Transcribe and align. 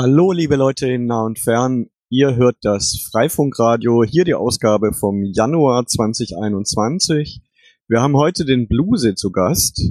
Hallo, 0.00 0.30
liebe 0.30 0.54
Leute 0.54 0.86
in 0.86 1.06
nah 1.06 1.24
und 1.24 1.40
fern. 1.40 1.86
Ihr 2.08 2.36
hört 2.36 2.58
das 2.62 3.08
Freifunkradio, 3.10 4.04
hier 4.04 4.24
die 4.24 4.36
Ausgabe 4.36 4.92
vom 4.92 5.24
Januar 5.24 5.86
2021. 5.86 7.42
Wir 7.88 8.00
haben 8.00 8.16
heute 8.16 8.44
den 8.44 8.68
Bluse 8.68 9.16
zu 9.16 9.32
Gast, 9.32 9.82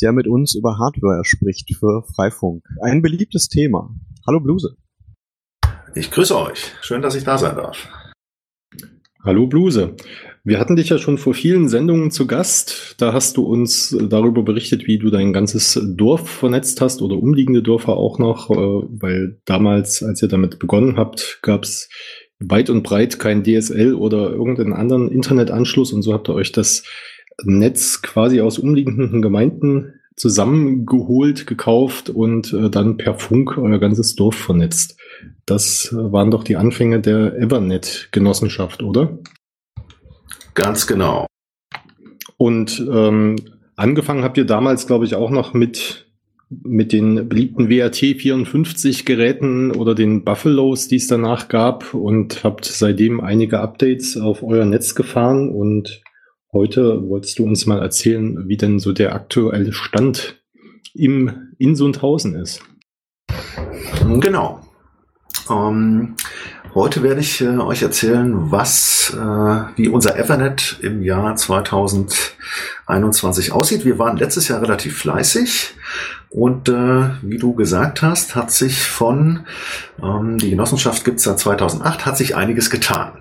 der 0.00 0.12
mit 0.12 0.28
uns 0.28 0.54
über 0.54 0.78
Hardware 0.78 1.24
spricht 1.24 1.74
für 1.74 2.04
Freifunk. 2.14 2.62
Ein 2.82 3.02
beliebtes 3.02 3.48
Thema. 3.48 3.92
Hallo 4.28 4.38
Bluse. 4.38 4.76
Ich 5.96 6.12
grüße 6.12 6.38
euch. 6.38 6.74
Schön, 6.80 7.02
dass 7.02 7.16
ich 7.16 7.24
da 7.24 7.36
sein 7.36 7.56
darf. 7.56 7.88
Hallo 9.24 9.48
Bluse. 9.48 9.96
Wir 10.48 10.58
hatten 10.58 10.76
dich 10.76 10.88
ja 10.88 10.96
schon 10.96 11.18
vor 11.18 11.34
vielen 11.34 11.68
Sendungen 11.68 12.10
zu 12.10 12.26
Gast. 12.26 12.94
Da 12.96 13.12
hast 13.12 13.36
du 13.36 13.44
uns 13.44 13.94
darüber 14.08 14.42
berichtet, 14.42 14.86
wie 14.86 14.98
du 14.98 15.10
dein 15.10 15.34
ganzes 15.34 15.78
Dorf 15.84 16.26
vernetzt 16.26 16.80
hast 16.80 17.02
oder 17.02 17.18
umliegende 17.18 17.62
Dörfer 17.62 17.98
auch 17.98 18.18
noch, 18.18 18.48
äh, 18.48 18.54
weil 18.54 19.36
damals, 19.44 20.02
als 20.02 20.22
ihr 20.22 20.28
damit 20.28 20.58
begonnen 20.58 20.96
habt, 20.96 21.40
gab 21.42 21.64
es 21.64 21.90
weit 22.38 22.70
und 22.70 22.82
breit 22.82 23.18
kein 23.18 23.44
DSL 23.44 23.92
oder 23.92 24.30
irgendeinen 24.30 24.72
anderen 24.72 25.10
Internetanschluss 25.10 25.92
und 25.92 26.00
so 26.00 26.14
habt 26.14 26.30
ihr 26.30 26.34
euch 26.34 26.50
das 26.50 26.82
Netz 27.44 28.00
quasi 28.00 28.40
aus 28.40 28.58
umliegenden 28.58 29.20
Gemeinden 29.20 30.00
zusammengeholt, 30.16 31.46
gekauft 31.46 32.08
und 32.08 32.54
äh, 32.54 32.70
dann 32.70 32.96
per 32.96 33.18
Funk 33.18 33.58
euer 33.58 33.78
ganzes 33.78 34.16
Dorf 34.16 34.36
vernetzt. 34.36 34.96
Das 35.44 35.90
waren 35.92 36.30
doch 36.30 36.42
die 36.42 36.56
Anfänge 36.56 37.00
der 37.00 37.36
Evernet-Genossenschaft, 37.36 38.82
oder? 38.82 39.18
Ganz 40.58 40.88
genau. 40.88 41.28
Und 42.36 42.84
ähm, 42.90 43.36
angefangen 43.76 44.24
habt 44.24 44.36
ihr 44.38 44.44
damals, 44.44 44.88
glaube 44.88 45.04
ich, 45.04 45.14
auch 45.14 45.30
noch 45.30 45.54
mit 45.54 46.06
mit 46.50 46.92
den 46.92 47.28
beliebten 47.28 47.68
WRT 47.68 47.96
54 48.20 49.04
Geräten 49.04 49.70
oder 49.70 49.94
den 49.94 50.24
Buffalos, 50.24 50.88
die 50.88 50.96
es 50.96 51.06
danach 51.06 51.48
gab 51.48 51.94
und 51.94 52.42
habt 52.42 52.64
seitdem 52.64 53.20
einige 53.20 53.60
Updates 53.60 54.16
auf 54.16 54.42
euer 54.42 54.64
Netz 54.64 54.96
gefahren 54.96 55.50
und 55.50 56.02
heute 56.52 57.06
wolltest 57.08 57.38
du 57.38 57.44
uns 57.44 57.66
mal 57.66 57.80
erzählen, 57.80 58.48
wie 58.48 58.56
denn 58.56 58.80
so 58.80 58.92
der 58.92 59.14
aktuelle 59.14 59.72
Stand 59.72 60.42
im 60.92 61.52
in 61.58 61.76
Sundhausen 61.76 62.34
ist. 62.34 62.64
Genau. 64.20 64.60
Ähm, 65.50 66.16
heute 66.78 67.02
werde 67.02 67.20
ich 67.20 67.40
äh, 67.40 67.58
euch 67.58 67.82
erzählen, 67.82 68.50
was, 68.50 69.14
äh, 69.14 69.60
wie 69.76 69.88
unser 69.88 70.18
Ethernet 70.18 70.78
im 70.82 71.02
Jahr 71.02 71.36
2021 71.36 73.52
aussieht. 73.52 73.84
Wir 73.84 73.98
waren 73.98 74.16
letztes 74.16 74.48
Jahr 74.48 74.62
relativ 74.62 74.98
fleißig 74.98 75.74
und 76.30 76.68
äh, 76.68 77.10
wie 77.22 77.38
du 77.38 77.54
gesagt 77.54 78.02
hast, 78.02 78.34
hat 78.34 78.50
sich 78.50 78.82
von, 78.82 79.46
ähm, 80.02 80.38
die 80.38 80.50
Genossenschaft 80.50 81.04
gibt 81.04 81.18
es 81.18 81.24
seit 81.24 81.38
2008, 81.38 82.06
hat 82.06 82.16
sich 82.16 82.36
einiges 82.36 82.70
getan. 82.70 83.12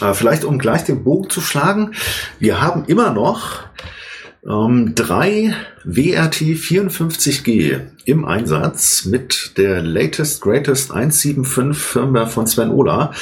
Äh, 0.00 0.14
vielleicht 0.14 0.44
um 0.44 0.58
gleich 0.58 0.84
den 0.84 1.04
Bogen 1.04 1.30
zu 1.30 1.40
schlagen, 1.40 1.92
wir 2.38 2.60
haben 2.60 2.84
immer 2.86 3.10
noch 3.10 3.64
ähm, 4.48 4.94
drei 4.94 5.54
WRT 5.84 6.36
54G 6.36 7.80
im 8.04 8.24
Einsatz 8.24 9.04
mit 9.04 9.56
der 9.56 9.82
latest, 9.82 10.40
greatest 10.40 10.92
175 10.92 11.76
Firmware 11.76 12.26
von 12.26 12.46
Sven 12.46 12.70
Ola. 12.70 13.12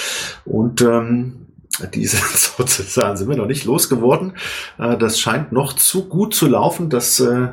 Und 0.44 0.83
ähm, 0.83 1.44
diese 1.92 2.16
sozusagen 2.56 3.16
sind 3.16 3.28
wir 3.28 3.36
noch 3.36 3.47
nicht 3.47 3.64
losgeworden. 3.64 4.34
Äh, 4.78 4.97
das 4.97 5.19
scheint 5.19 5.53
noch 5.53 5.72
zu 5.72 6.08
gut 6.08 6.34
zu 6.34 6.47
laufen, 6.47 6.91
dass 6.91 7.20
äh, 7.20 7.48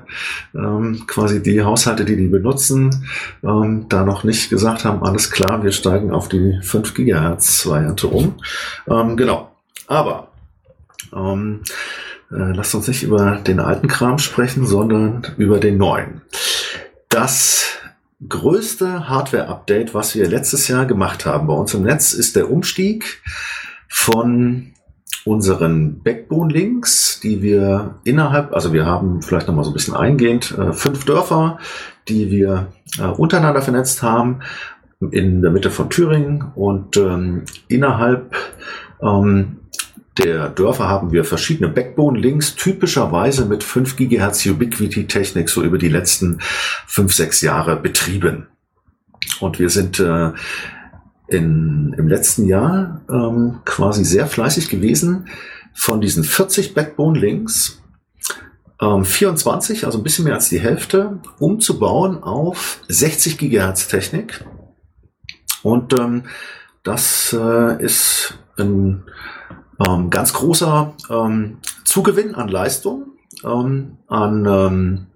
ähm, 0.54 1.04
quasi 1.08 1.42
die 1.42 1.62
Haushalte, 1.64 2.06
die 2.06 2.18
die 2.18 2.28
benutzen, 2.28 3.08
ähm, 3.44 3.86
da 3.90 4.04
noch 4.04 4.24
nicht 4.24 4.50
gesagt 4.50 4.86
haben, 4.86 5.04
alles 5.04 5.32
klar, 5.32 5.64
wir 5.64 5.72
steigen 5.72 6.12
auf 6.12 6.30
die 6.30 6.60
5 6.62 6.94
Gigahertz 6.94 7.66
Variante 7.66 8.08
um. 8.08 8.36
Ähm, 8.88 9.18
genau. 9.18 9.52
Aber 9.88 10.28
äh, 12.32 12.54
lasst 12.54 12.76
uns 12.76 12.88
nicht 12.88 13.04
über 13.04 13.38
den 13.38 13.60
alten 13.60 13.88
Kram 13.88 14.18
sprechen, 14.18 14.66
sondern 14.66 15.28
über 15.38 15.60
den 15.60 15.78
neuen. 15.78 16.22
Das 17.10 17.78
größte 18.28 19.10
Hardware-Update, 19.10 19.94
was 19.94 20.16
wir 20.16 20.28
letztes 20.28 20.68
Jahr 20.68 20.86
gemacht 20.86 21.26
haben 21.26 21.48
bei 21.48 21.54
uns 21.54 21.74
im 21.74 21.84
Netz, 21.84 22.14
ist 22.14 22.36
der 22.36 22.52
Umstieg 22.52 23.22
von 23.90 24.72
unseren 25.26 26.02
Backbone-Links, 26.02 27.20
die 27.22 27.42
wir 27.42 27.96
innerhalb, 28.04 28.54
also 28.54 28.74
wir 28.74 28.86
haben 28.86 29.22
vielleicht 29.22 29.48
nochmal 29.48 29.64
so 29.64 29.72
ein 29.72 29.74
bisschen 29.74 29.96
eingehend, 29.96 30.58
äh, 30.58 30.74
fünf 30.74 31.06
Dörfer, 31.06 31.60
die 32.08 32.32
wir 32.32 32.68
äh, 32.98 33.06
untereinander 33.06 33.62
vernetzt 33.62 34.02
haben, 34.02 34.40
in 35.12 35.42
der 35.42 35.52
Mitte 35.52 35.72
von 35.72 35.90
Thüringen 35.90 36.52
und 36.56 36.98
ähm, 36.98 37.44
innerhalb 37.68 38.36
ähm, 39.02 39.58
der 40.18 40.50
Dörfer 40.50 40.90
haben 40.90 41.12
wir 41.12 41.24
verschiedene 41.24 41.70
Backbone-Links, 41.70 42.56
typischerweise 42.56 43.46
mit 43.46 43.64
5 43.64 43.96
GHz 43.96 44.46
Ubiquity-Technik 44.46 45.50
so 45.50 45.64
über 45.64 45.78
die 45.78 45.90
letzten 45.90 46.40
5, 46.88 47.14
6 47.14 47.42
Jahre 47.42 47.78
betrieben. 47.78 48.48
Und 49.40 49.60
wir 49.60 49.70
sind 49.70 50.00
äh, 50.00 50.32
in, 51.28 51.94
im 51.98 52.08
letzten 52.08 52.46
Jahr 52.46 53.02
ähm, 53.10 53.60
quasi 53.64 54.04
sehr 54.04 54.28
fleißig 54.28 54.70
gewesen. 54.70 55.28
Von 55.74 56.02
diesen 56.02 56.26
40 56.26 56.74
Backbone-Links 56.74 57.82
ähm, 58.82 59.06
24, 59.06 59.86
also 59.86 60.00
ein 60.00 60.04
bisschen 60.04 60.26
mehr 60.26 60.34
als 60.34 60.50
die 60.50 60.60
Hälfte, 60.60 61.20
umzubauen 61.40 62.22
auf 62.22 62.82
60 62.90 63.38
GHz 63.38 63.88
Technik. 63.88 64.44
Und 65.64 65.94
ähm, 65.94 66.24
das 66.84 67.34
äh, 67.40 67.82
ist 67.82 68.38
ein 68.58 69.04
ähm, 69.88 70.10
ganz 70.10 70.34
großer 70.34 70.94
ähm, 71.10 71.58
Zugewinn 71.86 72.36
an 72.36 72.48
Leistung, 72.48 73.06
ähm, 73.44 73.98
an 74.08 74.46
ähm, 74.46 75.08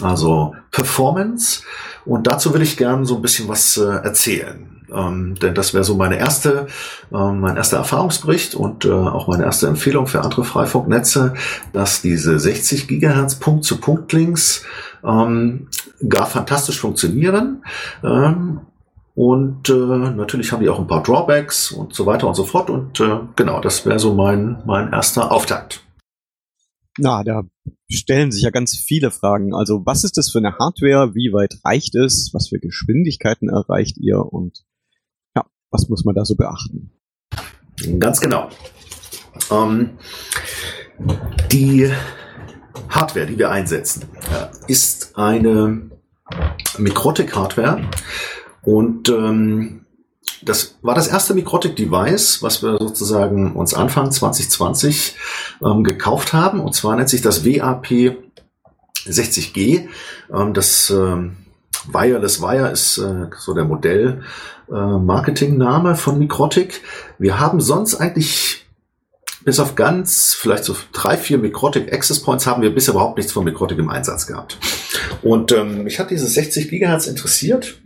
also 0.00 0.54
Performance. 0.70 1.62
Und 2.04 2.26
dazu 2.26 2.54
will 2.54 2.62
ich 2.62 2.76
gerne 2.76 3.04
so 3.06 3.16
ein 3.16 3.22
bisschen 3.22 3.48
was 3.48 3.76
äh, 3.76 3.84
erzählen. 3.84 4.68
Ähm, 4.92 5.36
denn 5.36 5.54
das 5.54 5.72
wäre 5.74 5.84
so 5.84 5.96
meine 5.96 6.18
erste, 6.18 6.66
ähm, 7.12 7.40
mein 7.40 7.56
erster 7.56 7.78
Erfahrungsbericht 7.78 8.54
und 8.54 8.84
äh, 8.84 8.90
auch 8.90 9.26
meine 9.26 9.44
erste 9.44 9.66
Empfehlung 9.66 10.06
für 10.06 10.22
andere 10.22 10.44
Freifunknetze, 10.44 11.34
dass 11.72 12.02
diese 12.02 12.38
60 12.38 12.88
Gigahertz 12.88 13.36
Punkt-zu-Punkt-Links 13.36 14.64
ähm, 15.04 15.68
gar 16.06 16.26
fantastisch 16.26 16.80
funktionieren. 16.80 17.64
Ähm, 18.04 18.60
und 19.14 19.68
äh, 19.68 19.72
natürlich 19.72 20.52
haben 20.52 20.62
die 20.62 20.70
auch 20.70 20.78
ein 20.78 20.86
paar 20.86 21.02
Drawbacks 21.02 21.70
und 21.70 21.94
so 21.94 22.06
weiter 22.06 22.28
und 22.28 22.34
so 22.34 22.44
fort. 22.44 22.70
Und 22.70 22.98
äh, 23.00 23.20
genau, 23.36 23.60
das 23.60 23.84
wäre 23.84 23.98
so 23.98 24.14
mein, 24.14 24.62
mein 24.64 24.92
erster 24.92 25.30
Auftakt. 25.30 25.84
Na, 26.98 27.22
da 27.22 27.42
stellen 27.90 28.32
sich 28.32 28.42
ja 28.42 28.50
ganz 28.50 28.76
viele 28.76 29.10
Fragen. 29.10 29.54
Also, 29.54 29.84
was 29.84 30.04
ist 30.04 30.16
das 30.16 30.30
für 30.30 30.38
eine 30.38 30.58
Hardware? 30.58 31.14
Wie 31.14 31.32
weit 31.32 31.54
reicht 31.64 31.94
es? 31.94 32.30
Was 32.32 32.48
für 32.48 32.58
Geschwindigkeiten 32.58 33.48
erreicht 33.48 33.98
ihr? 33.98 34.18
Und 34.18 34.64
ja, 35.34 35.44
was 35.70 35.88
muss 35.88 36.04
man 36.04 36.14
da 36.14 36.24
so 36.24 36.34
beachten? 36.34 36.90
Ganz 37.98 38.20
genau. 38.20 38.48
Ähm, 39.50 39.98
die 41.50 41.90
Hardware, 42.88 43.26
die 43.26 43.38
wir 43.38 43.50
einsetzen, 43.50 44.04
ist 44.68 45.18
eine 45.18 45.90
Mikrotik-Hardware 46.78 47.82
und 48.64 49.08
ähm, 49.08 49.82
das 50.44 50.76
war 50.82 50.94
das 50.94 51.08
erste 51.08 51.34
Mikrotik-Device, 51.34 52.42
was 52.42 52.62
wir 52.62 52.78
sozusagen 52.78 53.52
uns 53.54 53.74
Anfang 53.74 54.10
2020 54.10 55.16
ähm, 55.64 55.84
gekauft 55.84 56.32
haben. 56.32 56.60
Und 56.60 56.74
zwar 56.74 56.96
nennt 56.96 57.08
sich 57.08 57.22
das 57.22 57.44
WAP 57.44 58.16
60G. 59.06 59.88
Ähm, 60.32 60.54
das 60.54 60.90
ähm, 60.90 61.36
Wireless 61.90 62.40
Wire 62.40 62.70
ist 62.70 62.98
äh, 62.98 63.26
so 63.38 63.54
der 63.54 63.64
Modell 63.64 64.22
äh, 64.68 65.94
von 65.94 66.18
Mikrotik. 66.18 66.82
Wir 67.18 67.40
haben 67.40 67.60
sonst 67.60 67.96
eigentlich 67.96 68.66
bis 69.44 69.58
auf 69.58 69.74
ganz, 69.74 70.34
vielleicht 70.34 70.64
so 70.64 70.76
drei, 70.92 71.16
vier 71.16 71.38
Mikrotik 71.38 71.92
Access 71.92 72.20
Points 72.20 72.46
haben 72.46 72.62
wir 72.62 72.72
bisher 72.72 72.94
überhaupt 72.94 73.16
nichts 73.16 73.32
von 73.32 73.44
Mikrotik 73.44 73.78
im 73.78 73.90
Einsatz 73.90 74.26
gehabt. 74.28 74.58
Und 75.22 75.50
ähm, 75.50 75.82
mich 75.84 75.98
hat 75.98 76.10
dieses 76.10 76.34
60 76.34 76.68
Gigahertz 76.68 77.08
interessiert 77.08 77.80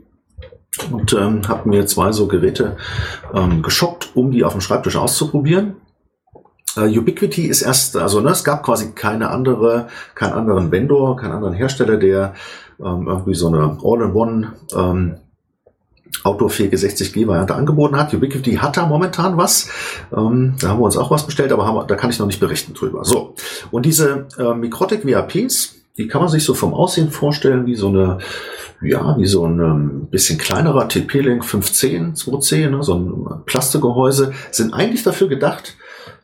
und 0.91 1.13
ähm, 1.13 1.49
habe 1.49 1.69
mir 1.69 1.87
zwei 1.87 2.13
so 2.13 2.27
Geräte 2.27 2.77
ähm, 3.35 3.63
geshoppt, 3.63 4.11
um 4.15 4.31
die 4.31 4.45
auf 4.45 4.53
dem 4.53 4.61
Schreibtisch 4.61 4.97
auszuprobieren. 4.97 5.77
Äh, 6.77 6.99
Ubiquity 6.99 7.47
ist 7.47 7.63
erst, 7.63 7.97
also 7.97 8.21
ne, 8.21 8.31
es 8.31 8.45
gab 8.45 8.63
quasi 8.63 8.93
keine 8.93 9.31
andere, 9.31 9.89
keinen 10.15 10.35
anderen 10.35 10.71
Vendor, 10.71 11.17
keinen 11.17 11.33
anderen 11.33 11.55
Hersteller, 11.55 11.97
der 11.97 12.35
ähm, 12.79 13.07
irgendwie 13.09 13.35
so 13.35 13.49
eine 13.49 13.79
All-in-One 13.83 14.53
ähm, 14.75 15.17
outdoorfähige 16.23 16.77
60G-Variante 16.77 17.55
angeboten 17.55 17.97
hat. 17.97 18.13
Ubiquity 18.13 18.57
hat 18.57 18.77
da 18.77 18.87
momentan 18.87 19.37
was. 19.37 19.69
Ähm, 20.15 20.55
da 20.61 20.69
haben 20.69 20.81
wir 20.81 20.85
uns 20.85 20.97
auch 20.97 21.11
was 21.11 21.25
bestellt, 21.25 21.53
aber 21.53 21.67
haben, 21.67 21.87
da 21.87 21.95
kann 21.95 22.11
ich 22.11 22.19
noch 22.19 22.27
nicht 22.27 22.41
berichten 22.41 22.75
drüber. 22.75 23.05
So, 23.05 23.35
und 23.71 23.87
diese 23.87 24.27
äh, 24.39 24.55
Mikrotik 24.55 25.07
WAPs, 25.07 25.77
die 25.99 26.09
kann 26.09 26.21
man 26.21 26.31
sich 26.31 26.45
so 26.45 26.55
vom 26.55 26.75
Aussehen 26.75 27.11
vorstellen 27.11 27.67
wie 27.67 27.75
so 27.75 27.89
eine, 27.89 28.19
ja, 28.83 29.17
wie 29.19 29.27
so 29.27 29.47
ein 29.47 29.61
ähm, 29.61 30.09
bisschen 30.11 30.39
kleinerer 30.39 30.89
TP-Link 30.89 31.45
510, 31.45 32.15
210, 32.15 32.71
ne, 32.71 32.83
so 32.83 32.95
ein 32.95 33.45
Plastikgehäuse, 33.47 34.33
sind 34.51 34.75
eigentlich 34.75 35.03
dafür 35.03 35.29
gedacht, 35.29 35.77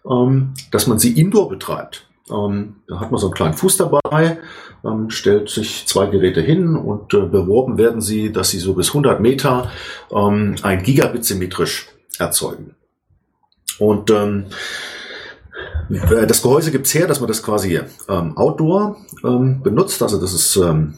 ähm, 0.09 0.55
dass 0.71 0.87
man 0.87 0.99
sie 0.99 1.19
indoor 1.19 1.49
betreibt. 1.49 2.07
Ähm, 2.31 2.77
da 2.87 3.01
hat 3.01 3.11
man 3.11 3.21
so 3.21 3.27
einen 3.27 3.35
kleinen 3.35 3.55
Fuß 3.55 3.79
dabei, 3.79 4.39
ähm, 4.85 5.11
stellt 5.11 5.49
sich 5.49 5.87
zwei 5.87 6.07
Geräte 6.07 6.41
hin 6.41 6.77
und 6.77 7.15
äh, 7.15 7.21
beworben 7.21 7.79
werden 7.79 8.01
sie, 8.01 8.33
dass 8.33 8.51
sie 8.51 8.59
so 8.59 8.75
bis 8.75 8.89
100 8.89 9.21
Meter 9.21 9.71
ähm, 10.11 10.57
ein 10.63 10.83
Gigabit 10.83 11.25
symmetrisch 11.25 11.89
erzeugen. 12.19 12.75
Und 13.79 14.11
ähm, 14.11 14.47
äh, 15.93 16.27
das 16.27 16.43
Gehäuse 16.43 16.71
gibt's 16.71 16.95
her, 16.95 17.07
dass 17.07 17.21
man 17.21 17.29
das 17.29 17.43
quasi 17.43 17.81
ähm, 18.09 18.37
outdoor 18.37 18.97
ähm, 19.25 19.63
benutzt. 19.63 20.03
Also 20.03 20.21
das 20.21 20.33
ist 20.33 20.57
ähm, 20.57 20.95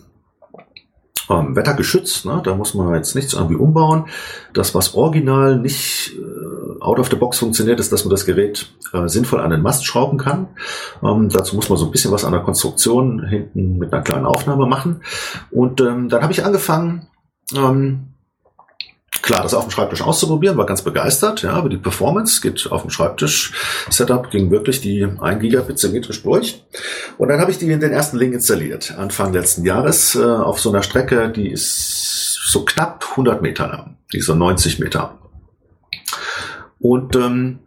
ähm, 1.31 1.57
wettergeschützt. 1.57 2.27
Ne? 2.27 2.41
Da 2.45 2.55
muss 2.55 2.75
man 2.75 2.95
jetzt 2.95 3.15
nichts 3.15 3.33
irgendwie 3.33 3.57
umbauen. 3.57 4.07
Das, 4.53 4.75
was 4.75 4.95
original 4.95 5.59
nicht 5.59 6.17
äh, 6.19 6.83
out 6.83 6.99
of 6.99 7.09
the 7.09 7.17
box 7.17 7.39
funktioniert, 7.39 7.81
ist, 7.81 7.93
dass 7.93 8.05
man 8.05 8.11
das 8.11 8.27
Gerät 8.27 8.73
äh, 8.93 9.09
sinnvoll 9.09 9.41
an 9.41 9.51
den 9.51 9.63
Mast 9.63 9.87
schrauben 9.87 10.19
kann. 10.19 10.49
Ähm, 11.03 11.29
dazu 11.31 11.57
muss 11.57 11.69
man 11.69 11.79
so 11.79 11.87
ein 11.87 11.91
bisschen 11.91 12.13
was 12.13 12.25
an 12.25 12.33
der 12.33 12.43
Konstruktion 12.43 13.25
hinten 13.27 13.79
mit 13.79 13.93
einer 13.93 14.03
kleinen 14.03 14.27
Aufnahme 14.27 14.67
machen. 14.67 15.03
Und 15.51 15.81
ähm, 15.81 16.09
dann 16.09 16.23
habe 16.23 16.33
ich 16.33 16.45
angefangen, 16.45 17.07
ähm, 17.55 18.14
klar, 19.25 19.43
das 19.43 19.55
auf 19.55 19.65
dem 19.65 19.71
Schreibtisch 19.71 20.03
auszuprobieren, 20.03 20.57
war 20.57 20.67
ganz 20.67 20.83
begeistert, 20.83 21.43
ja, 21.43 21.53
aber 21.53 21.69
die 21.69 21.79
Performance 21.79 22.41
geht 22.41 22.71
auf 22.71 22.83
dem 22.83 22.91
Schreibtisch-Setup, 22.91 24.31
ging 24.31 24.51
wirklich 24.51 24.81
die 24.81 25.05
1 25.05 25.41
Gigabit 25.41 25.79
symmetrisch 25.79 26.23
durch. 26.23 26.63
Und 27.17 27.29
dann 27.29 27.41
habe 27.41 27.51
ich 27.51 27.59
die 27.59 27.71
in 27.71 27.81
den 27.81 27.93
ersten 27.93 28.19
Link 28.19 28.35
installiert, 28.35 28.95
Anfang 28.97 29.33
letzten 29.33 29.65
Jahres, 29.65 30.15
äh, 30.15 30.23
auf 30.23 30.61
so 30.61 30.71
einer 30.71 30.83
Strecke, 30.83 31.31
die 31.31 31.51
ist 31.51 32.35
so 32.47 32.65
knapp 32.65 33.05
100 33.11 33.41
Meter 33.41 33.67
lang, 33.67 33.97
die 34.13 34.19
ist 34.19 34.27
so 34.27 34.35
90 34.35 34.79
Meter. 34.79 35.19
Und 36.79 37.17
ähm, 37.17 37.61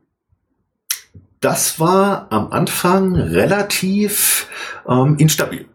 das 1.39 1.79
war 1.79 2.27
am 2.29 2.51
Anfang 2.51 3.15
relativ 3.15 4.47
ähm, 4.87 5.15
instabil. 5.17 5.65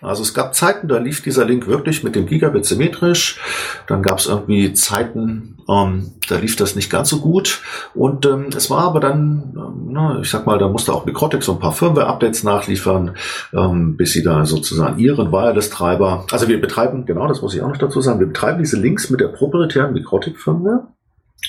Also 0.00 0.22
es 0.22 0.32
gab 0.32 0.54
Zeiten, 0.54 0.86
da 0.88 0.98
lief 0.98 1.22
dieser 1.22 1.44
Link 1.44 1.66
wirklich 1.66 2.04
mit 2.04 2.14
dem 2.14 2.26
Gigabit 2.26 2.64
symmetrisch. 2.64 3.40
Dann 3.86 4.02
gab 4.02 4.18
es 4.18 4.26
irgendwie 4.26 4.72
Zeiten, 4.72 5.58
ähm, 5.68 6.12
da 6.28 6.36
lief 6.36 6.56
das 6.56 6.76
nicht 6.76 6.90
ganz 6.90 7.08
so 7.08 7.20
gut. 7.20 7.60
Und 7.94 8.24
ähm, 8.26 8.46
es 8.56 8.70
war 8.70 8.84
aber 8.84 9.00
dann, 9.00 9.54
ähm, 9.56 9.88
na, 9.90 10.20
ich 10.20 10.30
sag 10.30 10.46
mal, 10.46 10.58
da 10.58 10.68
musste 10.68 10.92
auch 10.92 11.04
Mikrotik 11.04 11.42
so 11.42 11.52
ein 11.52 11.58
paar 11.58 11.72
Firmware-Updates 11.72 12.44
nachliefern, 12.44 13.16
ähm, 13.52 13.96
bis 13.96 14.12
sie 14.12 14.22
da 14.22 14.44
sozusagen 14.44 14.98
ihren 14.98 15.32
Wireless-Treiber, 15.32 16.26
also 16.30 16.48
wir 16.48 16.60
betreiben, 16.60 17.04
genau, 17.04 17.26
das 17.26 17.42
muss 17.42 17.54
ich 17.54 17.62
auch 17.62 17.68
noch 17.68 17.76
dazu 17.76 18.00
sagen, 18.00 18.20
wir 18.20 18.28
betreiben 18.28 18.58
diese 18.58 18.78
Links 18.78 19.10
mit 19.10 19.20
der 19.20 19.28
proprietären 19.28 19.92
Mikrotik-Firmware. 19.92 20.86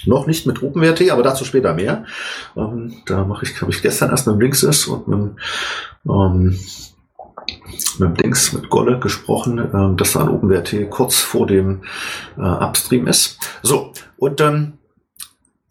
Noch 0.05 0.27
nicht 0.27 0.45
mit 0.45 0.61
OpenWrt, 0.61 1.09
aber 1.09 1.23
dazu 1.23 1.45
später 1.45 1.73
mehr. 1.73 2.05
Ähm, 2.55 2.93
da 3.05 3.25
mache 3.25 3.45
ich, 3.45 3.59
habe 3.61 3.71
ich 3.71 3.81
gestern 3.81 4.11
erst 4.11 4.27
mit 4.27 4.35
dem 4.35 4.41
Linksys 4.41 4.85
und 4.87 5.07
mit 5.07 5.19
dem 5.19 5.35
ähm, 6.07 6.59
mit 7.97 8.21
Dings, 8.21 8.53
mit 8.53 8.69
Golle 8.69 8.99
gesprochen, 8.99 9.59
äh, 9.59 9.95
dass 9.97 10.13
da 10.13 10.21
ein 10.21 10.29
OpenWrt 10.29 10.89
kurz 10.89 11.19
vor 11.19 11.47
dem 11.47 11.81
äh, 12.37 12.41
Upstream 12.41 13.07
ist. 13.07 13.39
So, 13.61 13.93
und 14.17 14.39
dann 14.39 14.79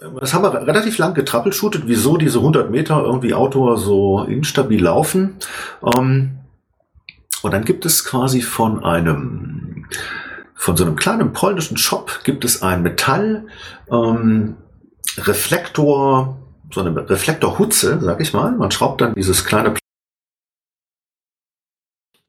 ähm, 0.00 0.18
das 0.20 0.34
haben 0.34 0.42
wir 0.42 0.54
relativ 0.66 0.98
lang 0.98 1.14
getrappelshootet, 1.14 1.84
wieso 1.86 2.16
diese 2.16 2.38
100 2.38 2.70
Meter 2.70 3.02
irgendwie 3.02 3.34
Outdoor 3.34 3.78
so 3.78 4.22
instabil 4.24 4.82
laufen. 4.82 5.36
Ähm, 5.82 6.38
und 7.42 7.52
dann 7.52 7.64
gibt 7.64 7.86
es 7.86 8.04
quasi 8.04 8.42
von 8.42 8.84
einem, 8.84 9.86
von 10.54 10.76
so 10.76 10.84
einem 10.84 10.96
kleinen 10.96 11.32
polnischen 11.32 11.76
Shop 11.76 12.20
gibt 12.24 12.44
es 12.44 12.62
ein 12.62 12.82
Metall, 12.82 13.46
ähm, 13.90 14.56
so 16.70 16.80
eine 16.80 17.08
Reflektorhutze, 17.08 17.98
sag 18.00 18.20
ich 18.20 18.32
mal. 18.32 18.52
Man 18.52 18.70
schraubt 18.70 19.00
dann 19.00 19.14
dieses 19.14 19.44
kleine 19.44 19.74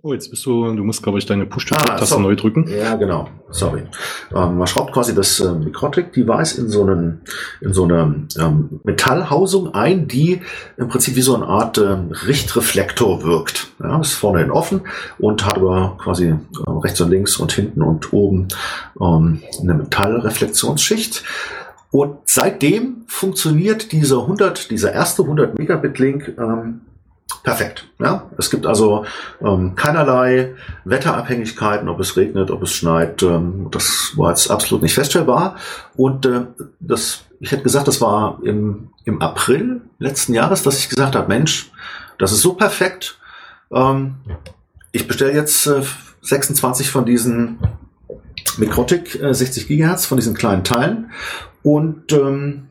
Oh, 0.02 0.14
jetzt 0.14 0.30
bist 0.30 0.46
du, 0.46 0.74
du 0.76 0.84
musst, 0.86 1.04
glaube 1.04 1.20
ich, 1.20 1.26
deine 1.26 1.46
Push-to-Taste 1.46 2.16
ah, 2.16 2.20
neu 2.20 2.34
drücken. 2.38 2.70
Ja, 2.70 2.96
genau. 2.96 3.28
Sorry. 3.50 3.84
Ähm, 4.34 4.58
man 4.58 4.66
schraubt 4.66 4.94
quasi 4.94 5.14
das 5.14 5.42
ähm, 5.42 5.66
Mikrotik-Device 5.66 6.58
in 6.58 6.70
so 6.70 6.84
einen, 6.84 7.22
in 7.60 7.74
so 7.74 7.84
eine 7.84 8.28
ähm, 8.40 8.80
Metallhausung 8.86 9.74
ein, 9.74 10.08
die 10.08 10.40
im 10.78 10.88
Prinzip 10.88 11.18
wie 11.18 11.22
so 11.22 11.36
eine 11.36 11.48
Art 11.48 11.80
ähm, 11.80 12.12
Richtreflektor 12.26 13.24
wirkt. 13.24 13.72
Ja, 13.84 14.00
ist 14.00 14.14
vorne 14.14 14.40
hin 14.40 14.52
offen 14.52 14.84
und 15.18 15.46
hat 15.46 15.58
aber 15.58 15.98
quasi 16.02 16.28
äh, 16.28 16.38
rechts 16.68 17.02
und 17.02 17.10
links 17.10 17.36
und 17.36 17.52
hinten 17.52 17.82
und 17.82 18.14
oben 18.14 18.48
ähm, 19.02 19.42
eine 19.62 19.74
Metallreflektionsschicht. 19.74 21.26
Und 21.92 22.20
seitdem 22.24 23.04
funktioniert 23.08 23.92
dieser 23.92 24.22
100, 24.22 24.72
dieser 24.72 24.94
erste 24.94 25.24
100 25.24 25.60
Megabit 25.60 26.00
Link 26.00 26.36
ähm, 26.38 26.82
perfekt. 27.44 27.88
Ja? 28.00 28.30
Es 28.38 28.50
gibt 28.50 28.66
also 28.66 29.06
ähm, 29.42 29.76
keinerlei 29.76 30.56
Wetterabhängigkeiten, 30.86 31.90
ob 31.90 32.00
es 32.00 32.18
regnet, 32.18 32.52
ob 32.52 32.64
es 32.64 32.72
schneit. 32.72 33.24
Ähm, 33.24 33.68
das 33.72 34.14
war 34.16 34.30
jetzt 34.30 34.50
absolut 34.50 34.84
nicht 34.84 34.94
feststellbar. 34.94 35.56
Und 35.96 36.26
äh, 36.26 36.42
das, 36.80 37.22
ich 37.40 37.52
hätte 37.52 37.64
gesagt, 37.64 37.88
das 37.88 38.02
war 38.02 38.40
im, 38.44 38.90
im 39.06 39.22
April 39.22 39.82
letzten 40.00 40.34
Jahres, 40.34 40.64
dass 40.64 40.80
ich 40.80 40.90
gesagt 40.90 41.16
habe, 41.16 41.28
Mensch, 41.28 41.72
das 42.18 42.32
ist 42.32 42.42
so 42.42 42.54
perfekt. 42.54 43.20
Ähm, 43.72 44.16
ich 44.92 45.08
bestelle 45.08 45.34
jetzt 45.34 45.68
äh, 45.68 45.82
26 46.22 46.90
von 46.90 47.06
diesen 47.06 47.60
Mikrotik 48.58 49.22
äh, 49.22 49.34
60 49.34 49.68
Gigahertz, 49.68 50.06
von 50.06 50.18
diesen 50.18 50.36
kleinen 50.36 50.64
Teilen. 50.64 51.12
Und 51.64 52.12
ähm, 52.14 52.69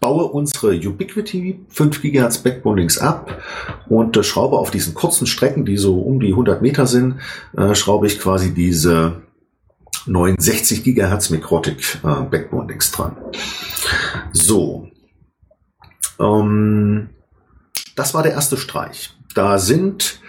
baue 0.00 0.24
unsere 0.24 0.74
Ubiquity 0.74 1.60
5 1.68 2.02
GHz 2.02 2.38
Backbone 2.38 2.80
Links 2.80 2.98
ab 2.98 3.42
und 3.88 4.16
äh, 4.16 4.22
schraube 4.22 4.58
auf 4.58 4.70
diesen 4.70 4.94
kurzen 4.94 5.26
Strecken, 5.26 5.64
die 5.64 5.76
so 5.76 6.00
um 6.00 6.20
die 6.20 6.30
100 6.30 6.62
Meter 6.62 6.86
sind, 6.86 7.20
äh, 7.56 7.74
schraube 7.74 8.06
ich 8.06 8.18
quasi 8.18 8.52
diese 8.52 9.22
69 10.06 10.84
GHz 10.84 11.30
Mikrotik 11.30 11.98
äh, 12.04 12.22
Backbone 12.22 12.68
Links 12.68 12.92
dran. 12.92 13.16
So. 14.32 14.88
Ähm, 16.20 17.10
das 17.94 18.14
war 18.14 18.22
der 18.22 18.32
erste 18.32 18.56
Streich. 18.56 19.14
Da 19.34 19.58
sind 19.58 20.20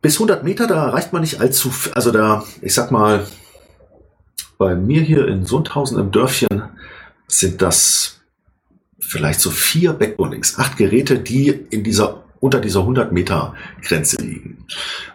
bis 0.00 0.14
100 0.14 0.44
Meter, 0.44 0.66
da 0.66 0.86
erreicht 0.86 1.12
man 1.12 1.22
nicht 1.22 1.40
allzu, 1.40 1.70
also 1.94 2.12
da, 2.12 2.44
ich 2.62 2.74
sag 2.74 2.90
mal, 2.90 3.26
bei 4.58 4.74
mir 4.74 5.02
hier 5.02 5.26
in 5.28 5.44
Sundhausen 5.44 5.98
im 5.98 6.10
Dörfchen 6.10 6.62
sind 7.28 7.60
das 7.60 8.15
vielleicht 9.06 9.40
so 9.40 9.50
vier 9.50 9.92
Backbone-Links, 9.92 10.58
acht 10.58 10.76
Geräte, 10.76 11.18
die 11.18 11.48
in 11.48 11.84
dieser 11.84 12.24
unter 12.40 12.60
dieser 12.60 12.80
100 12.80 13.12
Meter 13.12 13.54
Grenze 13.82 14.16
liegen. 14.22 14.66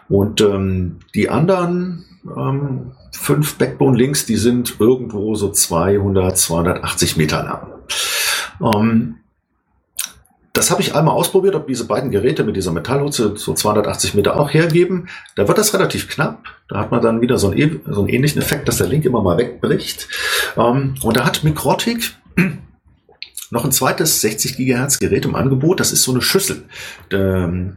Und 0.08 0.40
ähm, 0.40 0.96
die 1.14 1.28
anderen 1.28 2.04
ähm, 2.24 2.92
fünf 3.12 3.56
Backbone-Links, 3.56 4.26
die 4.26 4.36
sind 4.36 4.76
irgendwo 4.80 5.34
so 5.34 5.50
200, 5.50 6.36
280 6.36 7.16
Meter 7.16 7.42
lang. 7.42 8.74
Ähm, 8.74 9.16
das 10.52 10.70
habe 10.70 10.82
ich 10.82 10.94
einmal 10.94 11.14
ausprobiert, 11.14 11.54
ob 11.54 11.66
diese 11.66 11.86
beiden 11.86 12.10
Geräte 12.10 12.44
mit 12.44 12.56
dieser 12.56 12.72
Metallhutze 12.72 13.36
so 13.36 13.54
280 13.54 14.14
Meter 14.14 14.38
auch 14.38 14.52
hergeben. 14.52 15.08
Da 15.34 15.48
wird 15.48 15.56
das 15.56 15.72
relativ 15.72 16.08
knapp. 16.08 16.44
Da 16.68 16.78
hat 16.78 16.90
man 16.90 17.00
dann 17.00 17.22
wieder 17.22 17.38
so 17.38 17.50
einen, 17.50 17.80
so 17.86 18.00
einen 18.00 18.10
ähnlichen 18.10 18.42
Effekt, 18.42 18.68
dass 18.68 18.76
der 18.76 18.86
Link 18.86 19.06
immer 19.06 19.22
mal 19.22 19.38
wegbricht. 19.38 20.08
Ähm, 20.56 20.94
und 21.02 21.16
da 21.16 21.24
hat 21.24 21.44
Mikrotik 21.44 22.12
noch 23.52 23.66
ein 23.66 23.70
zweites 23.70 24.22
60 24.22 24.56
Gigahertz 24.56 24.98
Gerät 24.98 25.26
im 25.26 25.34
Angebot. 25.34 25.78
Das 25.78 25.92
ist 25.92 26.02
so 26.02 26.12
eine 26.12 26.22
Schüssel. 26.22 26.64
Ähm, 27.12 27.74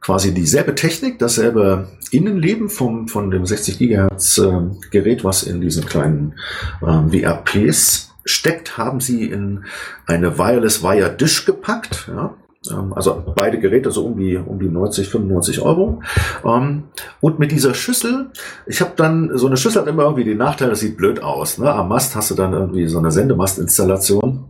quasi 0.00 0.34
dieselbe 0.34 0.74
Technik, 0.74 1.20
dasselbe 1.20 1.86
Innenleben 2.10 2.68
vom, 2.68 3.06
von 3.06 3.30
dem 3.30 3.46
60 3.46 3.78
Gigahertz 3.78 4.38
äh, 4.38 4.50
Gerät, 4.90 5.22
was 5.22 5.44
in 5.44 5.60
diesen 5.60 5.86
kleinen 5.86 6.34
äh, 6.82 6.86
WRPs 6.86 8.12
steckt, 8.24 8.76
haben 8.76 9.00
sie 9.00 9.26
in 9.26 9.64
eine 10.06 10.38
Wireless 10.38 10.82
Wire 10.82 11.16
Dish 11.16 11.44
gepackt. 11.46 12.08
Ja, 12.08 12.34
ähm, 12.70 12.92
also 12.92 13.22
beide 13.34 13.60
Geräte 13.60 13.92
so 13.92 14.04
um 14.06 14.16
die, 14.16 14.36
um 14.36 14.58
die 14.58 14.68
90, 14.68 15.08
95 15.08 15.60
Euro. 15.60 16.02
Ähm, 16.44 16.84
und 17.20 17.38
mit 17.38 17.52
dieser 17.52 17.74
Schüssel, 17.74 18.30
ich 18.66 18.80
habe 18.80 18.92
dann, 18.96 19.30
so 19.38 19.46
eine 19.46 19.56
Schüssel 19.56 19.82
hat 19.82 19.88
immer 19.88 20.02
irgendwie 20.02 20.24
den 20.24 20.38
Nachteil, 20.38 20.70
das 20.70 20.80
sieht 20.80 20.96
blöd 20.96 21.22
aus. 21.22 21.58
Ne? 21.58 21.72
Am 21.72 21.88
Mast 21.88 22.16
hast 22.16 22.32
du 22.32 22.34
dann 22.34 22.52
irgendwie 22.52 22.88
so 22.88 22.98
eine 22.98 23.12
Sendemastinstallation. 23.12 24.41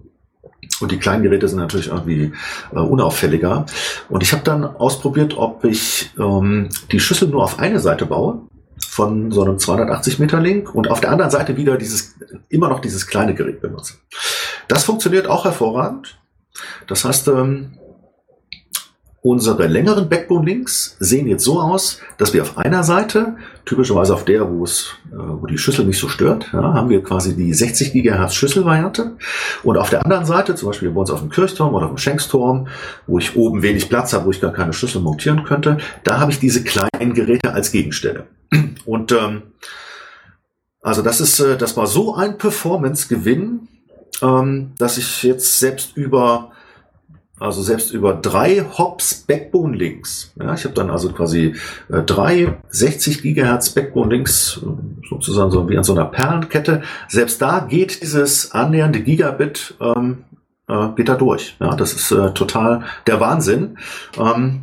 Und 0.82 0.92
die 0.92 0.98
kleinen 0.98 1.22
Geräte 1.22 1.48
sind 1.48 1.58
natürlich 1.58 1.88
irgendwie 1.88 2.32
äh, 2.72 2.78
unauffälliger. 2.78 3.66
Und 4.08 4.22
ich 4.22 4.32
habe 4.32 4.42
dann 4.42 4.64
ausprobiert, 4.64 5.36
ob 5.36 5.64
ich 5.64 6.10
ähm, 6.18 6.68
die 6.90 7.00
Schüssel 7.00 7.28
nur 7.28 7.44
auf 7.44 7.58
eine 7.58 7.80
Seite 7.80 8.06
baue 8.06 8.42
von 8.88 9.30
so 9.30 9.42
einem 9.42 9.58
280 9.58 10.18
Meter 10.18 10.40
Link 10.40 10.74
und 10.74 10.90
auf 10.90 11.00
der 11.00 11.10
anderen 11.10 11.30
Seite 11.30 11.56
wieder 11.56 11.78
dieses 11.78 12.14
immer 12.48 12.68
noch 12.68 12.80
dieses 12.80 13.06
kleine 13.06 13.34
Gerät 13.34 13.60
benutze. 13.60 13.94
Das 14.68 14.84
funktioniert 14.84 15.28
auch 15.28 15.44
hervorragend. 15.44 16.18
Das 16.86 17.04
heißt, 17.04 17.28
ähm, 17.28 17.78
Unsere 19.24 19.68
längeren 19.68 20.08
Backbone-Links 20.08 20.96
sehen 20.98 21.28
jetzt 21.28 21.44
so 21.44 21.60
aus, 21.60 22.00
dass 22.18 22.34
wir 22.34 22.42
auf 22.42 22.58
einer 22.58 22.82
Seite, 22.82 23.36
typischerweise 23.64 24.14
auf 24.14 24.24
der, 24.24 24.50
wo 24.50 24.64
es, 24.64 24.96
äh, 25.12 25.16
wo 25.16 25.46
die 25.46 25.58
Schüssel 25.58 25.84
nicht 25.84 26.00
so 26.00 26.08
stört, 26.08 26.50
ja, 26.52 26.74
haben 26.74 26.90
wir 26.90 27.04
quasi 27.04 27.36
die 27.36 27.54
60 27.54 27.92
GHz 27.92 28.34
Schüsselvariante. 28.34 29.16
Und 29.62 29.78
auf 29.78 29.90
der 29.90 30.04
anderen 30.04 30.24
Seite, 30.24 30.56
zum 30.56 30.70
Beispiel 30.70 30.90
bei 30.90 31.00
uns 31.00 31.10
auf 31.12 31.20
dem 31.20 31.30
Kirchturm 31.30 31.72
oder 31.72 31.84
auf 31.84 31.92
dem 31.92 31.98
Schenksturm, 31.98 32.66
wo 33.06 33.20
ich 33.20 33.36
oben 33.36 33.62
wenig 33.62 33.88
Platz 33.88 34.12
habe, 34.12 34.26
wo 34.26 34.32
ich 34.32 34.40
gar 34.40 34.52
keine 34.52 34.72
Schlüssel 34.72 35.00
montieren 35.00 35.44
könnte, 35.44 35.78
da 36.02 36.18
habe 36.18 36.32
ich 36.32 36.40
diese 36.40 36.64
kleinen 36.64 37.14
Geräte 37.14 37.52
als 37.52 37.70
Gegenstelle. 37.70 38.26
Und 38.84 39.12
ähm, 39.12 39.42
also 40.80 41.00
das 41.00 41.20
ist, 41.20 41.38
äh, 41.38 41.56
das 41.56 41.76
war 41.76 41.86
so 41.86 42.16
ein 42.16 42.38
Performance-Gewinn, 42.38 43.68
ähm, 44.20 44.72
dass 44.78 44.98
ich 44.98 45.22
jetzt 45.22 45.60
selbst 45.60 45.96
über 45.96 46.50
also 47.42 47.62
selbst 47.62 47.92
über 47.92 48.14
drei 48.14 48.64
Hops 48.78 49.14
Backbone 49.14 49.76
Links. 49.76 50.32
Ja, 50.36 50.54
ich 50.54 50.64
habe 50.64 50.74
dann 50.74 50.90
also 50.90 51.10
quasi 51.10 51.54
äh, 51.90 52.02
drei 52.02 52.58
60 52.70 53.22
Gigahertz 53.22 53.70
Backbone 53.70 54.14
Links, 54.14 54.60
äh, 54.62 55.08
sozusagen 55.08 55.50
so 55.50 55.68
wie 55.68 55.76
an 55.76 55.84
so 55.84 55.92
einer 55.92 56.04
Perlenkette. 56.06 56.82
Selbst 57.08 57.42
da 57.42 57.60
geht 57.60 58.02
dieses 58.02 58.52
annähernde 58.52 59.00
Gigabit 59.00 59.74
ähm, 59.80 60.24
äh, 60.68 60.88
geht 60.96 61.08
da 61.08 61.16
durch. 61.16 61.56
Ja, 61.60 61.74
das 61.74 61.92
ist 61.92 62.10
äh, 62.12 62.32
total 62.32 62.84
der 63.06 63.20
Wahnsinn. 63.20 63.78
Ähm, 64.18 64.62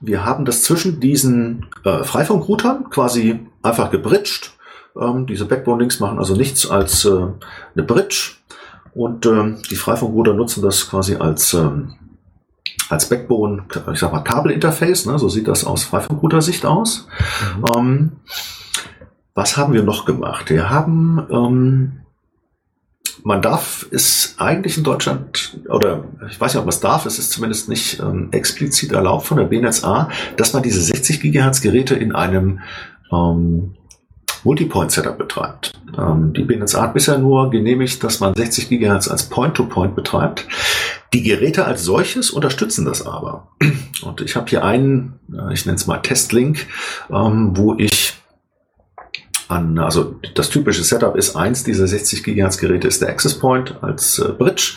wir 0.00 0.24
haben 0.24 0.44
das 0.44 0.62
zwischen 0.62 1.00
diesen 1.00 1.66
äh, 1.84 2.04
Freifunkroutern 2.04 2.90
quasi 2.90 3.40
einfach 3.62 3.90
gebridged. 3.90 4.52
Ähm, 5.00 5.26
diese 5.26 5.44
Backbone 5.44 5.80
Links 5.80 6.00
machen 6.00 6.18
also 6.18 6.34
nichts 6.34 6.68
als 6.68 7.04
äh, 7.04 7.10
eine 7.10 7.82
Bridge 7.84 8.36
und 8.96 9.26
ähm, 9.26 9.58
die 9.70 9.76
Freifunkrouter 9.76 10.32
nutzen 10.32 10.62
das 10.62 10.88
quasi 10.88 11.16
als, 11.16 11.52
ähm, 11.52 11.96
als 12.88 13.10
Backbone, 13.10 13.64
ich 13.92 13.98
sag 13.98 14.10
mal 14.10 14.20
Kabelinterface, 14.20 15.04
ne? 15.04 15.18
so 15.18 15.28
sieht 15.28 15.48
das 15.48 15.66
aus 15.66 15.84
Freifunkrouter-Sicht 15.84 16.64
aus. 16.64 17.06
Mhm. 17.58 17.64
Ähm, 17.76 18.12
was 19.34 19.58
haben 19.58 19.74
wir 19.74 19.82
noch 19.82 20.06
gemacht? 20.06 20.48
Wir 20.48 20.70
haben, 20.70 21.26
ähm, 21.30 21.92
man 23.22 23.42
darf 23.42 23.86
es 23.90 24.36
eigentlich 24.38 24.78
in 24.78 24.84
Deutschland, 24.84 25.58
oder 25.68 26.04
ich 26.30 26.40
weiß 26.40 26.54
nicht, 26.54 26.60
ob 26.60 26.64
man 26.64 26.72
es 26.72 26.80
darf, 26.80 27.04
es 27.04 27.18
ist 27.18 27.32
zumindest 27.32 27.68
nicht 27.68 28.00
ähm, 28.00 28.28
explizit 28.30 28.92
erlaubt 28.92 29.26
von 29.26 29.36
der 29.36 29.44
BNetzA, 29.44 30.08
dass 30.38 30.54
man 30.54 30.62
diese 30.62 30.80
60 30.80 31.20
Gigahertz 31.20 31.60
Geräte 31.60 31.96
in 31.96 32.14
einem 32.14 32.60
ähm, 33.12 33.74
Multipoint-Setup 34.44 35.16
betreibt. 35.18 35.72
Ähm, 35.98 36.32
die 36.32 36.42
BNetzA 36.42 36.82
hat 36.82 36.94
bisher 36.94 37.18
nur 37.18 37.50
genehmigt, 37.50 38.02
dass 38.02 38.20
man 38.20 38.34
60 38.34 38.68
GHz 38.68 39.08
als 39.08 39.24
Point-to-Point 39.28 39.92
-Point 39.92 39.94
betreibt. 39.94 40.46
Die 41.12 41.22
Geräte 41.22 41.64
als 41.64 41.84
solches 41.84 42.30
unterstützen 42.30 42.84
das 42.84 43.06
aber. 43.06 43.48
Und 44.02 44.20
ich 44.20 44.36
habe 44.36 44.48
hier 44.48 44.64
einen, 44.64 45.20
ich 45.52 45.66
nenne 45.66 45.76
es 45.76 45.86
mal 45.86 45.98
Testlink, 45.98 46.66
ähm, 47.10 47.56
wo 47.56 47.74
ich 47.78 48.14
an, 49.48 49.78
also 49.78 50.16
das 50.34 50.50
typische 50.50 50.82
Setup 50.82 51.16
ist 51.16 51.36
eins 51.36 51.62
dieser 51.62 51.86
60 51.86 52.24
GHz 52.24 52.58
Geräte 52.58 52.88
ist 52.88 53.00
der 53.00 53.08
Access 53.08 53.38
Point 53.38 53.76
als 53.80 54.18
äh, 54.18 54.32
Bridge. 54.32 54.74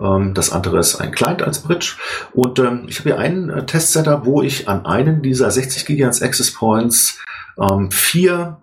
Ähm, 0.00 0.34
das 0.34 0.50
andere 0.50 0.78
ist 0.78 0.96
ein 0.96 1.12
Client 1.12 1.42
als 1.42 1.60
Bridge. 1.60 1.96
Und 2.32 2.58
ähm, 2.58 2.86
ich 2.88 2.98
habe 2.98 3.10
hier 3.10 3.18
einen 3.18 3.50
äh, 3.50 3.64
Test-Setup, 3.64 4.26
wo 4.26 4.42
ich 4.42 4.68
an 4.68 4.86
einen 4.86 5.22
dieser 5.22 5.50
60 5.50 5.86
GHz 5.86 6.22
Access 6.22 6.52
Points 6.52 7.18
ähm, 7.58 7.90
vier 7.90 8.58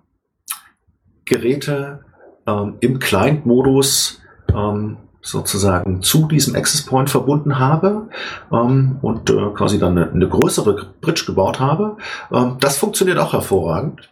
Geräte 1.25 1.99
ähm, 2.47 2.75
im 2.79 2.99
Client-Modus 2.99 4.21
ähm, 4.53 4.97
sozusagen 5.21 6.03
zu 6.03 6.27
diesem 6.27 6.55
Access 6.55 6.85
Point 6.85 7.09
verbunden 7.09 7.57
habe 7.57 8.07
ähm, 8.51 8.97
und 9.01 9.29
äh, 9.31 9.49
quasi 9.55 9.79
dann 9.79 9.97
eine, 9.97 10.11
eine, 10.11 10.29
größere 10.29 10.91
Bridge 11.01 11.23
gebaut 11.25 11.59
habe. 11.59 11.97
Ähm, 12.31 12.57
das 12.59 12.77
funktioniert 12.77 13.17
auch 13.17 13.33
hervorragend. 13.33 14.09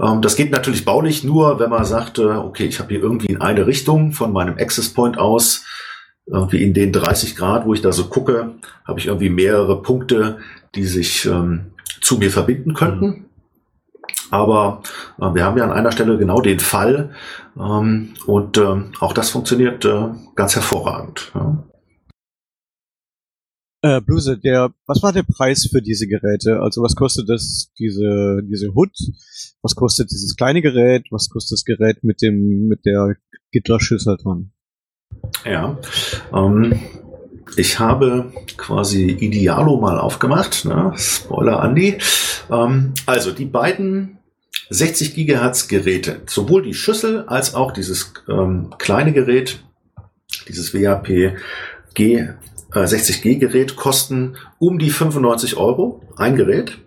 Ähm, 0.00 0.22
das 0.22 0.34
geht 0.34 0.50
natürlich 0.50 0.84
baulich 0.84 1.22
nur, 1.22 1.60
wenn 1.60 1.70
man 1.70 1.84
sagt, 1.84 2.18
äh, 2.18 2.22
okay, 2.24 2.66
ich 2.66 2.80
habe 2.80 2.88
hier 2.90 3.02
irgendwie 3.02 3.28
in 3.28 3.40
eine 3.40 3.66
Richtung 3.66 4.12
von 4.12 4.32
meinem 4.32 4.58
Access 4.58 4.92
Point 4.92 5.18
aus, 5.18 5.64
irgendwie 6.26 6.62
in 6.62 6.74
den 6.74 6.92
30 6.92 7.36
Grad, 7.36 7.64
wo 7.64 7.74
ich 7.74 7.80
da 7.82 7.92
so 7.92 8.04
gucke, 8.04 8.54
habe 8.84 8.98
ich 8.98 9.06
irgendwie 9.06 9.30
mehrere 9.30 9.82
Punkte, 9.82 10.38
die 10.74 10.84
sich 10.84 11.26
ähm, 11.26 11.72
zu 12.00 12.18
mir 12.18 12.30
verbinden 12.30 12.74
könnten. 12.74 13.26
Aber 14.30 14.82
äh, 15.20 15.34
wir 15.34 15.44
haben 15.44 15.58
ja 15.58 15.64
an 15.64 15.72
einer 15.72 15.92
Stelle 15.92 16.18
genau 16.18 16.40
den 16.40 16.60
Fall 16.60 17.10
ähm, 17.58 18.14
und 18.26 18.58
äh, 18.58 18.82
auch 19.00 19.12
das 19.12 19.30
funktioniert 19.30 19.84
äh, 19.84 20.08
ganz 20.36 20.54
hervorragend. 20.54 21.32
Ja. 21.34 21.64
Äh, 23.82 24.00
Bluse, 24.02 24.38
der, 24.38 24.74
was 24.86 25.02
war 25.02 25.12
der 25.12 25.22
Preis 25.22 25.66
für 25.70 25.80
diese 25.80 26.06
Geräte? 26.06 26.60
Also 26.60 26.82
was 26.82 26.94
kostet 26.94 27.30
das, 27.30 27.72
diese, 27.78 28.42
diese 28.44 28.74
Hood? 28.74 28.92
Was 29.62 29.74
kostet 29.74 30.10
dieses 30.10 30.36
kleine 30.36 30.60
Gerät? 30.60 31.06
Was 31.10 31.30
kostet 31.30 31.56
das 31.56 31.64
Gerät 31.64 32.04
mit 32.04 32.20
dem, 32.20 32.68
mit 32.68 32.84
der 32.84 33.16
Gitterschüssel 33.52 34.18
dran? 34.18 34.52
Ja, 35.46 35.78
ähm, 36.34 36.78
ich 37.56 37.78
habe 37.78 38.32
quasi 38.56 39.10
Idealo 39.10 39.80
mal 39.80 39.98
aufgemacht, 39.98 40.64
ne? 40.64 40.92
Spoiler 40.96 41.62
Andy. 41.62 41.98
Ähm, 42.50 42.94
also 43.06 43.32
die 43.32 43.46
beiden 43.46 44.18
60 44.70 45.14
Gigahertz 45.14 45.68
Geräte, 45.68 46.22
sowohl 46.26 46.62
die 46.62 46.74
Schüssel 46.74 47.24
als 47.26 47.54
auch 47.54 47.72
dieses 47.72 48.12
ähm, 48.28 48.72
kleine 48.78 49.12
Gerät, 49.12 49.62
dieses 50.48 50.72
WAP 50.72 51.36
G, 51.94 52.14
äh, 52.16 52.34
60G 52.72 53.38
Gerät 53.38 53.76
kosten 53.76 54.36
um 54.58 54.78
die 54.78 54.90
95 54.90 55.56
Euro 55.56 56.02
ein 56.16 56.36
Gerät. 56.36 56.78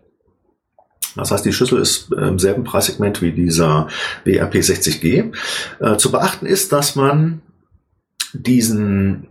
Das 1.15 1.29
heißt, 1.29 1.45
die 1.45 1.53
Schüssel 1.53 1.79
ist 1.79 2.11
im 2.11 2.39
selben 2.39 2.63
Preissegment 2.63 3.21
wie 3.21 3.31
dieser 3.31 3.87
WRP 4.23 4.55
60G. 4.55 5.33
Äh, 5.79 5.97
zu 5.97 6.11
beachten 6.11 6.45
ist, 6.45 6.71
dass 6.71 6.95
man 6.95 7.41
diesen 8.33 9.27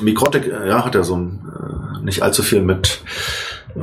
Mikrotik, 0.00 0.46
äh, 0.46 0.68
ja, 0.68 0.84
hat 0.84 0.94
ja 0.94 1.02
so 1.02 1.16
äh, 1.16 2.02
nicht 2.04 2.22
allzu 2.22 2.42
viel 2.42 2.62
mit 2.62 3.00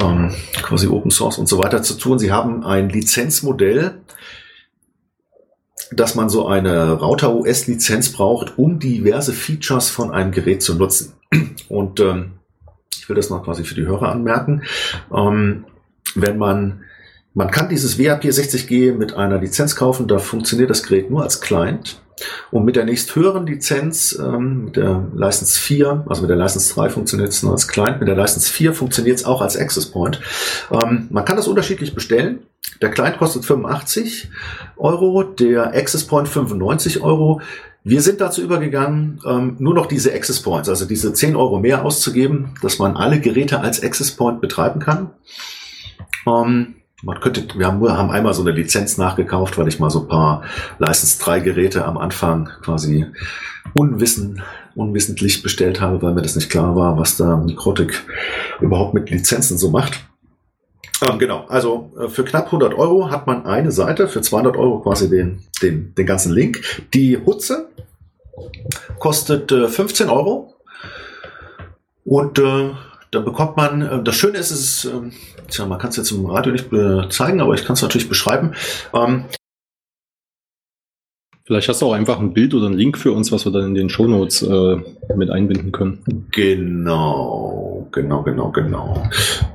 ähm, 0.01 0.34
quasi 0.62 0.88
Open 0.88 1.12
Source 1.12 1.38
und 1.38 1.48
so 1.48 1.60
weiter 1.60 1.84
zu 1.84 1.96
tun. 1.96 2.20
Sie 2.20 2.32
haben 2.32 2.63
ein 2.63 2.89
Lizenzmodell, 2.89 4.01
dass 5.91 6.15
man 6.15 6.29
so 6.29 6.48
eine 6.48 6.93
Router 6.93 7.34
OS 7.36 7.67
Lizenz 7.67 8.12
braucht, 8.12 8.58
um 8.58 8.79
diverse 8.79 9.34
Features 9.34 9.89
von 9.89 10.12
einem 10.12 10.32
Gerät 10.32 10.63
zu 10.63 10.75
nutzen. 10.75 11.13
Und 11.70 12.00
ähm, 12.00 12.34
ich 12.98 13.08
will 13.10 13.15
das 13.15 13.29
noch 13.29 13.43
quasi 13.43 13.63
für 13.63 13.75
die 13.75 13.86
Hörer 13.86 14.12
anmerken. 14.12 14.63
Ähm, 15.13 15.65
wenn 16.15 16.38
man 16.38 16.84
man 17.36 17.50
kann 17.50 17.67
dieses 17.67 17.98
WAP 17.98 18.25
60G 18.25 18.93
mit 18.93 19.13
einer 19.13 19.39
Lizenz 19.39 19.75
kaufen, 19.75 20.08
da 20.08 20.20
funktioniert 20.20 20.70
das 20.70 20.84
Gerät 20.84 21.10
nur 21.10 21.24
als 21.24 21.41
Client. 21.41 22.00
Und 22.51 22.65
mit 22.65 22.75
der 22.75 22.86
nächst 22.86 23.15
höheren 23.15 23.46
Lizenz, 23.46 24.17
ähm, 24.20 24.65
mit 24.65 24.75
der 24.75 25.08
License 25.15 25.60
4, 25.60 26.05
also 26.08 26.22
mit 26.22 26.29
der 26.29 26.38
License 26.38 26.74
3 26.74 26.89
funktioniert 26.89 27.29
es 27.29 27.43
nur 27.43 27.53
als 27.53 27.67
Client, 27.67 28.00
mit 28.00 28.08
der 28.08 28.15
License 28.15 28.51
4 28.51 28.74
funktioniert 28.74 29.17
es 29.17 29.25
auch 29.25 29.41
als 29.41 29.58
Access 29.58 29.88
Point. 29.88 30.20
Ähm, 30.72 31.08
man 31.10 31.25
kann 31.25 31.38
das 31.38 31.48
unterschiedlich 31.48 31.93
bestellen. 31.96 32.39
Der 32.82 32.91
Client 32.91 33.17
kostet 33.17 33.46
85 33.46 34.29
Euro, 34.77 35.24
der 35.24 35.74
Access 35.74 36.05
Point 36.05 36.27
95 36.27 37.01
Euro. 37.01 37.41
Wir 37.84 38.01
sind 38.01 38.22
dazu 38.22 38.41
übergegangen, 38.41 39.20
ähm, 39.27 39.55
nur 39.60 39.74
noch 39.74 39.88
diese 39.88 40.13
Access 40.13 40.41
Points, 40.41 40.70
also 40.70 40.86
diese 40.86 41.13
10 41.13 41.36
Euro 41.36 41.60
mehr 41.60 41.84
auszugeben, 41.84 42.55
dass 42.62 42.79
man 42.79 42.96
alle 42.96 43.20
Geräte 43.20 43.60
als 43.60 43.84
Access 43.84 44.12
Point 44.12 44.39
betreiben 44.39 44.79
kann. 44.79 45.10
Ähm, 46.25 46.75
man 47.03 47.19
könnte, 47.19 47.43
wir 47.57 47.67
haben, 47.67 47.88
haben 47.88 48.12
einmal 48.12 48.33
so 48.33 48.41
eine 48.41 48.51
Lizenz 48.51 48.98
nachgekauft, 48.98 49.57
weil 49.57 49.67
ich 49.67 49.79
mal 49.79 49.89
so 49.89 50.01
ein 50.01 50.07
paar 50.07 50.43
License 50.79 51.19
3 51.19 51.41
Geräte 51.41 51.86
am 51.86 51.98
Anfang 51.98 52.50
quasi 52.62 53.05
unwissen, 53.74 54.41
unwissentlich 54.75 55.43
bestellt 55.43 55.81
habe, 55.81 56.01
weil 56.01 56.13
mir 56.13 56.22
das 56.22 56.36
nicht 56.36 56.50
klar 56.50 56.75
war, 56.75 56.98
was 56.98 57.17
da 57.17 57.38
Mikrotik 57.38 58.03
überhaupt 58.62 58.93
mit 58.93 59.10
Lizenzen 59.10 59.57
so 59.57 59.69
macht. 59.69 60.00
Ähm, 61.01 61.19
genau, 61.19 61.45
also 61.50 61.91
äh, 62.00 62.07
für 62.07 62.24
knapp 62.24 62.45
100 62.45 62.74
Euro 62.74 63.12
hat 63.12 63.27
man 63.27 63.45
eine 63.45 63.72
Seite, 63.72 64.07
für 64.07 64.22
200 64.22 64.55
Euro 64.55 64.79
quasi 64.79 65.10
den, 65.10 65.43
den, 65.62 65.93
den 65.95 66.05
ganzen 66.05 66.31
Link. 66.31 66.62
Die 66.93 67.17
Hutze 67.17 67.67
kostet 69.00 69.51
äh, 69.51 69.67
15 69.67 70.10
Euro 70.10 70.53
und 72.05 72.39
äh, 72.39 72.69
dann 73.13 73.25
bekommt 73.25 73.58
man, 73.58 73.82
äh, 73.82 74.03
das 74.03 74.15
Schöne 74.15 74.38
ist, 74.38 74.51
es 74.51 74.86
ist, 74.86 74.86
äh, 74.86 75.12
tja, 75.50 75.65
man 75.65 75.79
kann 75.79 75.89
es 75.89 75.98
jetzt 75.98 76.12
im 76.12 76.25
Radio 76.25 76.51
nicht 76.51 76.70
zeigen, 77.13 77.41
aber 77.41 77.53
ich 77.53 77.65
kann 77.65 77.74
es 77.74 77.82
natürlich 77.82 78.10
beschreiben. 78.10 78.53
Ähm, 78.93 79.25
Vielleicht 81.46 81.67
hast 81.67 81.82
du 81.82 81.88
auch 81.88 81.93
einfach 81.93 82.20
ein 82.20 82.34
Bild 82.34 82.53
oder 82.53 82.67
einen 82.67 82.77
Link 82.77 82.98
für 82.98 83.12
uns, 83.12 83.34
was 83.34 83.43
wir 83.43 83.51
dann 83.51 83.65
in 83.65 83.75
den 83.75 83.89
Shownotes 83.89 84.43
äh, 84.43 84.77
mit 85.13 85.29
einbinden 85.29 85.74
können. 85.74 86.27
Genau, 86.32 87.86
genau, 87.91 88.24
genau, 88.24 88.51
genau. 88.51 89.03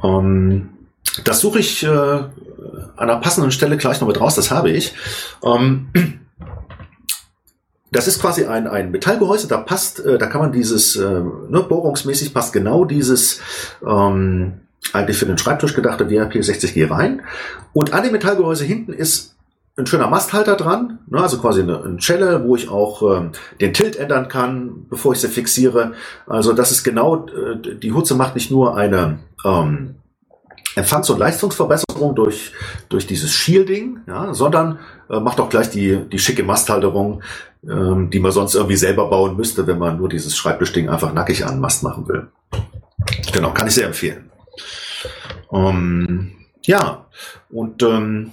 Ähm, 0.03 0.69
das 1.25 1.41
suche 1.41 1.61
ich 1.61 1.83
äh, 1.85 1.89
an 1.89 2.31
einer 2.97 3.17
passenden 3.17 3.53
Stelle 3.53 3.79
gleich 3.79 4.03
noch 4.03 4.09
mit 4.09 4.21
raus, 4.21 4.35
das 4.35 4.51
habe 4.51 4.71
ich. 4.71 4.93
Ähm, 5.43 5.89
das 7.91 8.09
ist 8.09 8.21
quasi 8.21 8.45
ein, 8.47 8.67
ein 8.67 8.91
Metallgehäuse, 8.91 9.49
da 9.49 9.59
passt, 9.59 10.05
äh, 10.05 10.19
da 10.19 10.27
kann 10.27 10.41
man 10.41 10.53
dieses, 10.53 10.97
äh, 10.97 11.21
ne, 11.49 11.65
bohrungsmäßig 11.69 12.35
passt 12.35 12.53
genau 12.53 12.85
dieses, 12.85 13.41
ähm, 13.87 14.61
eigentlich 14.93 15.19
für 15.19 15.27
den 15.27 15.39
Schreibtisch 15.39 15.75
gedachte 15.75 16.09
WRP 16.11 16.37
60G 16.37 16.91
rein. 16.91 17.23
Und 17.73 17.93
an 17.93 18.03
dem 18.03 18.13
Metallgehäuse 18.13 18.65
hinten 18.65 18.93
ist 18.93 19.35
ein 19.77 19.87
schöner 19.87 20.09
Masthalter 20.09 20.57
dran, 20.57 20.99
ne, 21.07 21.21
also 21.21 21.39
quasi 21.39 21.63
eine, 21.63 21.83
eine 21.83 22.01
Schelle, 22.01 22.45
wo 22.45 22.57
ich 22.57 22.69
auch 22.69 23.03
ähm, 23.17 23.31
den 23.61 23.73
Tilt 23.73 23.97
ändern 23.97 24.29
kann, 24.29 24.87
bevor 24.91 25.13
ich 25.13 25.21
sie 25.21 25.29
fixiere. 25.29 25.93
Also 26.27 26.53
das 26.53 26.73
ist 26.73 26.85
genau, 26.85 27.27
äh, 27.27 27.77
die 27.77 27.93
Hutze 27.93 28.15
macht 28.15 28.35
nicht 28.35 28.51
nur 28.51 28.77
eine 28.77 29.21
ähm, 29.45 29.95
Empfangs- 30.75 31.11
und 31.11 31.19
Leistungsverbesserung 31.19 32.15
durch, 32.15 32.53
durch 32.89 33.07
dieses 33.07 33.33
Shielding, 33.33 34.01
ja, 34.07 34.33
sondern 34.35 34.79
äh, 35.11 35.21
macht 35.21 35.41
auch 35.41 35.49
gleich 35.49 35.71
die, 35.71 35.97
die 36.11 36.19
schicke 36.19 36.43
Masthalterung, 36.43 37.23
ähm, 37.65 38.11
die 38.11 38.21
man 38.21 38.33
sonst 38.33 38.55
irgendwie 38.55 38.77
selber 38.77 39.09
bauen 39.09 39.37
müsste, 39.37 39.67
wenn 39.67 39.79
man 39.79 39.99
nur 39.99 40.09
dieses 40.09 40.37
Schreibtischding 40.37 40.89
einfach 40.89 41.13
nackig 41.13 41.45
an 41.47 41.61
Mast 41.61 41.83
machen 41.83 42.07
will. 42.09 42.29
Genau, 43.33 43.53
kann 43.53 43.67
ich 43.67 43.75
sehr 43.75 43.87
empfehlen. 43.87 44.31
Ähm, 45.53 46.33
ja, 46.65 47.07
und 47.51 47.83
ähm, 47.83 48.33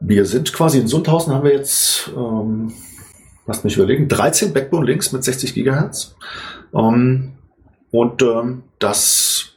wir 0.00 0.26
sind 0.26 0.52
quasi 0.52 0.78
in 0.78 0.88
Sundhausen, 0.88 1.32
haben 1.32 1.44
wir 1.44 1.54
jetzt, 1.54 2.10
ähm, 2.16 2.72
lasst 3.46 3.64
mich 3.64 3.76
überlegen, 3.76 4.08
13 4.08 4.52
Backbone 4.52 4.86
Links 4.86 5.12
mit 5.12 5.24
60 5.24 5.54
Gigahertz. 5.54 6.14
Ähm, 6.74 7.32
und 7.90 8.22
ähm, 8.22 8.64
das 8.78 9.56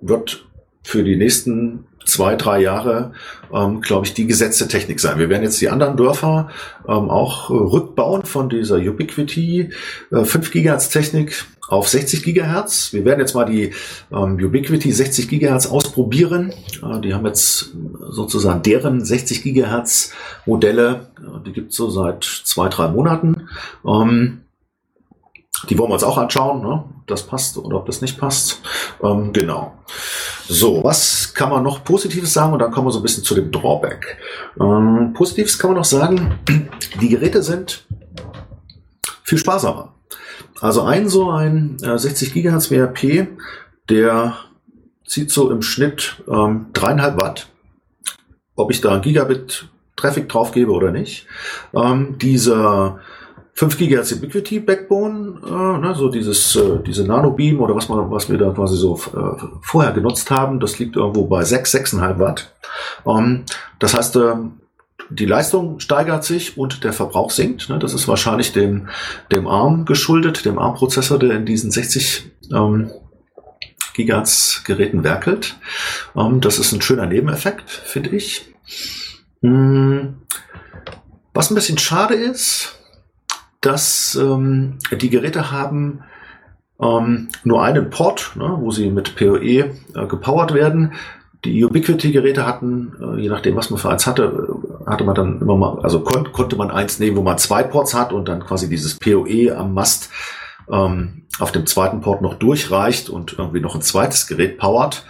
wird 0.00 0.46
für 0.82 1.04
die 1.04 1.16
nächsten 1.16 1.86
zwei, 2.04 2.36
drei 2.36 2.60
Jahre, 2.60 3.12
ähm, 3.52 3.80
glaube 3.80 4.06
ich, 4.06 4.14
die 4.14 4.26
gesetzte 4.26 4.68
Technik 4.68 5.00
sein. 5.00 5.18
Wir 5.18 5.28
werden 5.28 5.42
jetzt 5.42 5.60
die 5.60 5.68
anderen 5.68 5.96
Dörfer 5.96 6.50
ähm, 6.86 7.10
auch 7.10 7.50
äh, 7.50 7.54
rückbauen 7.54 8.24
von 8.24 8.48
dieser 8.48 8.76
Ubiquity 8.76 9.70
äh, 10.10 10.24
5 10.24 10.50
Gigahertz 10.50 10.88
Technik 10.88 11.44
auf 11.68 11.88
60 11.88 12.22
Gigahertz. 12.22 12.92
Wir 12.92 13.04
werden 13.04 13.20
jetzt 13.20 13.34
mal 13.34 13.44
die 13.44 13.72
ähm, 14.12 14.34
Ubiquity 14.34 14.92
60 14.92 15.28
Gigahertz 15.28 15.66
ausprobieren. 15.66 16.52
Äh, 16.82 17.00
die 17.00 17.14
haben 17.14 17.26
jetzt 17.26 17.74
sozusagen 18.10 18.62
deren 18.62 19.04
60 19.04 19.42
Gigahertz 19.42 20.12
Modelle. 20.46 21.08
Äh, 21.18 21.44
die 21.46 21.52
gibt 21.52 21.70
es 21.70 21.76
so 21.76 21.90
seit 21.90 22.24
zwei, 22.24 22.68
drei 22.68 22.88
Monaten. 22.88 23.48
Ähm, 23.86 24.40
die 25.70 25.78
wollen 25.78 25.90
wir 25.90 25.94
uns 25.94 26.04
auch 26.04 26.18
anschauen, 26.18 26.62
ne? 26.62 26.84
ob 27.00 27.06
das 27.06 27.22
passt 27.24 27.58
oder 27.58 27.76
ob 27.76 27.86
das 27.86 28.00
nicht 28.00 28.18
passt. 28.18 28.60
Ähm, 29.02 29.32
genau. 29.32 29.74
So, 30.48 30.82
was 30.84 31.34
kann 31.34 31.50
man 31.50 31.62
noch 31.62 31.84
Positives 31.84 32.32
sagen? 32.32 32.52
Und 32.52 32.58
dann 32.58 32.70
kommen 32.70 32.86
wir 32.86 32.92
so 32.92 33.00
ein 33.00 33.02
bisschen 33.02 33.24
zu 33.24 33.34
dem 33.34 33.50
Drawback. 33.50 34.18
Ähm, 34.60 35.12
Positives 35.14 35.58
kann 35.58 35.70
man 35.70 35.78
noch 35.78 35.84
sagen, 35.84 36.38
die 37.00 37.08
Geräte 37.08 37.42
sind 37.42 37.86
viel 39.22 39.38
sparsamer. 39.38 39.94
Also 40.60 40.82
ein 40.82 41.08
so 41.08 41.30
ein 41.30 41.76
äh, 41.82 41.98
60 41.98 42.32
Gigahertz 42.32 42.70
WRP, 42.70 43.28
der 43.88 44.36
zieht 45.06 45.30
so 45.30 45.50
im 45.50 45.62
Schnitt 45.62 46.22
ähm, 46.28 46.66
dreieinhalb 46.72 47.20
Watt. 47.20 47.48
Ob 48.56 48.70
ich 48.70 48.80
da 48.80 48.94
ein 48.94 49.02
Gigabit 49.02 49.68
Traffic 49.96 50.28
drauf 50.28 50.52
gebe 50.52 50.72
oder 50.72 50.90
nicht. 50.90 51.26
Ähm, 51.74 52.18
dieser 52.18 53.00
5 53.54 53.78
GHz 53.78 54.12
Ubiquity 54.12 54.58
Backbone, 54.58 55.40
äh, 55.46 55.78
ne, 55.78 55.94
so 55.96 56.08
dieses, 56.08 56.56
äh, 56.56 56.80
diese 56.84 57.04
Nano 57.04 57.30
Beam 57.30 57.60
oder 57.60 57.76
was 57.76 57.88
man, 57.88 58.10
was 58.10 58.28
wir 58.28 58.36
da 58.36 58.50
quasi 58.50 58.76
so 58.76 58.96
äh, 58.96 59.46
vorher 59.62 59.92
genutzt 59.92 60.30
haben, 60.30 60.58
das 60.58 60.78
liegt 60.80 60.96
irgendwo 60.96 61.26
bei 61.26 61.44
6, 61.44 61.74
6,5 61.74 62.18
Watt. 62.18 62.52
Ähm, 63.06 63.44
das 63.78 63.94
heißt, 63.94 64.16
äh, 64.16 64.34
die 65.10 65.26
Leistung 65.26 65.78
steigert 65.78 66.24
sich 66.24 66.58
und 66.58 66.82
der 66.82 66.92
Verbrauch 66.92 67.30
sinkt. 67.30 67.68
Ne? 67.68 67.78
Das 67.78 67.94
ist 67.94 68.08
wahrscheinlich 68.08 68.52
dem, 68.52 68.88
dem 69.30 69.46
ARM 69.46 69.84
geschuldet, 69.84 70.44
dem 70.44 70.58
ARM-Prozessor, 70.58 71.18
der 71.18 71.36
in 71.36 71.46
diesen 71.46 71.70
60 71.70 72.32
ähm, 72.52 72.90
Gigahertz 73.94 74.62
Geräten 74.64 75.04
werkelt. 75.04 75.56
Ähm, 76.16 76.40
das 76.40 76.58
ist 76.58 76.72
ein 76.72 76.82
schöner 76.82 77.06
Nebeneffekt, 77.06 77.70
finde 77.70 78.10
ich. 78.10 78.52
Hm. 79.42 80.22
Was 81.32 81.50
ein 81.50 81.54
bisschen 81.54 81.78
schade 81.78 82.14
ist, 82.14 82.78
dass 83.64 84.14
ähm, 84.16 84.78
die 84.92 85.10
Geräte 85.10 85.50
haben 85.50 86.02
ähm, 86.80 87.28
nur 87.44 87.62
einen 87.62 87.90
Port, 87.90 88.32
ne, 88.36 88.56
wo 88.58 88.70
sie 88.70 88.90
mit 88.90 89.16
PoE 89.16 89.40
äh, 89.40 89.72
gepowert 90.08 90.54
werden. 90.54 90.92
Die 91.44 91.64
Ubiquity-Geräte 91.64 92.46
hatten, 92.46 92.92
äh, 93.00 93.20
je 93.20 93.28
nachdem, 93.28 93.56
was 93.56 93.70
man 93.70 93.78
für 93.78 93.90
eins 93.90 94.06
hatte, 94.06 94.48
äh, 94.84 94.90
hatte 94.90 95.04
man 95.04 95.14
dann 95.14 95.40
immer 95.40 95.56
mal, 95.56 95.78
also 95.80 96.00
kon 96.00 96.32
konnte 96.32 96.56
man 96.56 96.70
eins 96.70 96.98
nehmen, 96.98 97.16
wo 97.16 97.22
man 97.22 97.38
zwei 97.38 97.62
Ports 97.62 97.94
hat 97.94 98.12
und 98.12 98.28
dann 98.28 98.40
quasi 98.40 98.68
dieses 98.68 98.98
PoE 98.98 99.56
am 99.56 99.74
Mast 99.74 100.10
ähm, 100.70 101.26
auf 101.38 101.52
dem 101.52 101.66
zweiten 101.66 102.00
Port 102.00 102.22
noch 102.22 102.34
durchreicht 102.34 103.08
und 103.10 103.38
irgendwie 103.38 103.60
noch 103.60 103.74
ein 103.74 103.82
zweites 103.82 104.26
Gerät 104.26 104.58
powert. 104.58 105.04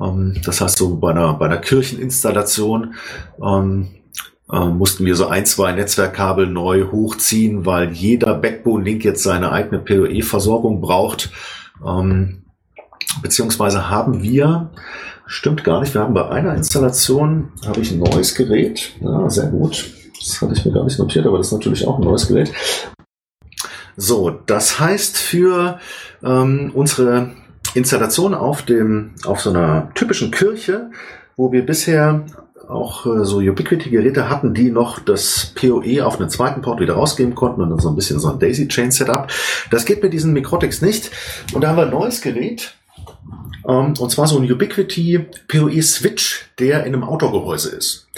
Ähm, 0.00 0.40
das 0.44 0.60
heißt, 0.60 0.78
so 0.78 0.96
bei 0.96 1.10
einer, 1.10 1.34
bei 1.34 1.46
einer 1.46 1.58
Kircheninstallation 1.58 2.94
ähm, 3.42 3.88
äh, 4.52 4.64
mussten 4.66 5.04
wir 5.04 5.14
so 5.14 5.26
ein, 5.26 5.46
zwei 5.46 5.72
Netzwerkkabel 5.72 6.46
neu 6.46 6.90
hochziehen, 6.90 7.66
weil 7.66 7.92
jeder 7.92 8.34
Backbone-Link 8.34 9.04
jetzt 9.04 9.22
seine 9.22 9.52
eigene 9.52 9.78
PoE-Versorgung 9.78 10.80
braucht. 10.80 11.30
Ähm, 11.86 12.44
beziehungsweise 13.22 13.90
haben 13.90 14.22
wir, 14.22 14.70
stimmt 15.26 15.64
gar 15.64 15.80
nicht, 15.80 15.94
wir 15.94 16.00
haben 16.00 16.14
bei 16.14 16.28
einer 16.28 16.54
Installation, 16.54 17.52
habe 17.66 17.80
ich 17.80 17.92
ein 17.92 17.98
neues 17.98 18.34
Gerät, 18.34 18.92
ja, 19.00 19.28
sehr 19.28 19.48
gut, 19.48 19.92
das 20.18 20.40
hatte 20.40 20.54
ich 20.54 20.64
mir 20.64 20.72
gar 20.72 20.84
nicht 20.84 20.98
notiert, 20.98 21.26
aber 21.26 21.38
das 21.38 21.48
ist 21.48 21.52
natürlich 21.52 21.86
auch 21.86 21.98
ein 21.98 22.04
neues 22.04 22.28
Gerät. 22.28 22.52
So, 23.96 24.30
das 24.30 24.78
heißt 24.78 25.18
für 25.18 25.80
ähm, 26.22 26.70
unsere 26.74 27.32
Installation 27.74 28.34
auf 28.34 28.62
dem, 28.62 29.14
auf 29.24 29.40
so 29.40 29.50
einer 29.50 29.92
typischen 29.94 30.30
Kirche, 30.30 30.90
wo 31.36 31.52
wir 31.52 31.66
bisher 31.66 32.24
auch 32.68 33.06
äh, 33.06 33.24
so 33.24 33.38
Ubiquity-Geräte 33.38 34.28
hatten, 34.28 34.54
die 34.54 34.70
noch 34.70 34.98
das 34.98 35.52
PoE 35.54 36.04
auf 36.04 36.20
einen 36.20 36.28
zweiten 36.28 36.60
Port 36.62 36.80
wieder 36.80 36.94
rausgeben 36.94 37.34
konnten 37.34 37.62
und 37.62 37.70
dann 37.70 37.78
so 37.78 37.88
ein 37.88 37.96
bisschen 37.96 38.18
so 38.18 38.30
ein 38.30 38.38
Daisy-Chain-Setup. 38.38 39.28
Das 39.70 39.84
geht 39.84 40.02
mit 40.02 40.12
diesen 40.12 40.32
Mikrotix 40.32 40.82
nicht. 40.82 41.10
Und 41.52 41.62
da 41.62 41.68
haben 41.68 41.76
wir 41.76 41.84
ein 41.84 41.90
neues 41.90 42.20
Gerät, 42.20 42.74
ähm, 43.66 43.94
und 43.98 44.10
zwar 44.10 44.26
so 44.26 44.38
ein 44.38 44.50
Ubiquity 44.50 45.26
PoE-Switch, 45.48 46.50
der 46.58 46.84
in 46.84 46.94
einem 46.94 47.04
Autogehäuse 47.04 47.70
ist. 47.70 48.08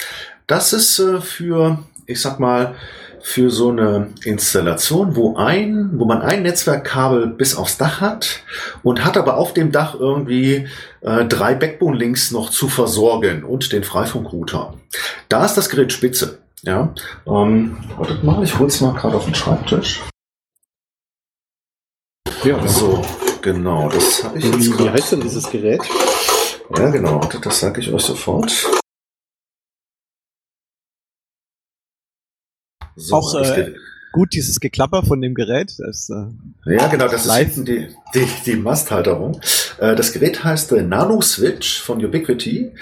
Das 0.47 0.73
ist 0.73 0.99
äh, 0.99 1.21
für, 1.21 1.79
ich 2.07 2.21
sag 2.21 2.41
mal, 2.41 2.75
für 3.23 3.51
so 3.51 3.71
eine 3.71 4.11
Installation, 4.25 5.17
wo 5.17 5.37
ein, 5.37 5.91
wo 5.95 6.05
man 6.05 6.23
ein 6.23 6.43
Netzwerkkabel 6.43 7.27
bis 7.27 7.57
aufs 7.57 7.79
Dach 7.79 8.01
hat 8.01 8.43
und 8.83 9.05
hat 9.05 9.17
aber 9.17 9.37
auf 9.37 9.55
dem 9.55 9.73
Dach 9.73 9.95
irgendwie 9.95 10.69
äh, 11.01 11.25
drei 11.25 11.55
Backbone-Links 11.55 12.31
noch 12.31 12.51
zu 12.51 12.69
versorgen 12.69 13.45
und 13.45 13.73
den 13.73 13.85
Freifunkrouter. 13.85 14.75
Da 15.29 15.45
ist 15.45 15.55
das 15.55 15.69
Gerät 15.69 15.93
spitze. 15.93 16.39
Ja, 16.63 16.93
ähm, 17.27 17.79
wartet 17.97 18.23
mal, 18.23 18.43
ich 18.45 18.59
hol's 18.59 18.81
mal 18.81 18.93
gerade 18.93 19.17
auf 19.17 19.25
den 19.25 19.35
Schreibtisch. 19.35 20.03
Ja, 22.45 22.67
so, 22.67 23.03
genau, 23.41 23.89
das 23.89 24.25
habe 24.25 24.39
ich 24.39 24.45
jetzt 24.45 24.79
wie 24.79 24.91
heißt 24.91 25.13
denn 25.13 25.21
dieses 25.21 25.49
Gerät? 25.51 25.83
Ja, 26.77 26.91
genau, 26.91 27.21
das 27.43 27.61
sage 27.61 27.81
ich 27.81 27.93
euch 27.93 28.03
sofort. 28.03 28.67
So, 33.01 33.17
Auch, 33.17 33.35
äh, 33.35 33.73
Gut, 34.13 34.33
dieses 34.33 34.59
Geklapper 34.59 35.05
von 35.05 35.21
dem 35.21 35.35
Gerät. 35.35 35.73
Das, 35.79 36.11
äh, 36.11 36.75
Ja, 36.77 36.89
genau, 36.89 37.07
das 37.07 37.27
Live. 37.27 37.49
ist 37.51 37.55
hinten 37.55 37.65
die, 37.65 37.89
die, 38.15 38.27
die 38.47 38.57
Masthalterung. 38.57 39.41
Äh, 39.79 39.95
Das 39.95 40.13
Gerät 40.13 40.43
heißt 40.43 40.73
äh, 40.73 40.83
Nano 40.83 41.21
Switch 41.21 41.81
von 41.81 42.05
Ubiquity. 42.05 42.73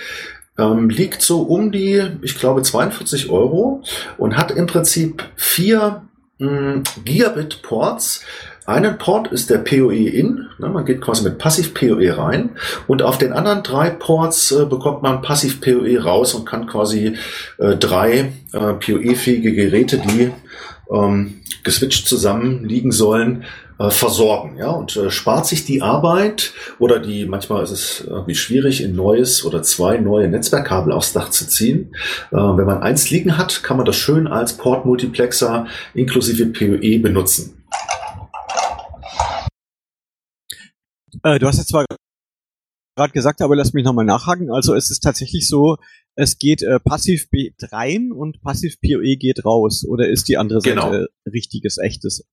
Ähm, 0.56 0.88
liegt 0.88 1.20
so 1.22 1.42
um 1.42 1.70
die, 1.70 2.02
ich 2.22 2.38
glaube, 2.38 2.62
42 2.62 3.28
Euro 3.30 3.82
und 4.16 4.36
hat 4.36 4.50
im 4.50 4.66
Prinzip 4.66 5.22
vier 5.36 6.02
mh, 6.38 6.82
Gigabit-Ports. 7.04 8.22
Einen 8.68 8.98
Port 8.98 9.32
ist 9.32 9.48
der 9.48 9.56
PoE-In, 9.60 10.46
ne, 10.58 10.68
man 10.68 10.84
geht 10.84 11.00
quasi 11.00 11.24
mit 11.24 11.38
Passiv-PoE 11.38 12.18
rein 12.18 12.50
und 12.86 13.00
auf 13.00 13.16
den 13.16 13.32
anderen 13.32 13.62
drei 13.62 13.88
Ports 13.88 14.52
äh, 14.52 14.66
bekommt 14.66 15.02
man 15.02 15.22
Passiv-PoE 15.22 15.98
raus 16.02 16.34
und 16.34 16.44
kann 16.44 16.66
quasi 16.66 17.16
äh, 17.56 17.76
drei 17.76 18.30
äh, 18.52 18.74
PoE-fähige 18.74 19.54
Geräte, 19.54 19.96
die 19.96 20.32
ähm, 20.94 21.40
geswitcht 21.64 22.06
zusammen 22.06 22.62
liegen 22.66 22.92
sollen, 22.92 23.44
äh, 23.78 23.88
versorgen. 23.88 24.58
Ja, 24.58 24.68
und 24.68 24.94
äh, 24.98 25.10
spart 25.10 25.46
sich 25.46 25.64
die 25.64 25.80
Arbeit 25.80 26.52
oder 26.78 26.98
die, 26.98 27.24
manchmal 27.24 27.64
ist 27.64 27.70
es 27.70 28.04
irgendwie 28.06 28.34
schwierig, 28.34 28.82
in 28.82 28.94
neues 28.94 29.46
oder 29.46 29.62
zwei 29.62 29.96
neue 29.96 30.28
Netzwerkkabel 30.28 30.92
aufs 30.92 31.14
Dach 31.14 31.30
zu 31.30 31.48
ziehen. 31.48 31.96
Äh, 32.32 32.36
wenn 32.36 32.66
man 32.66 32.82
eins 32.82 33.08
liegen 33.08 33.38
hat, 33.38 33.62
kann 33.62 33.78
man 33.78 33.86
das 33.86 33.96
schön 33.96 34.26
als 34.26 34.58
Port-Multiplexer 34.58 35.66
inklusive 35.94 36.44
PoE 36.44 36.98
benutzen. 36.98 37.54
Äh, 41.22 41.38
du 41.38 41.46
hast 41.46 41.58
jetzt 41.58 41.68
zwar 41.68 41.84
gerade 42.96 43.12
gesagt, 43.12 43.40
aber 43.42 43.54
lass 43.56 43.72
mich 43.72 43.84
nochmal 43.84 44.04
nachhaken. 44.04 44.50
Also 44.50 44.74
es 44.74 44.90
ist 44.90 45.00
tatsächlich 45.00 45.48
so, 45.48 45.76
es 46.16 46.38
geht 46.38 46.62
äh, 46.62 46.80
passiv 46.80 47.30
B 47.30 47.52
rein 47.62 48.10
und 48.12 48.40
passiv 48.42 48.80
PoE 48.80 49.16
geht 49.16 49.44
raus. 49.44 49.84
Oder 49.88 50.08
ist 50.08 50.28
die 50.28 50.36
andere 50.36 50.60
Seite 50.60 50.74
Genau. 50.74 51.06
richtiges, 51.32 51.78
echtes? 51.78 52.26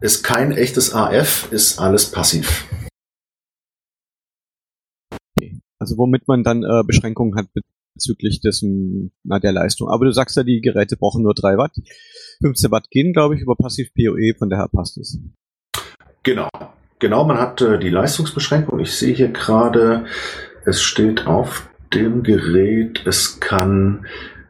Ist 0.00 0.22
kein 0.22 0.52
echtes 0.52 0.94
AF, 0.94 1.50
ist 1.50 1.78
alles 1.78 2.10
passiv. 2.10 2.66
Also 5.78 5.96
womit 5.96 6.28
man 6.28 6.44
dann 6.44 6.62
äh, 6.62 6.82
Beschränkungen 6.86 7.34
hat 7.36 7.48
bezüglich 7.94 8.40
dessen, 8.40 9.12
na, 9.24 9.40
der 9.40 9.52
Leistung. 9.52 9.88
Aber 9.88 10.04
du 10.04 10.12
sagst 10.12 10.36
ja, 10.36 10.44
die 10.44 10.60
Geräte 10.60 10.96
brauchen 10.96 11.22
nur 11.22 11.34
3 11.34 11.56
Watt. 11.56 11.74
15 12.42 12.70
Watt 12.70 12.90
gehen, 12.90 13.12
glaube 13.12 13.34
ich, 13.34 13.42
über 13.42 13.56
Passiv 13.56 13.92
PoE, 13.94 14.34
von 14.38 14.50
daher 14.50 14.68
passt 14.68 14.98
es. 14.98 15.18
Genau. 16.22 16.48
Genau, 17.00 17.24
man 17.24 17.38
hat 17.38 17.62
äh, 17.62 17.78
die 17.78 17.88
Leistungsbeschränkung. 17.88 18.78
Ich 18.78 18.96
sehe 18.96 19.14
hier 19.14 19.28
gerade, 19.28 20.04
es 20.64 20.82
steht 20.82 21.26
auf 21.26 21.68
dem 21.94 22.22
Gerät, 22.22 23.02
es 23.06 23.40
kann 23.40 24.06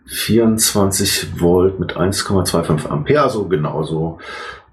24 0.06 1.40
Volt 1.40 1.78
mit 1.78 1.96
1,25 1.96 2.88
Ampere, 2.88 3.22
also 3.22 3.46
genauso 3.46 4.18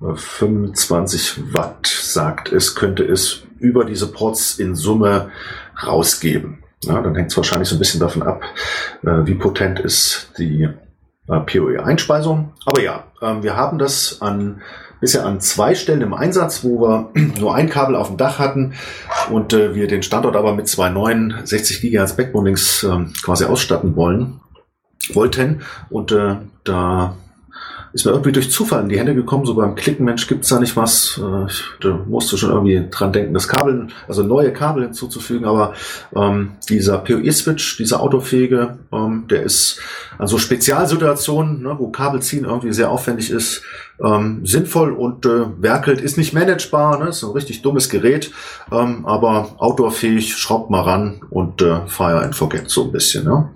25 0.01 1.37
äh, 1.37 1.53
Watt, 1.53 1.85
sagt 1.85 2.51
es, 2.51 2.75
könnte 2.75 3.03
es 3.03 3.43
über 3.59 3.85
diese 3.85 4.11
Ports 4.11 4.57
in 4.57 4.75
Summe 4.75 5.29
rausgeben. 5.85 6.63
Ja, 6.83 7.01
dann 7.01 7.15
hängt 7.15 7.29
es 7.29 7.37
wahrscheinlich 7.37 7.69
so 7.69 7.75
ein 7.75 7.79
bisschen 7.79 7.99
davon 7.99 8.23
ab, 8.23 8.43
äh, 9.03 9.25
wie 9.25 9.35
potent 9.35 9.79
ist 9.79 10.31
die 10.39 10.63
äh, 11.27 11.39
PoE-Einspeisung. 11.39 12.53
Aber 12.65 12.81
ja, 12.81 13.03
äh, 13.21 13.43
wir 13.43 13.55
haben 13.55 13.77
das 13.77 14.21
an 14.21 14.61
bisher 14.99 15.25
an 15.25 15.39
zwei 15.41 15.75
Stellen 15.75 16.01
im 16.01 16.13
Einsatz, 16.13 16.63
wo 16.63 16.81
wir 16.81 17.09
nur 17.39 17.55
ein 17.55 17.69
Kabel 17.69 17.95
auf 17.95 18.07
dem 18.07 18.17
Dach 18.17 18.39
hatten 18.39 18.73
und 19.29 19.53
äh, 19.53 19.75
wir 19.75 19.87
den 19.87 20.03
Standort 20.03 20.35
aber 20.35 20.53
mit 20.53 20.67
zwei 20.67 20.89
neuen 20.89 21.35
60 21.43 21.81
GHz 21.81 22.13
Backbone-Links 22.13 22.83
äh, 22.83 23.05
quasi 23.23 23.45
ausstatten 23.45 23.95
wollen 23.95 24.39
wollten. 25.13 25.61
Und 25.89 26.11
äh, 26.11 26.35
da 26.63 27.15
ist 27.93 28.05
mir 28.05 28.11
irgendwie 28.11 28.31
durch 28.31 28.51
Zufall 28.51 28.83
in 28.83 28.89
die 28.89 28.99
Hände 28.99 29.15
gekommen, 29.15 29.45
so 29.45 29.55
beim 29.55 29.75
Klicken, 29.75 30.05
Mensch, 30.05 30.27
gibt's 30.27 30.49
da 30.49 30.59
nicht 30.59 30.75
was? 30.75 31.19
Äh, 31.21 31.45
ich 31.47 31.63
da 31.81 31.99
musste 32.07 32.37
schon 32.37 32.51
irgendwie 32.51 32.87
dran 32.89 33.13
denken, 33.13 33.33
das 33.33 33.47
Kabel, 33.47 33.87
also 34.07 34.23
neue 34.23 34.53
Kabel 34.53 34.83
hinzuzufügen, 34.83 35.45
aber 35.45 35.73
ähm, 36.15 36.53
dieser 36.69 36.99
PoE-Switch, 36.99 37.77
dieser 37.77 38.01
autofähige, 38.01 38.77
ähm, 38.91 39.25
der 39.29 39.43
ist 39.43 39.79
an 40.17 40.27
so 40.27 40.37
Spezialsituationen, 40.37 41.61
ne, 41.61 41.75
wo 41.77 41.89
Kabelziehen 41.89 42.45
irgendwie 42.45 42.73
sehr 42.73 42.91
aufwendig 42.91 43.29
ist, 43.29 43.63
ähm, 44.03 44.45
sinnvoll 44.45 44.91
und 44.91 45.25
äh, 45.25 45.45
werkelt, 45.61 46.01
ist 46.01 46.17
nicht 46.17 46.33
managebar, 46.33 46.99
ne, 46.99 47.09
ist 47.09 47.23
ein 47.23 47.31
richtig 47.31 47.61
dummes 47.61 47.89
Gerät, 47.89 48.31
ähm, 48.71 49.05
aber 49.05 49.55
outdoorfähig, 49.57 50.35
schraubt 50.35 50.69
mal 50.69 50.81
ran 50.81 51.21
und 51.29 51.61
äh, 51.61 51.87
fire 51.87 52.21
and 52.21 52.35
forget 52.35 52.69
so 52.69 52.85
ein 52.85 52.91
bisschen, 52.91 53.25
ne? 53.25 53.49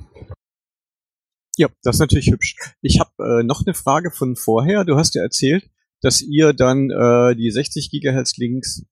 Ja, 1.57 1.67
das 1.83 1.97
ist 1.97 1.99
natürlich 1.99 2.31
hübsch. 2.31 2.55
Ich 2.81 2.99
habe 2.99 3.41
äh, 3.41 3.43
noch 3.43 3.65
eine 3.65 3.73
Frage 3.73 4.11
von 4.11 4.35
vorher. 4.35 4.85
Du 4.85 4.95
hast 4.95 5.15
ja 5.15 5.21
erzählt, 5.21 5.69
dass 6.01 6.21
ihr 6.21 6.53
dann 6.53 6.89
äh, 6.89 7.35
die 7.35 7.51
60 7.51 7.89
Gigahertz 7.91 8.37
Links 8.37 8.83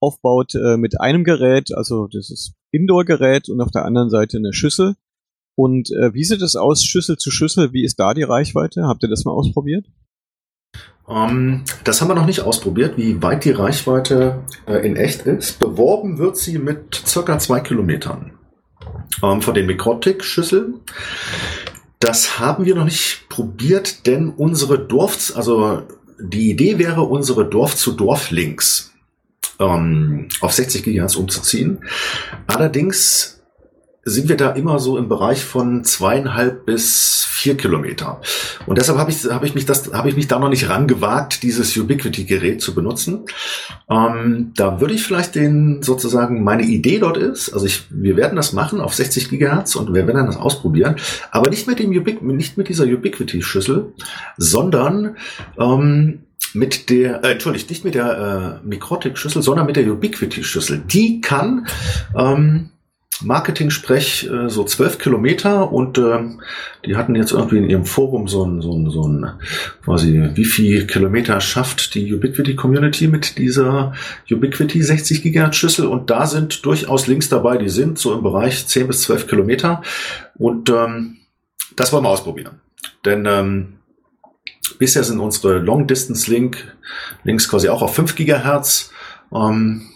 aufbaut 0.00 0.54
äh, 0.54 0.76
mit 0.76 1.00
einem 1.00 1.24
Gerät, 1.24 1.74
also 1.74 2.06
das 2.06 2.30
ist 2.30 2.54
Indoor-Gerät 2.72 3.48
und 3.48 3.60
auf 3.60 3.70
der 3.70 3.84
anderen 3.84 4.10
Seite 4.10 4.38
eine 4.38 4.52
Schüssel. 4.52 4.94
Und 5.56 5.90
äh, 5.92 6.12
wie 6.12 6.24
sieht 6.24 6.42
es 6.42 6.56
aus, 6.56 6.84
Schüssel 6.84 7.16
zu 7.16 7.30
Schüssel? 7.30 7.72
Wie 7.72 7.84
ist 7.84 7.98
da 8.00 8.12
die 8.12 8.24
Reichweite? 8.24 8.84
Habt 8.84 9.02
ihr 9.02 9.08
das 9.08 9.24
mal 9.24 9.32
ausprobiert? 9.32 9.86
Um, 11.06 11.16
ähm, 11.16 11.64
das 11.84 12.00
haben 12.00 12.08
wir 12.08 12.14
noch 12.14 12.26
nicht 12.26 12.40
ausprobiert, 12.40 12.96
wie 12.96 13.22
weit 13.22 13.44
die 13.44 13.50
Reichweite 13.50 14.42
äh, 14.66 14.86
in 14.86 14.96
echt 14.96 15.22
ist. 15.22 15.58
Beworben 15.58 16.18
wird 16.18 16.36
sie 16.36 16.58
mit 16.58 16.94
circa 17.06 17.38
zwei 17.38 17.60
Kilometern 17.60 18.32
ähm, 19.22 19.42
von 19.42 19.54
den 19.54 19.66
Mikrotik-Schüsseln. 19.66 20.80
Das 22.00 22.38
haben 22.38 22.66
wir 22.66 22.74
noch 22.74 22.84
nicht 22.84 23.28
probiert, 23.28 24.06
denn 24.06 24.28
unsere 24.30 24.78
Dorf, 24.78 25.32
also 25.36 25.82
die 26.18 26.50
Idee 26.50 26.78
wäre, 26.78 27.02
unsere 27.02 27.48
Dorf-zu-Dorf-Links 27.48 28.92
ähm, 29.58 30.28
auf 30.40 30.52
60 30.52 30.82
GHz 30.82 31.16
umzuziehen. 31.16 31.84
Allerdings 32.46 33.33
sind 34.04 34.28
wir 34.28 34.36
da 34.36 34.50
immer 34.50 34.78
so 34.78 34.98
im 34.98 35.08
Bereich 35.08 35.44
von 35.44 35.84
zweieinhalb 35.84 36.66
bis 36.66 37.24
vier 37.28 37.56
Kilometer. 37.56 38.20
Und 38.66 38.78
deshalb 38.78 38.98
habe 38.98 39.10
ich, 39.10 39.24
habe 39.24 39.46
ich 39.46 39.54
mich 39.54 39.66
das, 39.66 39.92
habe 39.92 40.08
ich 40.08 40.16
mich 40.16 40.28
da 40.28 40.38
noch 40.38 40.48
nicht 40.48 40.68
rangewagt, 40.68 41.42
dieses 41.42 41.76
Ubiquity-Gerät 41.76 42.60
zu 42.60 42.74
benutzen. 42.74 43.24
Ähm, 43.88 44.52
da 44.56 44.80
würde 44.80 44.94
ich 44.94 45.02
vielleicht 45.02 45.34
den 45.34 45.82
sozusagen 45.82 46.42
meine 46.42 46.62
Idee 46.62 46.98
dort 46.98 47.16
ist, 47.16 47.52
also 47.52 47.66
ich, 47.66 47.84
wir 47.90 48.16
werden 48.16 48.36
das 48.36 48.52
machen 48.52 48.80
auf 48.80 48.94
60 48.94 49.30
Gigahertz 49.30 49.74
und 49.76 49.92
wir 49.94 50.06
werden 50.06 50.26
das 50.26 50.36
ausprobieren, 50.36 50.96
aber 51.30 51.50
nicht 51.50 51.66
mit 51.66 51.78
dem 51.78 51.90
Ubiqu 51.90 52.24
nicht 52.24 52.56
mit 52.56 52.68
dieser 52.68 52.84
Ubiquity-Schüssel, 52.84 53.92
sondern 54.36 55.16
ähm, 55.58 56.20
mit 56.52 56.90
der, 56.90 57.24
äh, 57.24 57.32
entschuldigt, 57.32 57.68
nicht 57.70 57.84
mit 57.84 57.94
der 57.94 58.60
äh, 58.62 58.66
Mikrotik-Schüssel, 58.66 59.42
sondern 59.42 59.66
mit 59.66 59.76
der 59.76 59.90
Ubiquity-Schüssel. 59.90 60.82
Die 60.86 61.20
kann 61.20 61.66
ähm, 62.16 62.70
Marketing-Sprech 63.22 64.28
äh, 64.28 64.48
so 64.48 64.64
zwölf 64.64 64.98
Kilometer 64.98 65.72
und 65.72 65.98
äh, 65.98 66.18
die 66.84 66.96
hatten 66.96 67.14
jetzt 67.14 67.32
irgendwie 67.32 67.58
in 67.58 67.70
ihrem 67.70 67.84
Forum 67.84 68.26
so 68.26 68.44
ein, 68.44 68.60
so 68.60 68.72
ein, 68.72 68.90
so 68.90 69.06
ein 69.06 69.30
quasi 69.84 70.30
wie 70.34 70.44
viel 70.44 70.86
Kilometer 70.86 71.40
schafft 71.40 71.94
die 71.94 72.12
Ubiquity 72.12 72.56
Community 72.56 73.06
mit 73.06 73.38
dieser 73.38 73.92
Ubiquity 74.30 74.82
60 74.82 75.22
Gigahertz 75.22 75.56
Schüssel 75.56 75.86
und 75.86 76.10
da 76.10 76.26
sind 76.26 76.64
durchaus 76.66 77.06
Links 77.06 77.28
dabei, 77.28 77.56
die 77.56 77.68
sind 77.68 77.98
so 77.98 78.14
im 78.14 78.22
Bereich 78.22 78.66
10 78.66 78.88
bis 78.88 79.02
12 79.02 79.28
Kilometer 79.28 79.82
und 80.36 80.70
ähm, 80.70 81.18
das 81.76 81.92
wollen 81.92 82.04
wir 82.04 82.10
ausprobieren. 82.10 82.60
Denn 83.04 83.26
ähm, 83.26 83.74
bisher 84.78 85.04
sind 85.04 85.20
unsere 85.20 85.58
Long 85.58 85.86
Distance 85.86 86.30
Link 86.30 86.74
Links 87.22 87.48
quasi 87.48 87.68
auch 87.68 87.82
auf 87.82 87.94
5 87.94 88.16
Gigahertz. 88.16 88.90
Ähm, 89.32 89.88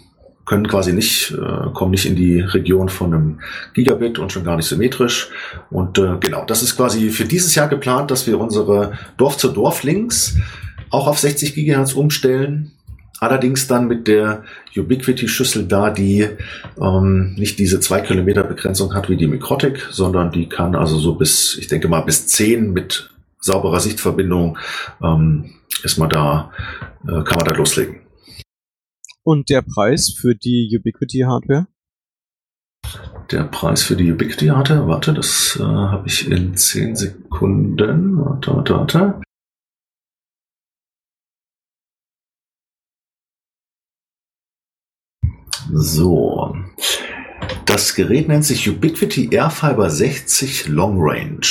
können 0.49 0.67
quasi 0.67 0.95
nicht, 0.95 1.33
äh, 1.33 1.71
kommen 1.75 1.91
nicht 1.91 2.07
in 2.07 2.17
die 2.17 2.41
Region 2.41 2.89
von 2.89 3.13
einem 3.13 3.41
Gigabit 3.75 4.19
und 4.19 4.33
schon 4.33 4.45
gar 4.45 4.57
nicht 4.57 4.67
symmetrisch. 4.67 5.29
Und 5.71 5.99
äh, 5.99 6.17
genau, 6.21 6.45
das 6.47 6.63
ist 6.63 6.77
quasi 6.77 7.11
für 7.11 7.27
dieses 7.27 7.55
Jahr 7.55 7.69
geplant, 7.69 8.11
dass 8.11 8.27
wir 8.27 8.41
unsere 8.41 8.93
Dorf-zu-Dorf-Links 9.19 10.39
auch 10.89 11.07
auf 11.07 11.19
60 11.19 11.55
Gigahertz 11.55 11.93
umstellen. 11.93 12.73
Allerdings 13.21 13.67
dann 13.67 13.89
mit 13.89 14.09
der 14.09 14.45
Ubiquity-Schüssel 14.75 15.67
da, 15.67 15.91
die 15.91 16.27
ähm, 16.81 17.35
nicht 17.35 17.59
diese 17.59 17.81
2 17.81 18.01
Kilometer 18.01 18.43
Begrenzung 18.43 18.95
hat 18.95 19.11
wie 19.11 19.17
die 19.17 19.27
Mikrotik, 19.27 19.87
sondern 19.91 20.31
die 20.31 20.49
kann 20.49 20.75
also 20.75 20.99
so 20.99 21.17
bis, 21.17 21.59
ich 21.59 21.67
denke 21.67 21.89
mal, 21.89 22.01
bis 22.01 22.27
10 22.27 22.73
mit 22.73 23.11
sauberer 23.39 23.81
Sichtverbindung 23.81 24.57
ähm, 25.03 25.51
ist 25.83 25.99
man 25.99 26.09
da, 26.09 26.53
äh, 27.05 27.23
kann 27.23 27.37
man 27.37 27.45
da 27.45 27.53
loslegen. 27.53 28.08
Und 29.31 29.51
der 29.51 29.61
Preis 29.61 30.14
für 30.19 30.35
die 30.35 30.75
Ubiquity 30.75 31.19
Hardware? 31.19 31.67
Der 33.31 33.45
Preis 33.45 33.83
für 33.83 33.95
die 33.95 34.11
Ubiquity 34.11 34.47
Hardware, 34.47 34.88
warte, 34.88 35.12
das 35.12 35.59
äh, 35.61 35.64
habe 35.64 36.09
ich 36.09 36.31
in 36.31 36.57
10 36.57 36.97
Sekunden. 36.97 38.17
Warte, 38.17 38.57
warte, 38.57 38.75
warte. 38.75 39.21
So. 45.75 46.57
Das 47.67 47.95
Gerät 47.95 48.29
nennt 48.29 48.47
sich 48.47 48.67
Ubiquity 48.67 49.29
Airfiber 49.31 49.91
60 49.91 50.69
Long 50.69 50.97
Range. 50.99 51.47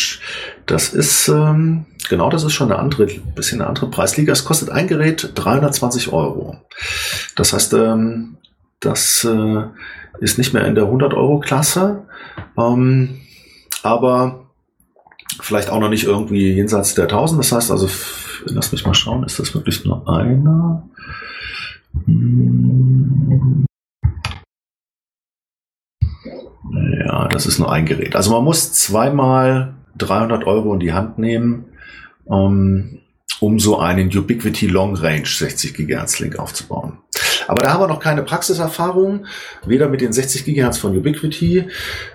Das 0.65 0.95
ist, 0.95 1.27
ähm, 1.27 1.85
genau, 2.09 2.29
das 2.29 2.43
ist 2.43 2.53
schon 2.53 2.71
eine 2.71 2.79
andere, 2.79 3.07
bisschen 3.35 3.61
eine 3.61 3.69
andere 3.69 3.89
Preisliga. 3.89 4.33
Es 4.33 4.45
kostet 4.45 4.69
ein 4.69 4.87
Gerät 4.87 5.31
320 5.35 6.11
Euro. 6.13 6.57
Das 7.35 7.53
heißt, 7.53 7.73
ähm, 7.73 8.37
das 8.79 9.23
äh, 9.23 9.63
ist 10.19 10.37
nicht 10.37 10.53
mehr 10.53 10.65
in 10.65 10.75
der 10.75 10.85
100 10.85 11.13
Euro 11.13 11.39
Klasse, 11.39 12.03
ähm, 12.57 13.21
aber 13.83 14.47
vielleicht 15.41 15.69
auch 15.69 15.79
noch 15.79 15.89
nicht 15.89 16.03
irgendwie 16.05 16.53
jenseits 16.53 16.95
der 16.95 17.05
1000. 17.05 17.39
Das 17.39 17.51
heißt 17.51 17.71
also, 17.71 17.89
lass 18.45 18.71
mich 18.71 18.85
mal 18.85 18.93
schauen, 18.93 19.23
ist 19.23 19.39
das 19.39 19.53
wirklich 19.53 19.85
nur 19.85 20.07
einer? 20.07 20.87
Hm. 22.05 23.65
Ja, 26.99 27.27
das 27.27 27.45
ist 27.45 27.59
nur 27.59 27.71
ein 27.71 27.85
Gerät. 27.85 28.15
Also 28.15 28.31
man 28.31 28.43
muss 28.43 28.73
zweimal 28.73 29.73
300 29.97 30.45
Euro 30.45 30.73
in 30.73 30.79
die 30.79 30.93
Hand 30.93 31.17
nehmen, 31.17 31.65
um, 32.27 32.99
um 33.39 33.59
so 33.59 33.79
einen 33.79 34.15
Ubiquity 34.15 34.67
Long 34.67 34.95
Range 34.95 35.25
60 35.25 35.73
GHz 35.73 36.19
Link 36.19 36.39
aufzubauen. 36.39 36.99
Aber 37.47 37.63
da 37.63 37.73
haben 37.73 37.81
wir 37.81 37.87
noch 37.87 37.99
keine 37.99 38.23
Praxiserfahrung, 38.23 39.25
weder 39.65 39.87
mit 39.87 40.01
den 40.01 40.11
60 40.13 40.45
GHz 40.45 40.77
von 40.77 40.95
Ubiquity 40.97 41.65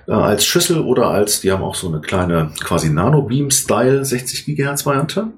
äh, 0.07 0.13
als 0.13 0.45
Schüssel 0.45 0.81
oder 0.81 1.09
als, 1.09 1.41
die 1.41 1.51
haben 1.51 1.63
auch 1.63 1.75
so 1.75 1.89
eine 1.89 2.01
kleine 2.01 2.53
quasi 2.63 2.91
Nano 2.91 3.23
Beam 3.23 3.51
Style 3.51 4.05
60 4.05 4.45
GHz 4.45 4.85
Variante. 4.85 5.29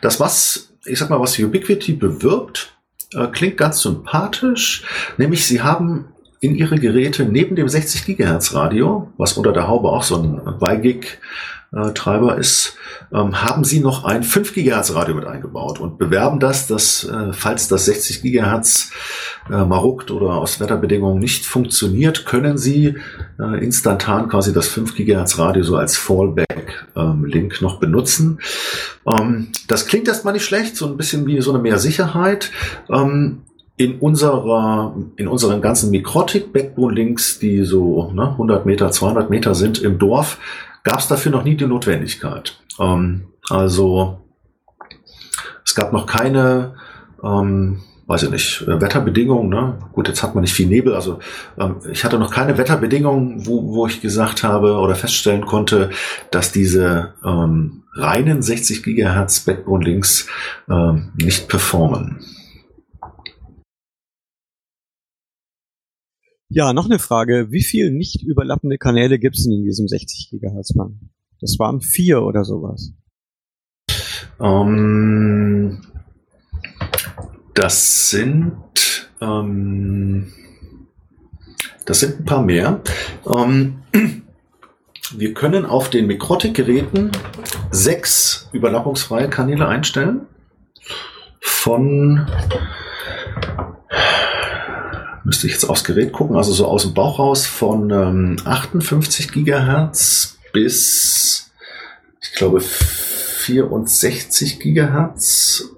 Das 0.00 0.20
was, 0.20 0.74
ich 0.84 0.98
sag 0.98 1.10
mal, 1.10 1.20
was 1.20 1.38
Ubiquity 1.38 1.92
bewirbt, 1.92 2.74
äh, 3.14 3.26
klingt 3.26 3.56
ganz 3.56 3.80
sympathisch, 3.82 4.84
nämlich 5.18 5.46
sie 5.46 5.62
haben 5.62 6.06
in 6.40 6.54
ihre 6.56 6.76
Geräte 6.76 7.24
neben 7.24 7.54
dem 7.54 7.68
60 7.68 8.04
GHz 8.04 8.54
Radio, 8.54 9.12
was 9.16 9.34
unter 9.34 9.52
der 9.52 9.68
Haube 9.68 9.88
auch 9.88 10.02
so 10.02 10.16
ein 10.16 10.40
2 10.58 10.76
Gig 10.76 11.18
äh, 11.74 11.92
Treiber 11.92 12.36
ist, 12.36 12.76
ähm, 13.12 13.42
haben 13.42 13.64
sie 13.64 13.80
noch 13.80 14.04
ein 14.04 14.22
5 14.22 14.54
Gigahertz 14.54 14.94
Radio 14.94 15.14
mit 15.14 15.24
eingebaut 15.24 15.80
und 15.80 15.98
bewerben 15.98 16.38
das, 16.38 16.66
dass 16.66 17.04
äh, 17.04 17.32
falls 17.32 17.68
das 17.68 17.86
60 17.86 18.22
Gigahertz 18.22 18.90
äh, 19.50 19.64
maruckt 19.64 20.10
oder 20.10 20.34
aus 20.34 20.60
Wetterbedingungen 20.60 21.18
nicht 21.18 21.46
funktioniert, 21.46 22.26
können 22.26 22.58
sie 22.58 22.96
äh, 23.38 23.64
instantan 23.64 24.28
quasi 24.28 24.52
das 24.52 24.68
5 24.68 24.94
Gigahertz 24.94 25.38
Radio 25.38 25.62
so 25.62 25.76
als 25.76 25.96
Fallback-Link 25.96 27.54
ähm, 27.58 27.64
noch 27.64 27.80
benutzen. 27.80 28.40
Ähm, 29.06 29.48
das 29.68 29.86
klingt 29.86 30.08
erstmal 30.08 30.34
nicht 30.34 30.44
schlecht, 30.44 30.76
so 30.76 30.86
ein 30.86 30.96
bisschen 30.96 31.26
wie 31.26 31.40
so 31.40 31.52
eine 31.52 31.62
mehr 31.62 31.78
Sicherheit. 31.78 32.50
Ähm, 32.90 33.42
in 33.78 33.98
unserer, 33.98 34.94
in 35.16 35.26
unseren 35.28 35.62
ganzen 35.62 35.90
Mikrotik-Backbone-Links, 35.90 37.38
die 37.38 37.64
so 37.64 38.12
ne, 38.12 38.28
100 38.28 38.66
Meter, 38.66 38.90
200 38.90 39.30
Meter 39.30 39.54
sind 39.54 39.80
im 39.80 39.98
Dorf, 39.98 40.38
gab 40.82 40.98
es 40.98 41.08
dafür 41.08 41.32
noch 41.32 41.44
nie 41.44 41.56
die 41.56 41.66
Notwendigkeit. 41.66 42.58
Ähm, 42.78 43.28
also 43.48 44.20
es 45.64 45.74
gab 45.74 45.92
noch 45.92 46.06
keine, 46.06 46.74
ähm, 47.22 47.82
weiß 48.06 48.24
ich 48.24 48.30
nicht, 48.30 48.62
äh, 48.62 48.80
Wetterbedingungen. 48.80 49.48
Ne? 49.48 49.78
Gut, 49.92 50.08
jetzt 50.08 50.22
hat 50.22 50.34
man 50.34 50.42
nicht 50.42 50.54
viel 50.54 50.66
Nebel. 50.66 50.94
Also 50.94 51.18
ähm, 51.58 51.76
ich 51.90 52.04
hatte 52.04 52.18
noch 52.18 52.30
keine 52.30 52.58
Wetterbedingungen, 52.58 53.46
wo, 53.46 53.74
wo 53.74 53.86
ich 53.86 54.00
gesagt 54.00 54.42
habe 54.42 54.74
oder 54.74 54.94
feststellen 54.94 55.46
konnte, 55.46 55.90
dass 56.30 56.52
diese 56.52 57.14
ähm, 57.24 57.82
reinen 57.94 58.42
60 58.42 58.82
Gigahertz 58.82 59.40
Backbone-Links 59.40 60.26
ähm, 60.68 61.12
nicht 61.14 61.48
performen. 61.48 62.20
Ja, 66.54 66.74
noch 66.74 66.84
eine 66.84 66.98
Frage. 66.98 67.46
Wie 67.50 67.62
viele 67.62 67.90
nicht 67.90 68.22
überlappende 68.22 68.76
Kanäle 68.76 69.18
gibt 69.18 69.38
es 69.38 69.46
in 69.46 69.64
diesem 69.64 69.88
60 69.88 70.28
Gigahertz 70.30 70.74
Band? 70.74 70.96
Das 71.40 71.58
waren 71.58 71.80
vier 71.80 72.22
oder 72.22 72.44
sowas. 72.44 72.92
Ähm, 74.38 75.80
das 77.54 78.10
sind 78.10 78.52
ähm, 79.22 80.30
das 81.86 82.00
sind 82.00 82.20
ein 82.20 82.24
paar 82.26 82.42
mehr. 82.42 82.82
Ähm, 83.26 83.82
wir 85.16 85.32
können 85.32 85.64
auf 85.64 85.88
den 85.88 86.06
Mikrotik-Geräten 86.06 87.12
sechs 87.70 88.50
überlappungsfreie 88.52 89.30
Kanäle 89.30 89.68
einstellen. 89.68 90.26
Von 91.40 92.26
müsste 95.24 95.46
ich 95.46 95.52
jetzt 95.52 95.64
aufs 95.64 95.84
Gerät 95.84 96.12
gucken, 96.12 96.36
also 96.36 96.52
so 96.52 96.66
aus 96.66 96.82
dem 96.82 96.94
Bauch 96.94 97.18
raus 97.18 97.46
von 97.46 97.90
ähm, 97.90 98.36
58 98.44 99.32
Gigahertz 99.32 100.38
bis, 100.52 101.52
ich 102.20 102.34
glaube, 102.34 102.60
64 102.60 104.60
Gigahertz. 104.60 105.70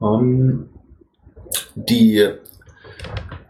Ähm, 0.00 0.68
die 1.74 2.28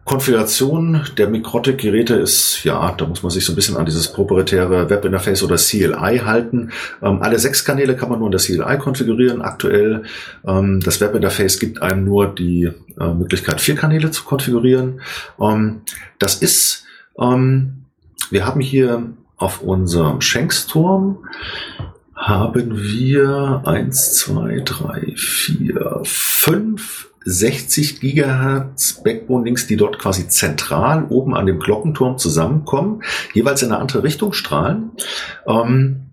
Konfiguration 0.09 1.03
der 1.19 1.29
Mikrotik-Geräte 1.29 2.15
ist, 2.15 2.65
ja, 2.65 2.93
da 2.97 3.07
muss 3.07 3.23
man 3.23 3.31
sich 3.31 3.45
so 3.45 3.53
ein 3.53 3.57
bisschen 3.57 3.77
an 3.77 3.85
dieses 3.85 4.11
proprietäre 4.11 4.89
Webinterface 4.89 5.43
oder 5.43 5.57
CLI 5.57 6.23
halten. 6.25 6.71
Ähm, 7.03 7.21
alle 7.21 7.39
sechs 7.39 7.63
Kanäle 7.63 7.95
kann 7.95 8.09
man 8.09 8.19
nur 8.19 8.29
in 8.29 8.33
der 8.33 8.41
CLI 8.41 8.79
konfigurieren. 8.79 9.43
Aktuell, 9.43 10.05
ähm, 10.47 10.81
das 10.81 11.03
Webinterface 11.03 11.59
gibt 11.59 11.83
einem 11.83 12.05
nur 12.05 12.35
die 12.35 12.71
äh, 12.99 13.15
Möglichkeit, 13.15 13.61
vier 13.61 13.75
Kanäle 13.75 14.11
zu 14.11 14.25
konfigurieren. 14.25 15.03
Ähm, 15.39 15.83
das 16.19 16.37
ist, 16.37 16.85
ähm, 17.21 17.85
wir 18.31 18.47
haben 18.47 18.63
hier 18.63 19.13
auf 19.37 19.61
unserem 19.61 20.23
Schenksturm 20.23 21.19
haben 22.17 22.77
wir 22.77 23.63
eins, 23.67 24.15
zwei, 24.15 24.63
drei, 24.65 25.13
vier, 25.17 26.01
fünf 26.03 27.11
60 27.29 28.01
Gigahertz 28.01 29.03
Backbone-Links, 29.03 29.67
die 29.67 29.77
dort 29.77 29.99
quasi 29.99 30.29
zentral 30.29 31.05
oben 31.11 31.35
an 31.35 31.47
dem 31.47 31.59
Glockenturm 31.59 32.17
zusammenkommen, 32.17 33.03
jeweils 33.35 33.63
in 33.63 33.71
eine 33.71 33.81
andere 33.81 34.03
Richtung 34.03 34.33
strahlen. 34.33 34.93
Ähm, 35.47 36.07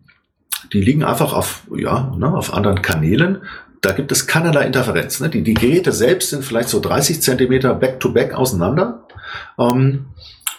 die 0.74 0.82
liegen 0.82 1.04
einfach 1.04 1.34
auf, 1.34 1.64
ja, 1.76 2.14
ne, 2.18 2.36
auf 2.36 2.54
anderen 2.54 2.82
Kanälen. 2.82 3.44
Da 3.82 3.92
gibt 3.92 4.12
es 4.12 4.28
keinerlei 4.28 4.66
Interferenz. 4.66 5.20
Ne? 5.20 5.30
Die, 5.30 5.44
die 5.44 5.54
Geräte 5.54 5.92
selbst 5.92 6.32
sind 6.32 6.44
vielleicht 6.44 6.70
so 6.70 6.82
30 6.82 7.22
Zentimeter 7.22 7.74
back-to-back 7.74 8.34
auseinander. 8.34 9.08
Ähm, 9.58 10.08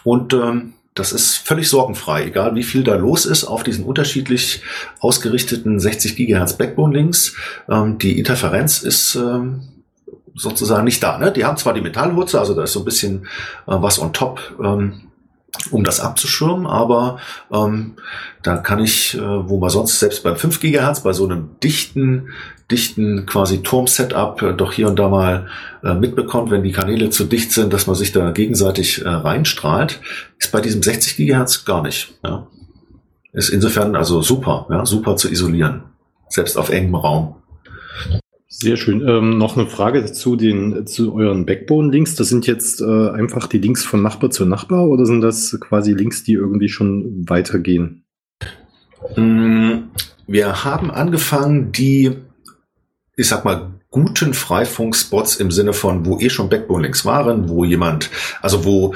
und 0.03 0.33
ähm, 0.33 0.73
das 0.95 1.11
ist 1.11 1.37
völlig 1.37 1.69
sorgenfrei, 1.69 2.25
egal 2.25 2.55
wie 2.55 2.63
viel 2.63 2.83
da 2.83 2.95
los 2.95 3.27
ist 3.27 3.43
auf 3.43 3.61
diesen 3.61 3.85
unterschiedlich 3.85 4.63
ausgerichteten 4.99 5.79
60 5.79 6.15
Gigahertz 6.15 6.57
Backbone-Links. 6.57 7.35
Ähm, 7.69 7.99
die 7.99 8.17
Interferenz 8.17 8.81
ist 8.81 9.13
ähm, 9.13 9.76
sozusagen 10.37 10.85
nicht 10.85 11.03
da. 11.03 11.17
Ne? 11.17 11.31
Die 11.31 11.45
haben 11.45 11.57
zwar 11.57 11.73
die 11.73 11.81
Metallwurzel, 11.81 12.39
also 12.39 12.53
da 12.53 12.63
ist 12.63 12.73
so 12.73 12.79
ein 12.79 12.85
bisschen 12.85 13.27
äh, 13.67 13.75
was 13.75 13.99
on 13.99 14.13
top, 14.13 14.39
ähm, 14.63 15.07
um 15.71 15.83
das 15.83 15.99
abzuschirmen, 15.99 16.67
aber 16.67 17.19
ähm, 17.51 17.95
da 18.43 18.57
kann 18.57 18.79
ich, 18.79 19.15
äh, 19.15 19.49
wo 19.49 19.59
man 19.59 19.69
sonst 19.69 19.99
selbst 19.99 20.23
beim 20.23 20.35
5 20.35 20.59
Gigahertz 20.59 21.01
bei 21.01 21.13
so 21.13 21.25
einem 21.25 21.59
dichten, 21.63 22.29
dichten 22.69 23.25
quasi 23.25 23.63
Turm-Setup 23.63 24.41
äh, 24.41 24.53
doch 24.53 24.73
hier 24.73 24.87
und 24.87 24.99
da 24.99 25.09
mal 25.09 25.47
äh, 25.83 25.93
mitbekommt, 25.93 26.51
wenn 26.51 26.63
die 26.63 26.71
Kanäle 26.71 27.09
zu 27.09 27.23
dicht 27.23 27.51
sind, 27.51 27.73
dass 27.73 27.87
man 27.87 27.95
sich 27.95 28.11
da 28.11 28.31
gegenseitig 28.31 29.03
äh, 29.03 29.09
reinstrahlt, 29.09 29.99
ist 30.37 30.51
bei 30.51 30.61
diesem 30.61 30.83
60 30.83 31.17
Gigahertz 31.17 31.65
gar 31.65 31.81
nicht. 31.81 32.13
Ja? 32.23 32.47
Ist 33.33 33.49
insofern 33.49 33.95
also 33.95 34.21
super, 34.21 34.67
ja, 34.69 34.85
super 34.85 35.15
zu 35.15 35.29
isolieren, 35.29 35.83
selbst 36.29 36.57
auf 36.57 36.69
engem 36.69 36.95
Raum. 36.95 37.35
Sehr 38.49 38.77
schön. 38.77 39.05
Ähm, 39.05 39.37
noch 39.37 39.57
eine 39.57 39.67
Frage 39.67 40.05
zu 40.05 40.37
den 40.37 40.87
zu 40.87 41.13
euren 41.13 41.45
Backbone-Links. 41.45 42.15
Das 42.15 42.29
sind 42.29 42.47
jetzt 42.47 42.81
äh, 42.81 43.09
einfach 43.09 43.47
die 43.47 43.57
Links 43.57 43.83
von 43.83 44.01
Nachbar 44.01 44.29
zu 44.29 44.45
Nachbar 44.45 44.87
oder 44.87 45.05
sind 45.05 45.21
das 45.21 45.57
quasi 45.59 45.91
Links, 45.91 46.23
die 46.23 46.33
irgendwie 46.33 46.69
schon 46.69 47.27
weitergehen? 47.27 48.05
Mm, 49.17 49.89
wir 50.27 50.63
haben 50.63 50.91
angefangen, 50.91 51.73
die, 51.73 52.15
ich 53.17 53.27
sag 53.27 53.43
mal, 53.43 53.73
guten 53.91 54.33
Freifunkspots 54.33 55.35
im 55.37 55.51
Sinne 55.51 55.73
von, 55.73 56.05
wo 56.05 56.17
eh 56.19 56.29
schon 56.29 56.49
Backbone-Links 56.49 57.03
waren, 57.05 57.49
wo 57.49 57.65
jemand, 57.65 58.09
also 58.41 58.63
wo 58.63 58.95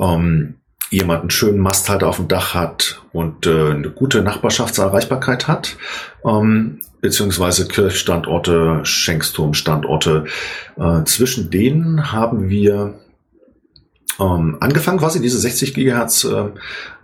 ähm, 0.00 0.54
jemand 0.90 1.20
einen 1.20 1.30
schönen 1.30 1.58
Masthalter 1.58 2.08
auf 2.08 2.16
dem 2.16 2.28
Dach 2.28 2.54
hat 2.54 3.00
und 3.12 3.46
äh, 3.46 3.70
eine 3.70 3.90
gute 3.90 4.22
Nachbarschaftserreichbarkeit 4.22 5.46
hat, 5.46 5.76
ähm, 6.24 6.80
beziehungsweise 7.00 7.68
Kirchstandorte, 7.68 8.80
Schenksturmstandorte. 8.82 10.24
Äh, 10.76 11.04
zwischen 11.04 11.50
denen 11.50 12.12
haben 12.12 12.48
wir 12.48 12.94
ähm, 14.18 14.56
angefangen, 14.60 14.98
quasi 14.98 15.20
diese 15.20 15.38
60 15.38 15.74
Gigahertz 15.74 16.24
äh, 16.24 16.50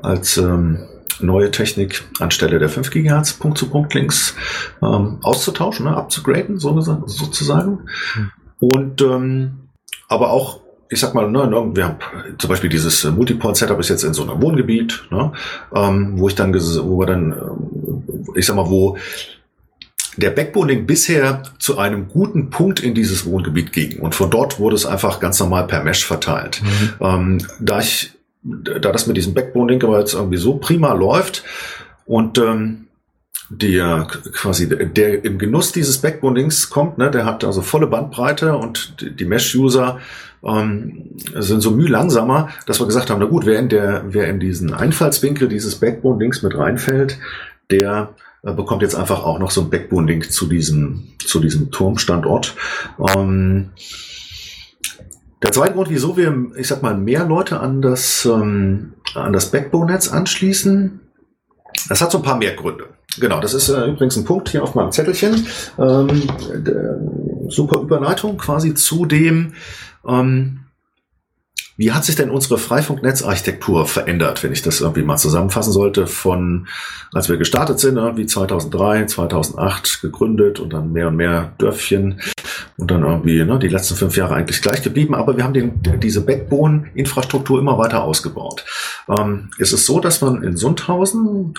als 0.00 0.36
ähm, 0.36 0.80
neue 1.20 1.50
Technik 1.50 2.02
anstelle 2.18 2.58
der 2.58 2.68
5 2.68 2.90
Gigahertz 2.90 3.34
Punkt-zu-Punkt-Links 3.34 4.34
ähm, 4.82 5.18
auszutauschen, 5.22 5.86
ne, 5.86 5.96
abzugraden, 5.96 6.58
so, 6.58 6.80
sozusagen. 7.06 7.86
Hm. 8.14 8.30
Und 8.58 9.02
ähm, 9.02 9.68
aber 10.08 10.30
auch 10.30 10.60
ich 10.90 11.00
sag 11.00 11.14
mal, 11.14 11.30
ne, 11.30 11.46
ne, 11.46 11.70
wir 11.74 11.84
haben 11.84 11.96
zum 12.38 12.50
Beispiel 12.50 12.70
dieses 12.70 13.04
Multiport-Setup 13.04 13.80
ist 13.80 13.88
jetzt 13.88 14.04
in 14.04 14.14
so 14.14 14.22
einem 14.22 14.40
Wohngebiet, 14.40 15.04
ne, 15.10 15.32
ähm, 15.74 16.14
wo 16.16 16.28
ich 16.28 16.34
dann, 16.34 16.54
wo 16.54 16.98
wir 16.98 17.06
dann, 17.06 17.32
äh, 17.32 18.38
ich 18.38 18.46
sag 18.46 18.56
mal, 18.56 18.68
wo 18.68 18.96
der 20.16 20.30
Backbone-Link 20.30 20.86
bisher 20.86 21.42
zu 21.58 21.78
einem 21.78 22.08
guten 22.08 22.50
Punkt 22.50 22.80
in 22.80 22.94
dieses 22.94 23.26
Wohngebiet 23.26 23.72
ging. 23.72 24.00
Und 24.00 24.14
von 24.14 24.30
dort 24.30 24.58
wurde 24.58 24.76
es 24.76 24.86
einfach 24.86 25.20
ganz 25.20 25.40
normal 25.40 25.66
per 25.66 25.82
Mesh 25.82 26.04
verteilt. 26.04 26.62
Mhm. 26.62 26.90
Ähm, 27.00 27.38
da 27.60 27.80
ich, 27.80 28.12
da 28.42 28.92
das 28.92 29.06
mit 29.06 29.16
diesem 29.16 29.34
Backbone-Link 29.34 29.84
aber 29.84 29.98
jetzt 29.98 30.14
irgendwie 30.14 30.36
so 30.36 30.56
prima 30.56 30.92
läuft 30.92 31.44
und 32.06 32.38
ähm, 32.38 32.86
der 33.50 34.06
quasi 34.32 34.68
der 34.68 35.24
im 35.24 35.38
Genuss 35.38 35.72
dieses 35.72 35.98
Backbone-Links 35.98 36.70
kommt, 36.70 36.98
ne, 36.98 37.10
der 37.10 37.24
hat 37.26 37.44
also 37.44 37.60
volle 37.62 37.86
Bandbreite 37.86 38.56
und 38.56 38.96
die 39.00 39.24
Mesh-User 39.24 40.00
ähm, 40.44 41.10
sind 41.34 41.60
so 41.60 41.70
müh 41.70 41.86
langsamer, 41.86 42.48
dass 42.66 42.80
wir 42.80 42.86
gesagt 42.86 43.10
haben, 43.10 43.20
na 43.20 43.26
gut, 43.26 43.46
wer 43.46 43.58
in 43.58 43.68
der, 43.68 44.04
wer 44.08 44.28
in 44.28 44.40
diesen 44.40 44.72
Einfallswinkel 44.72 45.48
dieses 45.48 45.76
Backbone-Links 45.76 46.42
mit 46.42 46.56
reinfällt, 46.56 47.18
der 47.70 48.14
bekommt 48.52 48.82
jetzt 48.82 48.94
einfach 48.94 49.24
auch 49.24 49.38
noch 49.38 49.50
so 49.50 49.62
ein 49.62 49.70
Backbone-Link 49.70 50.30
zu 50.30 50.46
diesem, 50.46 51.04
zu 51.24 51.40
diesem 51.40 51.70
Turmstandort. 51.70 52.54
Ähm, 52.98 53.70
der 55.42 55.52
zweite 55.52 55.74
Grund, 55.74 55.90
wieso 55.90 56.16
wir, 56.16 56.34
ich 56.56 56.68
sag 56.68 56.82
mal, 56.82 56.96
mehr 56.96 57.24
Leute 57.24 57.60
an 57.60 57.82
das, 57.82 58.24
ähm, 58.24 58.94
an 59.14 59.32
das 59.32 59.50
Backbone-Netz 59.50 60.08
anschließen, 60.08 61.00
das 61.88 62.00
hat 62.00 62.12
so 62.12 62.18
ein 62.18 62.24
paar 62.24 62.36
mehr 62.36 62.54
Gründe. 62.54 62.86
Genau, 63.18 63.40
das 63.40 63.54
ist 63.54 63.68
äh, 63.68 63.86
übrigens 63.86 64.16
ein 64.16 64.24
Punkt 64.24 64.48
hier 64.48 64.62
auf 64.62 64.74
meinem 64.74 64.92
Zettelchen. 64.92 65.46
Ähm, 65.78 66.22
super 67.48 67.80
Überleitung 67.80 68.36
quasi 68.38 68.74
zu 68.74 69.06
dem, 69.06 69.52
ähm, 70.06 70.63
wie 71.76 71.92
hat 71.92 72.04
sich 72.04 72.14
denn 72.14 72.30
unsere 72.30 72.58
Freifunknetzarchitektur 72.58 73.86
verändert, 73.86 74.42
wenn 74.42 74.52
ich 74.52 74.62
das 74.62 74.80
irgendwie 74.80 75.02
mal 75.02 75.16
zusammenfassen 75.16 75.72
sollte, 75.72 76.06
von 76.06 76.68
als 77.12 77.28
wir 77.28 77.36
gestartet 77.36 77.80
sind, 77.80 77.96
irgendwie 77.96 78.26
2003, 78.26 79.06
2008 79.06 80.02
gegründet 80.02 80.60
und 80.60 80.72
dann 80.72 80.92
mehr 80.92 81.08
und 81.08 81.16
mehr 81.16 81.52
Dörfchen 81.58 82.20
und 82.76 82.90
dann 82.90 83.02
irgendwie 83.02 83.44
ne, 83.44 83.58
die 83.58 83.68
letzten 83.68 83.96
fünf 83.96 84.16
Jahre 84.16 84.34
eigentlich 84.34 84.62
gleich 84.62 84.82
geblieben, 84.82 85.14
aber 85.14 85.36
wir 85.36 85.44
haben 85.44 85.54
den, 85.54 85.80
diese 86.00 86.20
Backbone-Infrastruktur 86.20 87.58
immer 87.58 87.78
weiter 87.78 88.04
ausgebaut. 88.04 88.64
Ähm, 89.08 89.50
es 89.58 89.72
ist 89.72 89.86
so, 89.86 90.00
dass 90.00 90.20
man 90.20 90.42
in 90.42 90.56
Sundhausen 90.56 91.54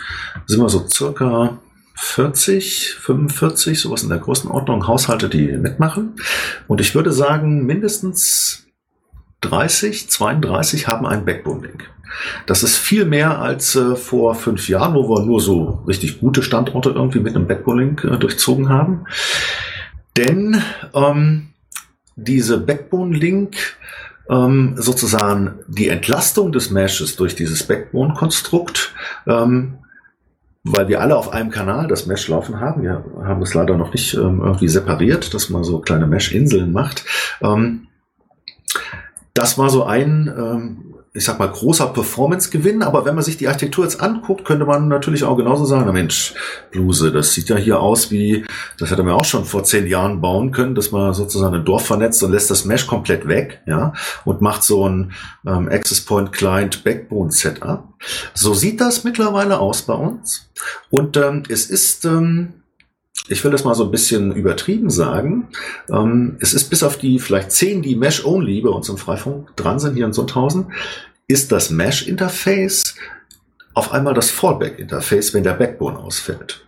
sind 0.46 0.62
wir 0.62 0.70
so 0.70 0.86
circa 0.88 1.58
40, 1.96 2.96
45, 3.00 3.80
sowas 3.80 4.04
in 4.04 4.10
der 4.10 4.18
Größenordnung 4.18 4.88
Haushalte, 4.88 5.30
die 5.30 5.48
mitmachen. 5.48 6.16
Und 6.68 6.82
ich 6.82 6.94
würde 6.94 7.14
sagen, 7.14 7.66
mindestens 7.66 8.65
30, 9.42 10.10
32 10.10 10.88
haben 10.88 11.06
einen 11.06 11.26
Backbone-Link. 11.26 11.90
Das 12.46 12.64
ist 12.64 12.78
viel 12.78 13.06
mehr 13.06 13.40
als 13.40 13.76
äh, 13.76 13.96
vor 13.96 14.36
fünf 14.36 14.70
Jahren, 14.70 14.96
wo 14.96 15.10
wir 15.10 15.26
nur 15.26 15.42
so 15.42 15.84
richtig 15.88 16.20
gute 16.20 16.44
Standorte 16.44 16.90
irgendwie 16.90 17.20
mit 17.20 17.36
einem 17.36 17.48
Backbone-Link 17.48 18.04
äh, 18.04 18.18
durchzogen 18.18 18.70
haben. 18.70 19.06
Denn 20.18 20.62
ähm, 20.94 21.50
diese 22.16 22.60
Backbone-Link 22.60 23.58
ähm, 24.30 24.76
sozusagen 24.78 25.60
die 25.68 25.90
Entlastung 25.90 26.52
des 26.52 26.72
Meshes 26.72 27.16
durch 27.16 27.36
dieses 27.36 27.64
Backbone-Konstrukt 27.64 28.94
ähm, 29.28 29.80
weil 30.66 30.88
wir 30.88 31.00
alle 31.00 31.16
auf 31.16 31.32
einem 31.32 31.52
Kanal 31.52 31.88
das 31.88 32.08
Mesh 32.08 32.28
laufen 32.28 32.60
haben. 32.60 32.82
Wir 32.82 33.06
haben 33.24 33.42
es 33.44 33.54
leider 33.54 33.78
noch 33.78 33.94
nicht 33.94 34.16
ähm, 34.16 34.42
irgendwie 34.44 34.68
separiert, 34.68 35.34
dass 35.34 35.50
man 35.52 35.64
so 35.64 35.80
kleine 35.80 36.08
Mesh-Inseln 36.08 36.72
macht. 36.72 37.06
Ähm, 37.42 37.88
das 39.36 39.60
war 39.60 39.70
so 39.70 39.84
ein 39.84 40.34
ähm, 40.36 40.96
ich 41.16 41.24
sag 41.24 41.40
mal, 41.40 41.48
großer 41.48 41.88
Performance-Gewinn. 41.88 42.84
Aber 42.84 43.06
wenn 43.06 43.16
man 43.16 43.24
sich 43.24 43.38
die 43.38 43.48
Architektur 43.48 43.86
jetzt 43.86 44.02
anguckt, 44.02 44.44
könnte 44.44 44.66
man 44.66 44.90
natürlich 44.90 45.24
auch 45.24 45.38
genauso 45.38 45.64
sagen, 45.64 45.86
na 45.86 45.94
Mensch, 45.94 46.34
Bluse, 46.72 47.12
das 47.12 47.34
sieht 47.34 47.48
ja 47.48 47.56
hier 47.56 47.80
aus 47.80 48.12
wie, 48.12 48.46
das 48.78 48.92
hätte 48.92 49.02
man 49.02 49.14
auch 49.14 49.24
schon 49.24 49.46
vor 49.46 49.64
zehn 49.64 49.88
Jahren 49.88 50.20
bauen 50.20 50.52
können, 50.52 50.76
dass 50.76 50.92
man 50.92 51.14
sozusagen 51.14 51.56
ein 51.56 51.64
Dorf 51.64 51.86
vernetzt 51.86 52.22
und 52.22 52.34
lässt 52.34 52.52
das 52.52 52.66
Mesh 52.66 52.86
komplett 52.86 53.30
weg, 53.30 53.62
ja, 53.66 53.94
und 54.26 54.42
macht 54.42 54.64
so 54.64 54.88
ein 54.88 55.14
ähm, 55.48 55.70
Access 55.70 56.02
Point 56.02 56.34
Client 56.34 56.84
Backbone 56.84 57.32
Setup. 57.32 57.86
So 58.34 58.54
sieht 58.54 58.82
das 58.82 59.06
mittlerweile 59.06 59.60
aus 59.60 59.84
bei 59.84 59.94
uns. 59.94 60.50
Und 60.90 61.16
ähm, 61.16 61.44
es 61.48 61.68
ist, 61.68 62.04
ähm, 62.04 62.56
ich 63.28 63.44
will 63.44 63.52
das 63.52 63.64
mal 63.64 63.76
so 63.76 63.86
ein 63.86 63.92
bisschen 63.92 64.34
übertrieben 64.34 64.90
sagen. 64.90 65.48
Ähm, 65.90 66.38
es 66.40 66.54
ist 66.54 66.70
bis 66.70 66.84
auf 66.84 66.98
die 66.98 67.20
vielleicht 67.20 67.52
zehn, 67.52 67.82
die 67.82 67.96
Mesh-Only 67.96 68.62
bei 68.62 68.70
uns 68.70 68.90
im 68.90 68.98
Freifunk 68.98 69.56
dran 69.56 69.80
sind, 69.80 69.96
hier 69.96 70.06
in 70.06 70.14
Sundhausen, 70.14 70.72
ist 71.28 71.52
das 71.52 71.70
Mesh-Interface 71.70 72.96
auf 73.74 73.92
einmal 73.92 74.14
das 74.14 74.30
Fallback-Interface, 74.32 75.34
wenn 75.34 75.44
der 75.44 75.54
Backbone 75.54 75.98
ausfällt. 75.98 76.66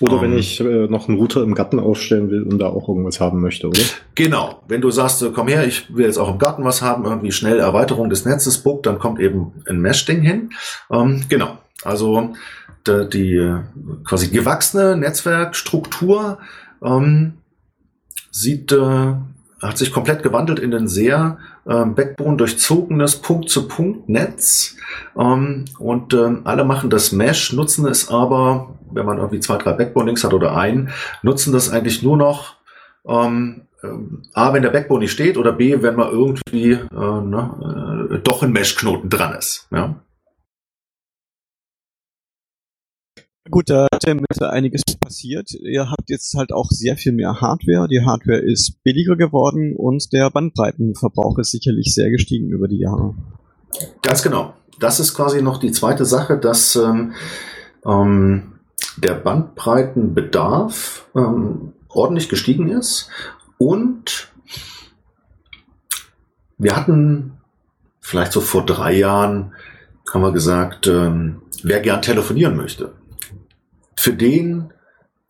Oder 0.00 0.14
um, 0.14 0.22
wenn 0.22 0.32
ähm. 0.32 0.38
ich 0.38 0.60
äh, 0.60 0.86
noch 0.86 1.08
einen 1.08 1.18
Router 1.18 1.42
im 1.42 1.54
Garten 1.54 1.80
aufstellen 1.80 2.30
will 2.30 2.42
und 2.42 2.58
da 2.58 2.68
auch 2.68 2.88
irgendwas 2.88 3.20
haben 3.20 3.40
möchte, 3.40 3.68
oder? 3.68 3.80
Genau. 4.14 4.62
Wenn 4.68 4.80
du 4.80 4.90
sagst, 4.90 5.22
äh, 5.22 5.30
komm 5.34 5.48
her, 5.48 5.66
ich 5.66 5.94
will 5.94 6.06
jetzt 6.06 6.18
auch 6.18 6.30
im 6.30 6.38
Garten 6.38 6.64
was 6.64 6.82
haben, 6.82 7.04
irgendwie 7.04 7.32
schnell 7.32 7.58
Erweiterung 7.58 8.08
des 8.08 8.24
Netzes 8.24 8.58
book, 8.58 8.82
dann 8.84 8.98
kommt 8.98 9.20
eben 9.20 9.52
ein 9.68 9.80
Mesh-Ding 9.80 10.22
hin. 10.22 10.50
Ähm, 10.90 11.24
genau. 11.28 11.58
Also 11.82 12.34
die, 12.88 13.56
quasi 14.04 14.28
gewachsene 14.28 14.96
Netzwerkstruktur 14.96 16.38
ähm, 16.82 17.34
sieht, 18.30 18.72
äh, 18.72 19.14
hat 19.60 19.78
sich 19.78 19.92
komplett 19.92 20.22
gewandelt 20.22 20.58
in 20.58 20.72
ein 20.74 20.88
sehr 20.88 21.38
äh, 21.66 21.84
Backbone 21.84 22.36
durchzogenes 22.36 23.16
Punkt-zu-Punkt-Netz. 23.16 24.76
Ähm, 25.16 25.64
und 25.78 26.14
ähm, 26.14 26.42
alle 26.44 26.64
machen 26.64 26.90
das 26.90 27.12
Mesh, 27.12 27.52
nutzen 27.52 27.86
es 27.86 28.08
aber, 28.08 28.74
wenn 28.92 29.06
man 29.06 29.18
irgendwie 29.18 29.40
zwei, 29.40 29.56
drei 29.58 29.72
Backbone-Links 29.72 30.24
hat 30.24 30.32
oder 30.32 30.56
ein, 30.56 30.90
nutzen 31.22 31.52
das 31.52 31.70
eigentlich 31.70 32.02
nur 32.02 32.16
noch 32.16 32.56
ähm, 33.06 33.62
äh, 33.82 33.88
A, 34.32 34.52
wenn 34.52 34.62
der 34.62 34.70
Backbone 34.70 35.00
nicht 35.00 35.12
steht 35.12 35.36
oder 35.36 35.52
B, 35.52 35.82
wenn 35.82 35.96
man 35.96 36.10
irgendwie 36.10 36.72
äh, 36.72 36.78
ne, 36.92 38.08
äh, 38.12 38.18
doch 38.18 38.42
ein 38.42 38.52
Mesh-Knoten 38.52 39.10
dran 39.10 39.34
ist. 39.34 39.66
Ja? 39.70 39.96
Gut, 43.50 43.70
da 43.70 43.86
hat 43.92 44.04
ja 44.06 44.50
einiges 44.50 44.82
passiert. 45.00 45.52
Ihr 45.52 45.90
habt 45.90 46.10
jetzt 46.10 46.34
halt 46.34 46.52
auch 46.52 46.68
sehr 46.70 46.96
viel 46.96 47.12
mehr 47.12 47.40
Hardware. 47.40 47.88
Die 47.88 48.04
Hardware 48.04 48.38
ist 48.38 48.82
billiger 48.82 49.16
geworden 49.16 49.74
und 49.76 50.12
der 50.12 50.30
Bandbreitenverbrauch 50.30 51.38
ist 51.38 51.52
sicherlich 51.52 51.94
sehr 51.94 52.10
gestiegen 52.10 52.50
über 52.50 52.68
die 52.68 52.78
Jahre. 52.78 53.14
Ganz 54.02 54.22
genau. 54.22 54.54
Das 54.80 55.00
ist 55.00 55.14
quasi 55.14 55.42
noch 55.42 55.58
die 55.58 55.72
zweite 55.72 56.04
Sache, 56.04 56.38
dass 56.38 56.76
ähm, 56.76 57.12
ähm, 57.84 58.58
der 58.96 59.14
Bandbreitenbedarf 59.14 61.08
ähm, 61.14 61.72
ordentlich 61.88 62.28
gestiegen 62.28 62.68
ist 62.68 63.08
und 63.56 64.28
wir 66.58 66.76
hatten 66.76 67.38
vielleicht 68.00 68.32
so 68.32 68.40
vor 68.40 68.66
drei 68.66 68.96
Jahren, 68.96 69.54
haben 70.12 70.22
wir 70.22 70.32
gesagt, 70.32 70.86
ähm, 70.86 71.42
wer 71.62 71.80
gern 71.80 72.02
telefonieren 72.02 72.56
möchte 72.56 72.97
für 73.98 74.12
den 74.12 74.72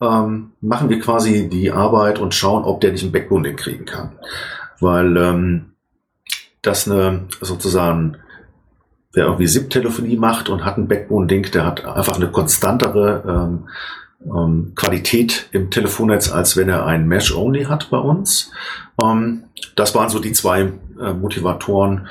ähm, 0.00 0.52
machen 0.60 0.90
wir 0.90 1.00
quasi 1.00 1.48
die 1.48 1.72
Arbeit 1.72 2.18
und 2.18 2.34
schauen, 2.34 2.64
ob 2.64 2.82
der 2.82 2.92
nicht 2.92 3.02
einen 3.02 3.12
Backbone-Link 3.12 3.58
kriegen 3.58 3.84
kann. 3.86 4.12
Weil 4.78 5.16
ähm, 5.16 5.72
das 6.60 6.86
eine 6.86 7.24
sozusagen, 7.40 8.18
wer 9.12 9.24
irgendwie 9.24 9.46
SIP-Telefonie 9.46 10.16
macht 10.16 10.50
und 10.50 10.66
hat 10.66 10.76
einen 10.76 10.86
Backbone-Link, 10.86 11.50
der 11.52 11.64
hat 11.64 11.84
einfach 11.86 12.16
eine 12.16 12.30
konstantere 12.30 13.24
ähm, 13.26 13.68
ähm, 14.26 14.72
Qualität 14.74 15.48
im 15.52 15.70
Telefonnetz, 15.70 16.30
als 16.30 16.56
wenn 16.56 16.68
er 16.68 16.84
einen 16.84 17.08
Mesh-Only 17.08 17.64
hat 17.64 17.88
bei 17.90 17.98
uns. 17.98 18.52
Ähm, 19.02 19.44
das 19.76 19.94
waren 19.94 20.10
so 20.10 20.18
die 20.18 20.32
zwei 20.32 20.72
äh, 21.00 21.12
Motivatoren, 21.14 22.06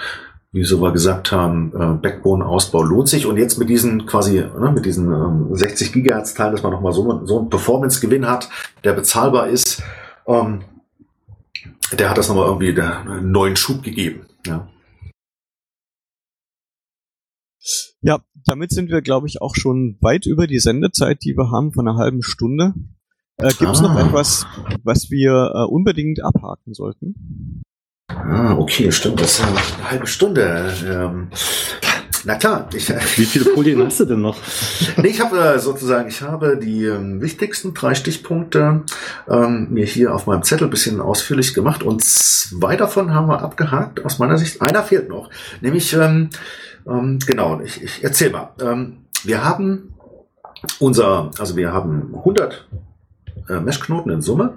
wie 0.51 0.63
so 0.63 0.81
wir 0.81 0.91
gesagt 0.91 1.31
haben, 1.31 1.73
äh, 1.75 2.01
Backbone-Ausbau 2.01 2.81
lohnt 2.83 3.09
sich. 3.09 3.25
Und 3.25 3.37
jetzt 3.37 3.57
mit 3.57 3.69
diesen 3.69 4.05
quasi, 4.05 4.39
ne, 4.39 4.71
mit 4.73 4.85
diesen 4.85 5.11
ähm, 5.11 5.47
60 5.51 5.93
Gigahertz-Teilen, 5.93 6.53
dass 6.53 6.63
man 6.63 6.71
nochmal 6.71 6.93
so, 6.93 7.25
so 7.25 7.39
einen 7.39 7.49
Performance-Gewinn 7.49 8.27
hat, 8.27 8.49
der 8.83 8.93
bezahlbar 8.93 9.49
ist, 9.49 9.83
ähm, 10.25 10.61
der 11.97 12.09
hat 12.09 12.17
das 12.17 12.29
nochmal 12.29 12.47
irgendwie 12.47 12.73
der, 12.73 13.01
einen 13.01 13.31
neuen 13.31 13.55
Schub 13.55 13.83
gegeben. 13.83 14.25
Ja. 14.45 14.67
Ja, 18.01 18.19
damit 18.45 18.71
sind 18.71 18.89
wir, 18.89 19.01
glaube 19.01 19.27
ich, 19.27 19.41
auch 19.41 19.55
schon 19.55 19.97
weit 20.01 20.25
über 20.25 20.47
die 20.47 20.59
Sendezeit, 20.59 21.23
die 21.23 21.35
wir 21.35 21.51
haben, 21.51 21.73
von 21.73 21.87
einer 21.87 21.97
halben 21.97 22.23
Stunde. 22.23 22.73
Äh, 23.37 23.49
Gibt 23.49 23.73
es 23.73 23.79
ah. 23.79 23.93
noch 23.93 23.99
etwas, 23.99 24.45
was 24.83 25.09
wir 25.09 25.51
äh, 25.53 25.65
unbedingt 25.65 26.23
abhaken 26.23 26.73
sollten? 26.73 27.63
Ah, 28.09 28.55
okay, 28.57 28.91
stimmt. 28.91 29.19
Das 29.19 29.31
ist 29.31 29.39
ja 29.39 29.47
eine 29.47 29.91
halbe 29.91 30.07
Stunde. 30.07 30.73
Ähm, 30.85 31.27
na 32.23 32.35
klar. 32.35 32.69
Ich, 32.73 32.89
Wie 32.89 33.25
viele 33.25 33.45
Folien 33.45 33.83
hast 33.85 33.99
du 33.99 34.05
denn 34.05 34.21
noch? 34.21 34.37
nee, 34.97 35.09
ich 35.09 35.21
habe 35.21 35.37
äh, 35.37 35.59
sozusagen, 35.59 36.07
ich 36.07 36.21
habe 36.21 36.57
die 36.57 36.85
ähm, 36.85 37.21
wichtigsten 37.21 37.73
drei 37.73 37.95
Stichpunkte 37.95 38.83
ähm, 39.29 39.67
mir 39.71 39.85
hier 39.85 40.13
auf 40.15 40.25
meinem 40.25 40.43
Zettel 40.43 40.67
bisschen 40.67 41.01
ausführlich 41.01 41.53
gemacht 41.53 41.83
und 41.83 42.03
zwei 42.03 42.75
davon 42.75 43.13
haben 43.13 43.27
wir 43.27 43.41
abgehakt 43.41 44.03
aus 44.05 44.19
meiner 44.19 44.37
Sicht. 44.37 44.61
Einer 44.61 44.83
fehlt 44.83 45.09
noch, 45.09 45.29
nämlich 45.61 45.93
ähm, 45.93 46.29
ähm, 46.87 47.19
genau. 47.25 47.59
Ich, 47.61 47.83
ich 47.83 48.03
erzähl 48.03 48.29
mal. 48.29 48.51
Ähm, 48.61 49.05
wir 49.23 49.43
haben 49.43 49.93
unser, 50.79 51.31
also 51.39 51.55
wir 51.55 51.73
haben 51.73 52.13
100 52.15 52.67
äh, 53.49 53.59
Meshknoten 53.59 54.11
in 54.11 54.21
Summe 54.21 54.53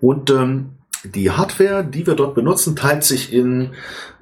und 0.00 0.30
ähm, 0.30 0.75
die 1.14 1.30
Hardware, 1.30 1.84
die 1.84 2.06
wir 2.06 2.14
dort 2.14 2.34
benutzen, 2.34 2.76
teilt 2.76 3.04
sich 3.04 3.32
in 3.32 3.72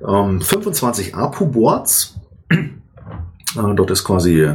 ähm, 0.07 0.41
25 0.41 1.15
APU-Boards. 1.15 2.19
Äh, 2.51 3.75
dort 3.77 3.91
ist 3.91 4.05
quasi 4.05 4.49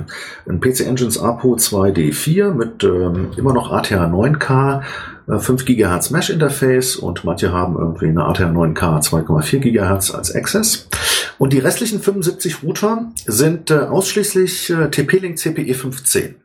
ein 0.48 0.60
PC 0.60 0.82
Engines 0.82 1.18
APU 1.18 1.56
2D4 1.56 2.54
mit 2.54 2.84
ähm, 2.84 3.32
immer 3.38 3.54
noch 3.54 3.72
ATH 3.72 3.92
9K, 3.92 4.82
äh, 5.28 5.40
5 5.40 5.66
GHz 5.66 6.10
Mesh 6.10 6.30
Interface 6.30 6.98
und 6.98 7.24
manche 7.24 7.54
haben 7.54 7.78
irgendwie 7.78 8.08
eine 8.08 8.26
ATH 8.26 8.42
9K 8.42 9.02
2,4 9.02 9.60
GHz 9.60 10.12
als 10.12 10.36
Access. 10.36 10.90
Und 11.38 11.54
die 11.54 11.60
restlichen 11.60 12.02
75 12.02 12.64
Router 12.64 13.12
sind 13.26 13.72
äh, 13.72 13.80
ausschließlich 13.80 14.70
äh, 14.72 14.90
TP-Link 14.90 15.38
CPE 15.38 15.74
510. 15.74 16.36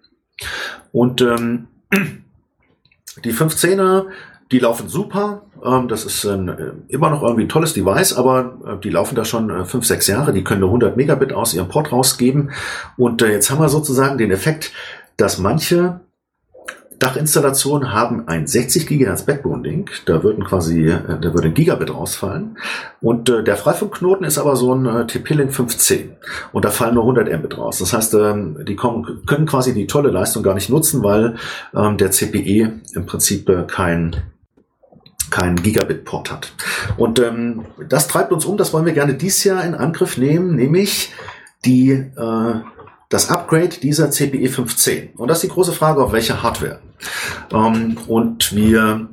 Und 0.93 1.22
ähm, 1.22 1.66
die 3.24 3.32
510er 3.32 4.07
die 4.55 4.59
laufen 4.59 4.89
super. 4.89 5.43
Ähm, 5.65 5.89
das 5.89 6.05
ist 6.05 6.25
äh, 6.25 6.37
immer 6.89 7.11
noch 7.11 7.23
irgendwie 7.23 7.45
ein 7.45 7.49
tolles 7.49 7.73
Device, 7.73 8.12
aber 8.12 8.59
äh, 8.67 8.81
die 8.83 8.91
laufen 8.91 9.15
da 9.15 9.25
schon 9.25 9.51
äh, 9.51 9.65
fünf, 9.65 9.87
sechs 9.87 10.07
Jahre. 10.07 10.33
Die 10.33 10.45
können 10.45 10.61
nur 10.61 10.71
100 10.71 10.97
Megabit 10.97 11.33
aus 11.33 11.55
ihrem 11.55 11.69
Port 11.69 11.93
rausgeben. 11.93 12.51
Und 12.97 13.23
jetzt 13.23 13.51
haben 13.51 13.61
wir 13.61 13.69
sozusagen 13.69 14.19
den 14.19 14.31
Effekt, 14.31 14.73
dass 15.17 15.39
manche 15.39 16.01
Dachinstallationen 16.99 17.93
haben 17.93 18.29
ein 18.29 18.47
60 18.47 18.87
GHz 18.87 19.23
Backbone-Link. 19.23 19.91
Da 20.07 20.23
würden 20.23 20.45
quasi, 20.45 20.89
äh, 20.89 21.19
da 21.21 21.35
würde 21.35 21.49
ein 21.49 21.55
Gigabit 21.55 21.93
rausfallen. 21.93 22.57
Und 23.01 23.29
äh, 23.29 23.43
der 23.43 23.57
Freifunkknoten 23.57 24.25
ist 24.25 24.39
aber 24.39 24.57
so 24.57 24.75
ein 24.75 24.87
äh, 24.87 25.07
TP-Link 25.07 25.53
510. 25.53 26.17
Und 26.53 26.65
da 26.65 26.71
fallen 26.71 26.95
nur 26.95 27.05
100 27.05 27.33
Mbit 27.39 27.59
raus. 27.59 27.79
Das 27.79 27.93
heißt, 27.93 28.15
ähm, 28.15 28.65
die 28.67 28.77
kommen, 28.77 29.23
können 29.27 29.47
quasi 29.47 29.75
die 29.75 29.87
tolle 29.87 30.11
Leistung 30.11 30.43
gar 30.43 30.55
nicht 30.55 30.71
nutzen, 30.71 31.03
weil 31.03 31.37
ähm, 31.75 31.97
der 31.99 32.11
CPE 32.11 32.81
im 32.95 33.07
Prinzip 33.07 33.49
äh, 33.49 33.65
kein 33.67 34.17
kein 35.35 35.57
Gigabit-Port 35.57 36.30
hat. 36.30 36.53
Und 36.97 37.18
ähm, 37.18 37.64
das 37.89 38.07
treibt 38.07 38.32
uns 38.32 38.45
um, 38.45 38.57
das 38.57 38.72
wollen 38.72 38.87
wir 38.87 38.93
gerne 38.93 39.14
dieses 39.14 39.43
Jahr 39.43 39.64
in 39.64 39.74
Angriff 39.74 40.16
nehmen, 40.16 40.55
nämlich 40.55 41.12
die 41.64 41.91
äh, 41.91 42.55
das 43.09 43.30
Upgrade 43.30 43.80
dieser 43.82 44.12
CPE 44.12 44.49
510. 44.49 45.14
Und 45.16 45.26
das 45.26 45.39
ist 45.39 45.43
die 45.43 45.55
große 45.55 45.72
Frage, 45.72 46.05
auf 46.05 46.12
welche 46.12 46.41
Hardware. 46.41 46.78
Ähm, 47.53 47.97
und 48.07 48.55
wir 48.55 49.09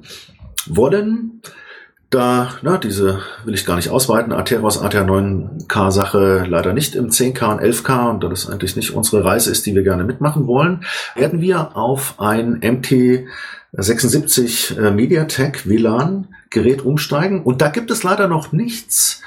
wollen 0.68 1.42
da, 2.12 2.52
na, 2.62 2.78
diese 2.78 3.22
will 3.46 3.56
ich 3.56 3.66
gar 3.66 3.78
nicht 3.78 3.90
ausweiten, 3.90 4.34
Atheros 4.34 4.80
ATR9K 4.82 5.92
Sache 5.92 6.44
leider 6.48 6.74
nicht 6.74 6.96
im 6.96 7.10
10K 7.10 7.54
und 7.54 7.62
11K 7.62 8.10
und 8.12 8.24
da 8.24 8.28
das 8.28 8.50
eigentlich 8.50 8.76
nicht 8.76 8.92
unsere 8.92 9.24
Reise 9.24 9.50
ist, 9.50 9.66
die 9.66 9.74
wir 9.74 9.84
gerne 9.84 10.04
mitmachen 10.04 10.46
wollen, 10.46 10.84
werden 11.16 11.40
wir 11.42 11.78
auf 11.78 12.20
ein 12.20 12.60
MT76 12.60 14.78
äh, 14.78 14.92
MediaTek 14.92 15.68
WLAN 15.68 16.28
Gerät 16.50 16.84
umsteigen 16.84 17.44
und 17.44 17.62
da 17.62 17.70
gibt 17.70 17.92
es 17.92 18.04
leider 18.04 18.28
noch 18.28 18.52
nichts 18.52 19.22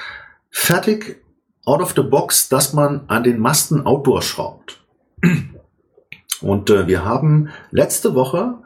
fertig 0.51 1.23
out 1.65 1.81
of 1.81 1.95
the 1.97 2.03
box, 2.03 2.51
dass 2.51 2.75
man 2.75 3.05
an 3.09 3.25
den 3.25 3.39
Masten 3.39 3.87
Outdoor 3.87 4.21
schraubt. 4.21 4.85
Und 6.43 6.69
äh, 6.69 6.87
wir 6.87 7.07
haben 7.07 7.49
letzte 7.71 8.15
Woche 8.15 8.59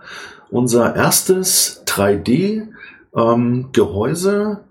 unser 0.51 0.97
erstes 0.97 1.85
3D 1.87 2.67
ähm, 3.15 3.71
Gehäuse 3.73 4.65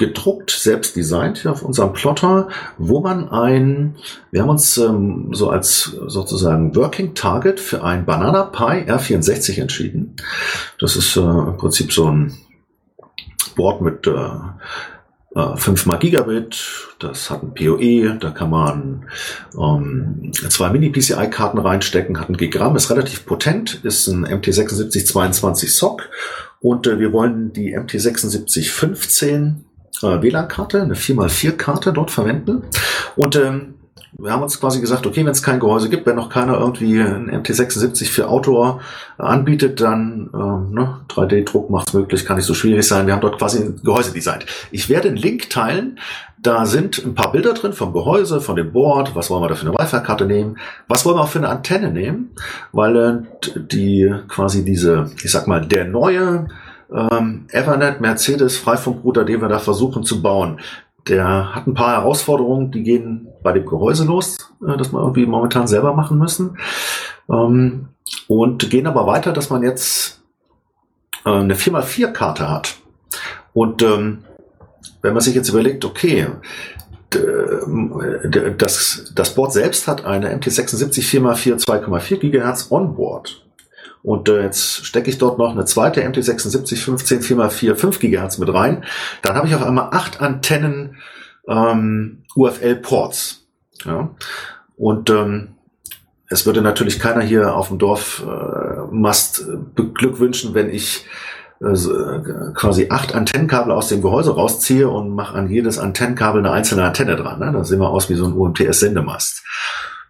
gedruckt, 0.00 0.50
selbst 0.50 0.96
designt 0.96 1.38
hier 1.38 1.52
auf 1.52 1.62
unserem 1.62 1.92
Plotter, 1.92 2.48
wo 2.78 3.00
man 3.00 3.28
ein, 3.28 3.96
wir 4.30 4.40
haben 4.40 4.48
uns 4.48 4.78
ähm, 4.78 5.28
so 5.32 5.50
als 5.50 5.94
sozusagen 6.06 6.74
Working 6.74 7.14
Target 7.14 7.60
für 7.60 7.84
ein 7.84 8.06
Banana 8.06 8.44
Pi 8.44 8.90
R64 8.90 9.60
entschieden. 9.60 10.16
Das 10.78 10.96
ist 10.96 11.16
äh, 11.16 11.20
im 11.20 11.58
Prinzip 11.58 11.92
so 11.92 12.10
ein 12.10 12.32
Board 13.56 13.82
mit 13.82 14.06
äh, 14.06 14.30
5 15.34 15.86
mal 15.86 15.98
Gigabit, 15.98 16.88
das 16.98 17.30
hat 17.30 17.42
ein 17.42 17.54
PoE, 17.54 18.16
da 18.18 18.30
kann 18.30 18.50
man 18.50 19.06
ähm, 19.56 20.32
zwei 20.48 20.70
Mini-PCI-Karten 20.70 21.58
reinstecken, 21.58 22.18
hat 22.18 22.30
ein 22.30 22.36
Gigramm, 22.36 22.74
ist 22.74 22.90
relativ 22.90 23.26
potent, 23.26 23.84
ist 23.84 24.08
ein 24.08 24.26
MT7622 24.26 25.68
SOC 25.68 26.08
und 26.60 26.86
äh, 26.86 26.98
wir 26.98 27.12
wollen 27.12 27.52
die 27.52 27.76
MT7615 27.76 29.54
äh, 30.02 30.22
WLAN-Karte, 30.22 30.82
eine 30.82 30.94
4x4-Karte 30.94 31.92
dort 31.92 32.10
verwenden 32.10 32.62
und 33.16 33.36
ähm, 33.36 33.74
wir 34.12 34.32
haben 34.32 34.42
uns 34.42 34.58
quasi 34.58 34.80
gesagt, 34.80 35.06
okay, 35.06 35.24
wenn 35.24 35.32
es 35.32 35.42
kein 35.42 35.60
Gehäuse 35.60 35.88
gibt, 35.88 36.04
wenn 36.06 36.16
noch 36.16 36.30
keiner 36.30 36.58
irgendwie 36.58 37.00
ein 37.00 37.30
MT76 37.30 38.06
für 38.10 38.28
Outdoor 38.28 38.80
anbietet, 39.18 39.80
dann 39.80 40.30
äh, 40.34 40.74
ne, 40.74 41.00
3D-Druck 41.08 41.70
macht 41.70 41.88
es 41.88 41.94
möglich, 41.94 42.24
kann 42.24 42.36
nicht 42.36 42.46
so 42.46 42.54
schwierig 42.54 42.86
sein. 42.86 43.06
Wir 43.06 43.14
haben 43.14 43.20
dort 43.20 43.38
quasi 43.38 43.58
ein 43.58 43.80
Gehäuse 43.82 44.12
designt. 44.12 44.46
Ich 44.72 44.88
werde 44.88 45.08
einen 45.08 45.16
Link 45.16 45.48
teilen. 45.50 45.98
Da 46.42 46.64
sind 46.64 47.04
ein 47.04 47.14
paar 47.14 47.32
Bilder 47.32 47.52
drin 47.52 47.74
vom 47.74 47.92
Gehäuse, 47.92 48.40
von 48.40 48.56
dem 48.56 48.72
Board. 48.72 49.14
Was 49.14 49.28
wollen 49.28 49.42
wir 49.42 49.48
da 49.48 49.54
für 49.54 49.66
eine 49.66 49.76
Wi-Fi-Karte 49.78 50.24
nehmen? 50.24 50.58
Was 50.88 51.04
wollen 51.04 51.16
wir 51.16 51.22
auch 51.22 51.28
für 51.28 51.38
eine 51.38 51.50
Antenne 51.50 51.90
nehmen? 51.90 52.30
Weil 52.72 52.96
äh, 52.96 53.60
die 53.60 54.14
quasi 54.28 54.64
diese, 54.64 55.10
ich 55.22 55.30
sag 55.30 55.46
mal, 55.46 55.66
der 55.66 55.84
neue 55.84 56.48
ähm, 56.90 57.46
Ethernet 57.50 58.00
Mercedes 58.00 58.56
Freifunkrouter, 58.56 59.24
den 59.24 59.42
wir 59.42 59.48
da 59.48 59.58
versuchen 59.58 60.02
zu 60.02 60.22
bauen, 60.22 60.60
der 61.08 61.54
hat 61.54 61.66
ein 61.66 61.74
paar 61.74 61.92
Herausforderungen, 61.92 62.70
die 62.70 62.82
gehen 62.82 63.28
bei 63.42 63.52
dem 63.52 63.66
Gehäuse 63.66 64.04
los, 64.04 64.38
äh, 64.66 64.76
das 64.78 64.92
wir 64.92 65.00
irgendwie 65.00 65.26
momentan 65.26 65.66
selber 65.66 65.92
machen 65.92 66.18
müssen. 66.18 66.56
Ähm, 67.30 67.88
und 68.28 68.70
gehen 68.70 68.86
aber 68.86 69.06
weiter, 69.06 69.32
dass 69.32 69.50
man 69.50 69.62
jetzt 69.62 70.22
äh, 71.26 71.30
eine 71.30 71.54
4x4-Karte 71.54 72.48
hat. 72.48 72.76
Und 73.52 73.82
ähm, 73.82 74.24
wenn 75.02 75.12
man 75.12 75.22
sich 75.22 75.34
jetzt 75.34 75.48
überlegt, 75.48 75.84
okay, 75.84 76.26
das, 78.56 79.12
das 79.14 79.34
Board 79.34 79.52
selbst 79.52 79.88
hat 79.88 80.04
eine 80.04 80.34
MT76 80.34 81.02
4x4 81.20 81.64
2,4 81.64 82.18
GHz 82.18 82.70
Onboard. 82.70 83.44
Und 84.02 84.28
äh, 84.28 84.42
jetzt 84.44 84.86
stecke 84.86 85.10
ich 85.10 85.18
dort 85.18 85.38
noch 85.38 85.50
eine 85.50 85.64
zweite 85.64 86.02
MT76 86.02 86.76
15 86.76 87.20
4x4 87.20 87.74
5 87.74 87.98
GHz 87.98 88.38
mit 88.38 88.52
rein. 88.52 88.84
Dann 89.22 89.34
habe 89.36 89.46
ich 89.48 89.54
auf 89.54 89.62
einmal 89.62 89.88
acht 89.92 90.20
Antennen 90.20 90.96
ähm, 91.48 92.22
UFL-Ports. 92.36 93.46
Ja? 93.84 94.10
Und 94.76 95.10
ähm, 95.10 95.56
es 96.28 96.46
würde 96.46 96.62
natürlich 96.62 97.00
keiner 97.00 97.22
hier 97.22 97.54
auf 97.54 97.68
dem 97.68 97.78
Dorf 97.78 98.22
äh, 98.24 98.94
Mast 98.94 99.44
beglückwünschen, 99.74 100.54
wenn 100.54 100.70
ich 100.70 101.04
äh, 101.04 101.08
quasi 101.60 102.86
acht 102.88 103.14
Antennenkabel 103.14 103.72
aus 103.72 103.88
dem 103.88 104.00
Gehäuse 104.00 104.34
rausziehe 104.34 104.88
und 104.88 105.10
mache 105.14 105.36
an 105.36 105.50
jedes 105.50 105.78
Antennenkabel 105.78 106.40
eine 106.40 106.52
einzelne 106.52 106.84
Antenne 106.84 107.16
dran. 107.16 107.38
Ne? 107.38 107.52
Da 107.52 107.64
sehen 107.64 107.80
wir 107.80 107.90
aus 107.90 108.08
wie 108.08 108.14
so 108.14 108.24
ein 108.24 108.32
UMTS-Sendemast. 108.32 109.44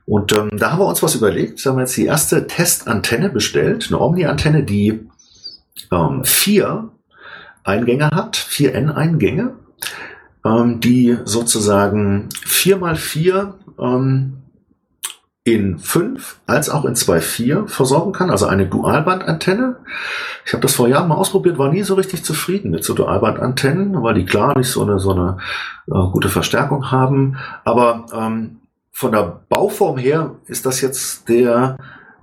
Und 0.06 0.36
ähm, 0.36 0.50
da 0.52 0.72
haben 0.72 0.78
wir 0.78 0.86
uns 0.86 1.02
was 1.02 1.16
überlegt. 1.16 1.64
Da 1.64 1.70
haben 1.70 1.76
wir 1.78 1.82
jetzt 1.82 1.96
die 1.96 2.06
erste 2.06 2.46
Testantenne 2.46 3.30
bestellt, 3.30 3.88
eine 3.88 4.00
Omni-Antenne, 4.00 4.62
die 4.62 5.08
ähm, 5.90 6.24
vier 6.24 6.90
Eingänge 7.64 8.10
hat, 8.10 8.36
vier 8.36 8.74
N-Eingänge, 8.74 9.54
ähm, 10.44 10.80
die 10.80 11.18
sozusagen 11.24 12.28
vier 12.44 12.76
mal 12.76 12.94
vier 12.96 13.54
ähm, 13.78 14.39
in 15.54 15.78
fünf 15.78 16.36
als 16.46 16.70
auch 16.70 16.84
in 16.84 16.94
zwei 16.94 17.20
vier 17.20 17.66
versorgen 17.66 18.12
kann, 18.12 18.30
also 18.30 18.46
eine 18.46 18.66
Dualbandantenne. 18.66 19.76
Ich 20.44 20.52
habe 20.52 20.62
das 20.62 20.74
vor 20.74 20.88
Jahren 20.88 21.08
mal 21.08 21.16
ausprobiert, 21.16 21.58
war 21.58 21.72
nie 21.72 21.82
so 21.82 21.94
richtig 21.94 22.24
zufrieden 22.24 22.70
mit 22.70 22.84
so 22.84 22.94
Dualbandantennen, 22.94 24.02
weil 24.02 24.14
die 24.14 24.24
klar 24.24 24.56
nicht 24.56 24.70
so 24.70 24.82
eine 24.82 24.98
so 24.98 25.12
eine 25.12 25.38
äh, 25.88 26.10
gute 26.12 26.28
Verstärkung 26.28 26.90
haben. 26.90 27.36
Aber 27.64 28.06
ähm, 28.14 28.60
von 28.90 29.12
der 29.12 29.40
Bauform 29.48 29.98
her 29.98 30.36
ist 30.46 30.66
das 30.66 30.80
jetzt 30.80 31.28
der 31.28 31.76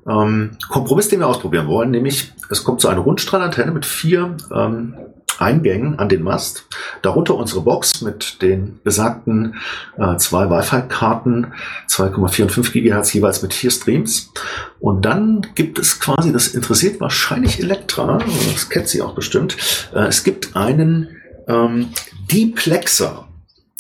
ähm, 0.07 0.51
Kompromiss, 0.69 1.09
den 1.09 1.19
wir 1.19 1.27
ausprobieren 1.27 1.67
wollen, 1.67 1.91
nämlich 1.91 2.33
es 2.49 2.63
kommt 2.63 2.81
zu 2.81 2.87
einer 2.87 3.01
Rundstrahlantenne 3.01 3.71
mit 3.71 3.85
vier 3.85 4.37
ähm, 4.53 4.95
Eingängen 5.39 5.99
an 5.99 6.09
den 6.09 6.23
Mast, 6.23 6.65
darunter 7.01 7.35
unsere 7.35 7.61
Box 7.61 8.01
mit 8.01 8.41
den 8.41 8.79
besagten 8.83 9.55
äh, 9.97 10.17
zwei 10.17 10.49
Wi-Fi-Karten, 10.49 11.53
2,4 11.89 12.43
und 12.43 12.51
5 12.51 12.73
GHz 12.73 13.13
jeweils 13.13 13.41
mit 13.41 13.53
vier 13.53 13.71
Streams. 13.71 14.31
Und 14.79 15.05
dann 15.05 15.45
gibt 15.55 15.79
es 15.79 15.99
quasi, 15.99 16.31
das 16.31 16.47
interessiert 16.49 16.99
wahrscheinlich 16.99 17.59
Elektra, 17.59 18.19
das 18.53 18.69
kennt 18.69 18.87
sie 18.87 19.01
auch 19.01 19.13
bestimmt, 19.13 19.57
äh, 19.93 20.07
es 20.07 20.23
gibt 20.23 20.55
einen 20.55 21.09
ähm, 21.47 21.89
Deplexer 22.31 23.27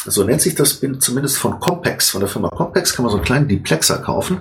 so 0.09 0.23
nennt 0.23 0.41
sich 0.41 0.55
das 0.55 0.79
zumindest 0.99 1.37
von 1.37 1.59
Compex, 1.59 2.11
von 2.11 2.21
der 2.21 2.29
Firma 2.29 2.49
Compex 2.49 2.93
kann 2.93 3.03
man 3.03 3.11
so 3.11 3.17
einen 3.17 3.25
kleinen 3.25 3.47
Deplexer 3.47 3.97
kaufen. 3.97 4.39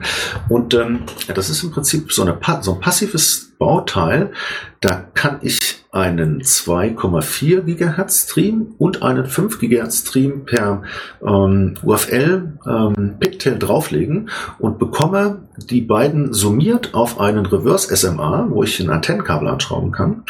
Und 0.48 0.74
ähm, 0.74 1.04
das 1.34 1.50
ist 1.50 1.62
im 1.62 1.70
Prinzip 1.70 2.12
so, 2.12 2.22
eine, 2.22 2.38
so 2.60 2.74
ein 2.74 2.80
passives 2.80 3.52
Bauteil. 3.58 4.32
Da 4.80 5.08
kann 5.14 5.38
ich 5.42 5.84
einen 5.96 6.42
2,4 6.42 7.62
Gigahertz 7.62 8.24
Stream 8.24 8.74
und 8.76 9.02
einen 9.02 9.24
5 9.24 9.58
Gigahertz 9.58 10.00
Stream 10.00 10.44
per 10.44 10.82
ähm, 11.26 11.74
UFL 11.82 12.58
ähm, 12.66 13.14
Pigtail 13.18 13.58
drauflegen 13.58 14.28
und 14.58 14.78
bekomme 14.78 15.48
die 15.56 15.80
beiden 15.80 16.34
summiert 16.34 16.92
auf 16.92 17.18
einen 17.18 17.46
Reverse 17.46 17.96
SMA, 17.96 18.46
wo 18.50 18.62
ich 18.62 18.78
ein 18.78 18.90
Antennenkabel 18.90 19.48
anschrauben 19.48 19.90
kann. 19.90 20.24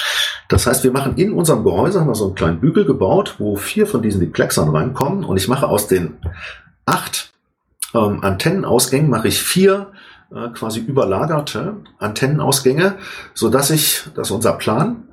Das 0.49 0.69
heißt, 0.69 0.85
wir 0.85 0.93
machen 0.93 1.17
in 1.17 1.33
unserem 1.33 1.65
Gehäuse 1.65 2.01
haben 2.01 2.09
wir 2.09 2.15
so 2.15 2.27
einen 2.27 2.37
kleinen 2.37 2.61
Bügel 2.61 2.85
gebaut, 2.85 3.35
wo 3.39 3.57
vier 3.57 3.89
von 3.89 4.03
diesen 4.03 4.21
Deplexern 4.21 4.69
reinkommen 4.69 5.25
und 5.25 5.37
ich 5.37 5.49
mache 5.49 5.67
aus 5.67 5.89
den 5.89 6.15
acht 6.85 7.33
ähm, 7.93 8.23
Antennenausgängen 8.23 9.11
mache 9.11 9.27
ich 9.27 9.43
vier 9.43 9.89
äh, 10.33 10.49
quasi 10.51 10.79
überlagerte 10.79 11.79
Antennenausgänge, 11.99 12.97
so 13.35 13.49
dass 13.49 13.71
ich, 13.71 14.05
das 14.15 14.29
ist 14.29 14.33
unser 14.33 14.53
Plan, 14.53 15.05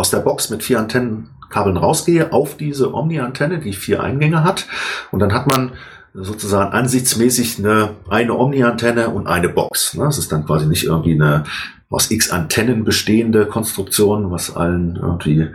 aus 0.00 0.10
der 0.10 0.18
Box 0.18 0.48
mit 0.48 0.62
vier 0.62 0.80
Antennenkabeln 0.80 1.76
rausgehe 1.76 2.32
auf 2.32 2.56
diese 2.56 2.94
Omni-Antenne, 2.94 3.58
die 3.58 3.74
vier 3.74 4.02
Eingänge 4.02 4.42
hat. 4.42 4.66
Und 5.10 5.20
dann 5.20 5.34
hat 5.34 5.46
man 5.50 5.72
sozusagen 6.14 6.72
ansichtsmäßig 6.72 7.58
eine, 7.58 7.90
eine 8.08 8.34
Omni-Antenne 8.34 9.10
und 9.10 9.26
eine 9.26 9.50
Box. 9.50 9.94
Ne? 9.94 10.04
Das 10.04 10.18
ist 10.18 10.32
dann 10.32 10.46
quasi 10.46 10.66
nicht 10.66 10.84
irgendwie 10.84 11.12
eine 11.12 11.44
aus 11.90 12.10
x 12.10 12.30
Antennen 12.30 12.84
bestehende 12.84 13.46
Konstruktion, 13.46 14.30
was 14.30 14.56
allen 14.56 14.96
irgendwie, 14.96 15.48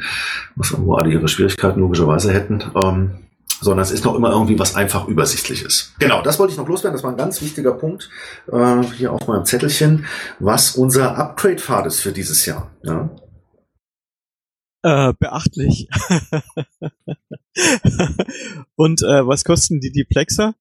was 0.55 0.71
irgendwo 0.71 0.95
alle 0.95 1.09
ihre 1.09 1.27
Schwierigkeiten 1.27 1.79
logischerweise 1.79 2.31
hätten. 2.31 2.63
Ähm, 2.75 3.11
sondern 3.61 3.83
es 3.83 3.91
ist 3.91 4.03
noch 4.03 4.15
immer 4.15 4.31
irgendwie 4.31 4.59
was 4.59 4.75
einfach 4.75 5.07
Übersichtliches. 5.07 5.93
Genau, 5.97 6.21
das 6.21 6.37
wollte 6.37 6.51
ich 6.51 6.57
noch 6.57 6.67
loswerden. 6.67 6.95
Das 6.95 7.03
war 7.03 7.11
ein 7.11 7.17
ganz 7.17 7.41
wichtiger 7.41 7.71
Punkt 7.71 8.09
äh, 8.51 8.83
hier 8.97 9.13
auf 9.13 9.27
meinem 9.27 9.45
Zettelchen, 9.45 10.05
was 10.39 10.75
unser 10.75 11.17
Upgrade-Pfad 11.17 11.87
ist 11.87 12.01
für 12.01 12.11
dieses 12.11 12.45
Jahr. 12.45 12.69
Ja. 12.83 13.09
Äh, 14.85 15.13
beachtlich. 15.17 15.89
Und 18.75 19.01
äh, 19.01 19.25
was 19.25 19.43
kosten 19.43 19.79
die 19.79 19.91
Diplexer? 19.91 20.53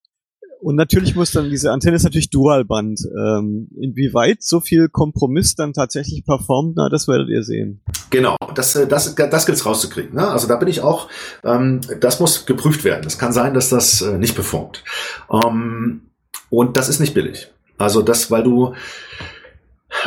Und 0.63 0.77
natürlich 0.77 1.15
muss 1.15 1.33
dann 1.33 1.51
diese 1.51 1.71
Antenne 1.71 1.97
ist 1.97 2.05
natürlich 2.05 2.31
Dualband. 2.31 3.01
Ähm, 3.15 3.69
inwieweit 3.79 4.43
so 4.43 4.61
viel 4.61 4.89
Kompromiss 4.89 5.57
dann 5.57 5.75
tatsächlich 5.75 6.25
performt, 6.25 6.73
na, 6.77 6.89
das 6.89 7.07
werdet 7.07 7.29
ihr 7.29 7.43
sehen. 7.43 7.83
Genau, 8.09 8.39
das, 8.55 8.75
äh, 8.77 8.87
das, 8.87 9.15
das 9.15 9.45
gilt's 9.45 9.67
rauszukriegen. 9.67 10.15
Ne? 10.15 10.27
Also 10.27 10.49
da 10.49 10.57
bin 10.57 10.69
ich 10.69 10.81
auch, 10.81 11.11
ähm, 11.45 11.83
das 12.01 12.19
muss 12.19 12.47
geprüft 12.47 12.83
werden. 12.83 13.07
Es 13.07 13.19
kann 13.19 13.35
sein, 13.35 13.53
dass 13.53 13.69
das 13.69 14.01
äh, 14.01 14.17
nicht 14.17 14.35
performt. 14.35 14.85
Ähm, 15.31 16.01
und 16.49 16.79
das 16.79 16.89
ist 16.89 16.99
nicht 16.99 17.13
billig. 17.13 17.53
Also 17.77 18.01
das, 18.01 18.31
weil 18.31 18.43
du, 18.43 18.73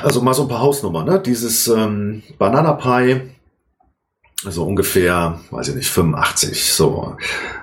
also 0.01 0.23
mal 0.23 0.33
so 0.33 0.41
ein 0.41 0.49
paar 0.49 0.61
Hausnummern, 0.61 1.05
ne? 1.05 1.21
Dieses 1.23 1.67
ähm, 1.67 2.23
Banana 2.39 2.73
Pie 2.73 3.36
also 4.45 4.65
ungefähr, 4.65 5.39
weiß 5.51 5.69
ich 5.69 5.75
nicht, 5.75 5.89
85. 5.89 6.71
So, 6.71 7.17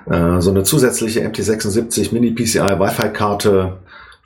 äh, 0.07 0.41
so 0.41 0.51
eine 0.51 0.63
zusätzliche 0.63 1.21
MT76 1.21 2.13
Mini 2.13 2.31
PCI 2.31 2.79
Wi-Fi-Karte 2.79 3.77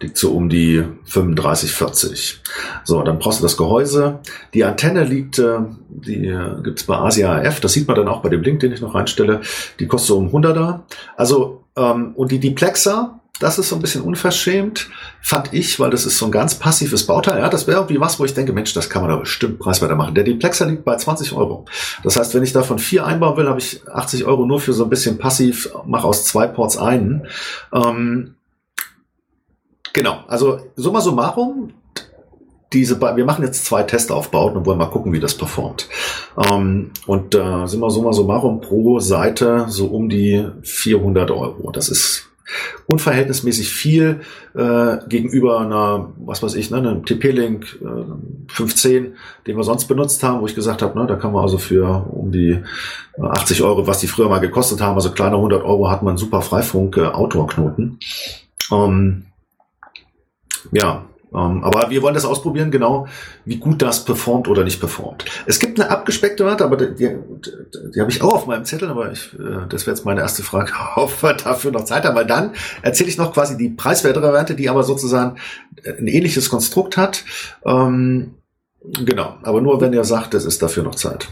liegt 0.02 0.18
so 0.18 0.32
um 0.32 0.50
die 0.50 0.84
35, 1.06 1.72
40. 1.72 2.42
So, 2.86 3.04
dann 3.04 3.20
brauchst 3.20 3.40
du 3.40 3.44
das 3.44 3.58
Gehäuse. 3.58 4.20
Die 4.54 4.64
Antenne 4.64 5.04
liegt, 5.04 5.40
äh, 5.40 5.60
die 5.90 6.28
äh, 6.28 6.62
gibt's 6.64 6.84
bei 6.84 6.98
Asia 6.98 7.36
AF. 7.36 7.60
Das 7.60 7.74
sieht 7.74 7.88
man 7.88 7.98
dann 7.98 8.08
auch 8.08 8.22
bei 8.22 8.30
dem 8.30 8.42
Link, 8.42 8.62
den 8.62 8.72
ich 8.72 8.82
noch 8.82 8.96
reinstelle. 8.96 9.42
Die 9.80 9.88
kostet 9.88 10.08
so 10.08 10.18
um 10.18 10.30
100er. 10.30 10.82
Also, 11.18 11.64
ähm, 11.76 12.14
und 12.16 12.32
die 12.32 12.40
Diplexer, 12.40 13.20
das 13.40 13.58
ist 13.58 13.70
so 13.70 13.76
ein 13.76 13.82
bisschen 13.82 14.02
unverschämt, 14.02 14.90
fand 15.22 15.54
ich, 15.54 15.80
weil 15.80 15.90
das 15.90 16.06
ist 16.06 16.18
so 16.18 16.26
ein 16.26 16.32
ganz 16.32 16.56
passives 16.56 17.08
Bauteil. 17.08 17.40
Ja, 17.40 17.50
das 17.50 17.68
wäre 17.68 17.78
irgendwie 17.78 18.00
was, 18.00 18.20
wo 18.20 18.26
ich 18.26 18.34
denke, 18.34 18.52
Mensch, 18.52 18.74
das 18.74 18.90
kann 18.90 19.02
man 19.02 19.10
da 19.10 19.18
bestimmt 19.18 19.60
preiswerter 19.60 19.96
machen. 19.96 20.14
Der 20.14 20.26
Diplexer 20.26 20.66
liegt 20.66 20.84
bei 20.84 20.96
20 20.96 21.34
Euro. 21.34 21.66
Das 22.04 22.18
heißt, 22.18 22.36
wenn 22.36 22.44
ich 22.44 22.52
davon 22.52 22.80
vier 22.80 23.06
einbauen 23.06 23.38
will, 23.38 23.48
habe 23.48 23.60
ich 23.60 23.88
80 23.88 24.26
Euro 24.26 24.46
nur 24.46 24.60
für 24.60 24.74
so 24.74 24.84
ein 24.84 24.90
bisschen 24.90 25.18
passiv, 25.18 25.70
mache 25.86 26.06
aus 26.06 26.26
zwei 26.26 26.48
Ports 26.48 26.78
einen. 26.78 27.28
Ähm, 27.74 28.36
genau, 29.94 30.24
also 30.28 30.60
summa 30.76 31.00
summarum, 31.00 31.74
diese, 32.74 33.02
wir 33.02 33.26
machen 33.26 33.44
jetzt 33.44 33.66
zwei 33.66 33.84
Testaufbauten 33.84 34.58
und 34.58 34.66
wollen 34.66 34.78
mal 34.78 34.88
gucken, 34.88 35.12
wie 35.14 35.20
das 35.20 35.36
performt. 35.36 35.88
Ähm, 36.38 36.92
und 37.08 37.34
äh, 37.34 37.66
sind 37.66 37.80
wir 37.80 37.90
summa 37.90 38.14
summarum 38.14 38.62
pro 38.62 39.00
Seite 39.00 39.66
so 39.70 39.88
um 39.88 40.10
die 40.10 40.46
400 40.62 41.32
Euro. 41.32 41.72
Das 41.72 41.90
ist 41.90 42.29
unverhältnismäßig 42.88 43.70
viel 43.70 44.22
äh, 44.56 44.98
gegenüber 45.08 45.60
einer, 45.60 46.14
was 46.18 46.42
weiß 46.42 46.56
ich, 46.56 46.72
ne, 46.72 46.78
einem 46.78 47.06
TP-Link 47.06 47.80
äh, 47.82 48.52
510, 48.52 49.16
den 49.48 49.58
wir 49.58 49.64
sonst 49.64 49.86
benutzt 49.86 50.24
haben, 50.24 50.42
wo 50.42 50.46
ich 50.46 50.56
gesagt 50.56 50.82
habe, 50.82 50.98
ne, 51.00 51.08
da 51.08 51.16
kann 51.16 51.32
man 51.32 51.44
also 51.44 51.58
für 51.58 52.08
um 52.12 52.32
die 52.32 52.60
80 53.22 53.62
Euro, 53.64 53.86
was 53.88 54.00
die 54.00 54.08
früher 54.08 54.30
mal 54.30 54.40
gekostet 54.40 54.82
haben, 54.82 54.96
also 54.96 55.12
kleine 55.12 55.36
100 55.36 55.64
Euro, 55.64 55.90
hat 55.90 56.04
man 56.04 56.18
super 56.18 56.42
Freifunk 56.42 56.98
äh, 56.98 57.06
Outdoor-Knoten. 57.06 58.00
Ähm, 58.72 59.26
ja, 60.72 61.06
ähm, 61.34 61.64
aber 61.64 61.90
wir 61.90 62.02
wollen 62.02 62.16
das 62.16 62.26
ausprobieren, 62.26 62.72
genau 62.72 63.08
wie 63.46 63.58
gut 63.58 63.82
das 63.82 64.04
performt 64.04 64.48
oder 64.48 64.64
nicht 64.64 64.80
performt. 64.80 65.26
Es 65.46 65.60
gibt 65.60 65.80
eine 65.80 65.90
abgespeckte 65.92 66.46
Warte, 66.46 66.66
aber 66.66 66.78
die, 66.78 66.96
die, 66.96 67.16
die 67.94 68.00
habe 68.02 68.10
ich 68.10 68.22
auch 68.22 68.34
auf 68.34 68.48
meinem 68.48 68.66
Zettel, 68.66 68.90
aber 68.90 69.12
ich, 69.12 69.34
äh, 69.34 69.68
das 69.70 69.86
wäre 69.86 69.96
jetzt 69.96 70.06
meine 70.06 70.22
erste 70.22 70.42
Frage, 70.42 70.72
ob 70.96 71.22
wir 71.22 71.34
dafür 71.34 71.72
noch 71.72 71.86
Zeit 71.86 72.06
haben, 72.06 72.16
weil 72.16 72.26
dann 72.26 72.54
erzähle 72.82 73.10
ich 73.10 73.18
noch 73.18 73.34
quasi 73.34 73.58
die 73.58 73.70
preiswertere 73.70 74.28
Variante, 74.28 74.56
die 74.56 74.70
aber 74.70 74.84
sozusagen 74.84 75.38
ein 75.86 76.08
ähnliches 76.08 76.50
Konstrukt 76.50 76.98
hat. 76.98 77.24
Ähm, 77.64 78.36
genau, 79.06 79.38
aber 79.44 79.62
nur 79.62 79.82
wenn 79.82 79.94
ihr 79.94 80.04
sagt, 80.06 80.34
es 80.34 80.46
ist 80.46 80.62
dafür 80.62 80.84
noch 80.84 80.96
Zeit. 80.96 81.28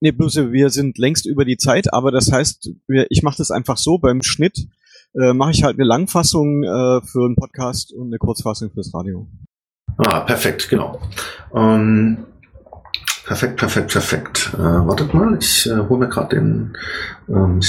Nee, 0.00 0.12
bloß 0.12 0.36
wir 0.50 0.70
sind 0.70 0.96
längst 0.96 1.26
über 1.26 1.44
die 1.44 1.58
Zeit, 1.58 1.92
aber 1.92 2.10
das 2.10 2.32
heißt, 2.32 2.70
ich 3.10 3.22
mache 3.22 3.36
das 3.36 3.50
einfach 3.50 3.76
so 3.76 3.98
beim 3.98 4.22
Schnitt 4.22 4.66
äh, 5.14 5.32
mache 5.32 5.50
ich 5.50 5.62
halt 5.62 5.76
eine 5.76 5.86
Langfassung 5.86 6.62
äh, 6.62 7.00
für 7.02 7.24
einen 7.24 7.36
Podcast 7.36 7.92
und 7.92 8.08
eine 8.08 8.18
Kurzfassung 8.18 8.70
fürs 8.70 8.92
Radio. 8.94 9.26
Ah, 9.98 10.20
perfekt, 10.20 10.68
genau. 10.68 11.00
Ähm, 11.54 12.24
perfekt, 13.26 13.56
perfekt, 13.56 13.92
perfekt. 13.92 14.50
Äh, 14.54 14.58
wartet 14.58 15.12
mal, 15.12 15.36
ich 15.38 15.66
äh, 15.66 15.76
hole 15.88 16.00
mir 16.00 16.08
gerade 16.08 16.36
den, 16.36 16.76
ähm, 17.28 17.60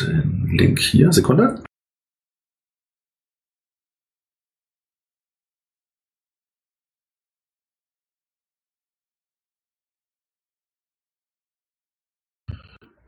den 0.00 0.48
Link 0.52 0.80
hier. 0.80 1.12
Sekunde. 1.12 1.62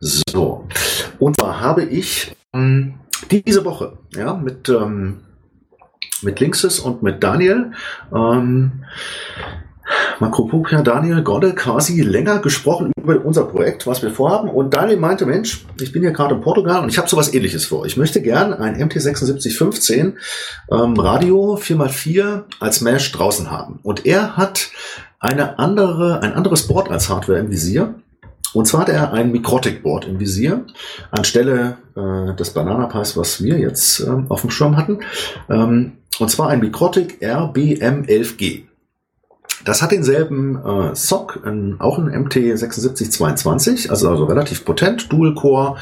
So, 0.00 0.66
und 1.18 1.36
zwar 1.36 1.61
habe 1.61 1.82
ich 1.84 2.32
ähm, 2.54 2.94
diese 3.30 3.64
Woche, 3.64 3.98
ja, 4.14 4.34
mit, 4.34 4.68
ähm, 4.68 5.20
mit 6.22 6.40
Linksys 6.40 6.80
und 6.80 7.02
mit 7.02 7.22
Daniel, 7.22 7.72
ähm, 8.14 8.84
Makropopia 10.20 10.82
Daniel 10.82 11.22
Godde 11.22 11.54
quasi 11.54 12.02
länger 12.02 12.40
gesprochen 12.40 12.92
über 13.00 13.24
unser 13.24 13.44
Projekt, 13.44 13.86
was 13.86 14.02
wir 14.02 14.10
vorhaben. 14.10 14.48
Und 14.50 14.74
Daniel 14.74 14.98
meinte, 14.98 15.26
Mensch, 15.26 15.64
ich 15.80 15.92
bin 15.92 16.02
hier 16.02 16.10
gerade 16.10 16.34
in 16.34 16.40
Portugal 16.40 16.82
und 16.82 16.88
ich 16.88 16.98
habe 16.98 17.08
sowas 17.08 17.32
ähnliches 17.32 17.66
vor. 17.66 17.86
Ich 17.86 17.96
möchte 17.96 18.20
gern 18.20 18.52
ein 18.52 18.76
MT7615 18.76 20.14
ähm, 20.70 20.94
Radio 20.98 21.56
4x4 21.56 22.42
als 22.60 22.80
Mesh 22.80 23.12
draußen 23.12 23.50
haben. 23.50 23.80
Und 23.82 24.06
er 24.06 24.36
hat 24.36 24.70
eine 25.20 25.58
andere, 25.58 26.22
ein 26.22 26.34
anderes 26.34 26.66
Board 26.66 26.90
als 26.90 27.08
Hardware 27.08 27.38
im 27.38 27.50
Visier. 27.50 27.94
Und 28.55 28.66
zwar 28.66 28.82
hat 28.82 28.88
er 28.88 29.12
ein 29.12 29.32
Mikrotik-Board 29.32 30.07
im 30.07 30.20
Visier 30.20 30.64
anstelle 31.11 31.78
äh, 31.96 32.34
des 32.34 32.51
Banana 32.51 32.86
Pies, 32.86 33.16
was 33.16 33.42
wir 33.42 33.59
jetzt 33.59 34.01
äh, 34.01 34.11
auf 34.28 34.40
dem 34.40 34.51
Schirm 34.51 34.76
hatten. 34.76 35.01
Ähm, 35.49 35.92
und 36.18 36.30
zwar 36.30 36.49
ein 36.49 36.61
Mikrotik 36.61 37.22
RBM11G. 37.22 38.64
Das 39.64 39.82
hat 39.82 39.92
denselben 39.92 40.57
äh, 40.64 40.94
SOC, 40.94 41.40
ein, 41.44 41.76
auch 41.80 41.99
ein 41.99 42.09
MT7622, 42.09 43.90
also, 43.90 44.09
also 44.11 44.24
relativ 44.24 44.64
potent, 44.64 45.12
Dual-Core, 45.12 45.76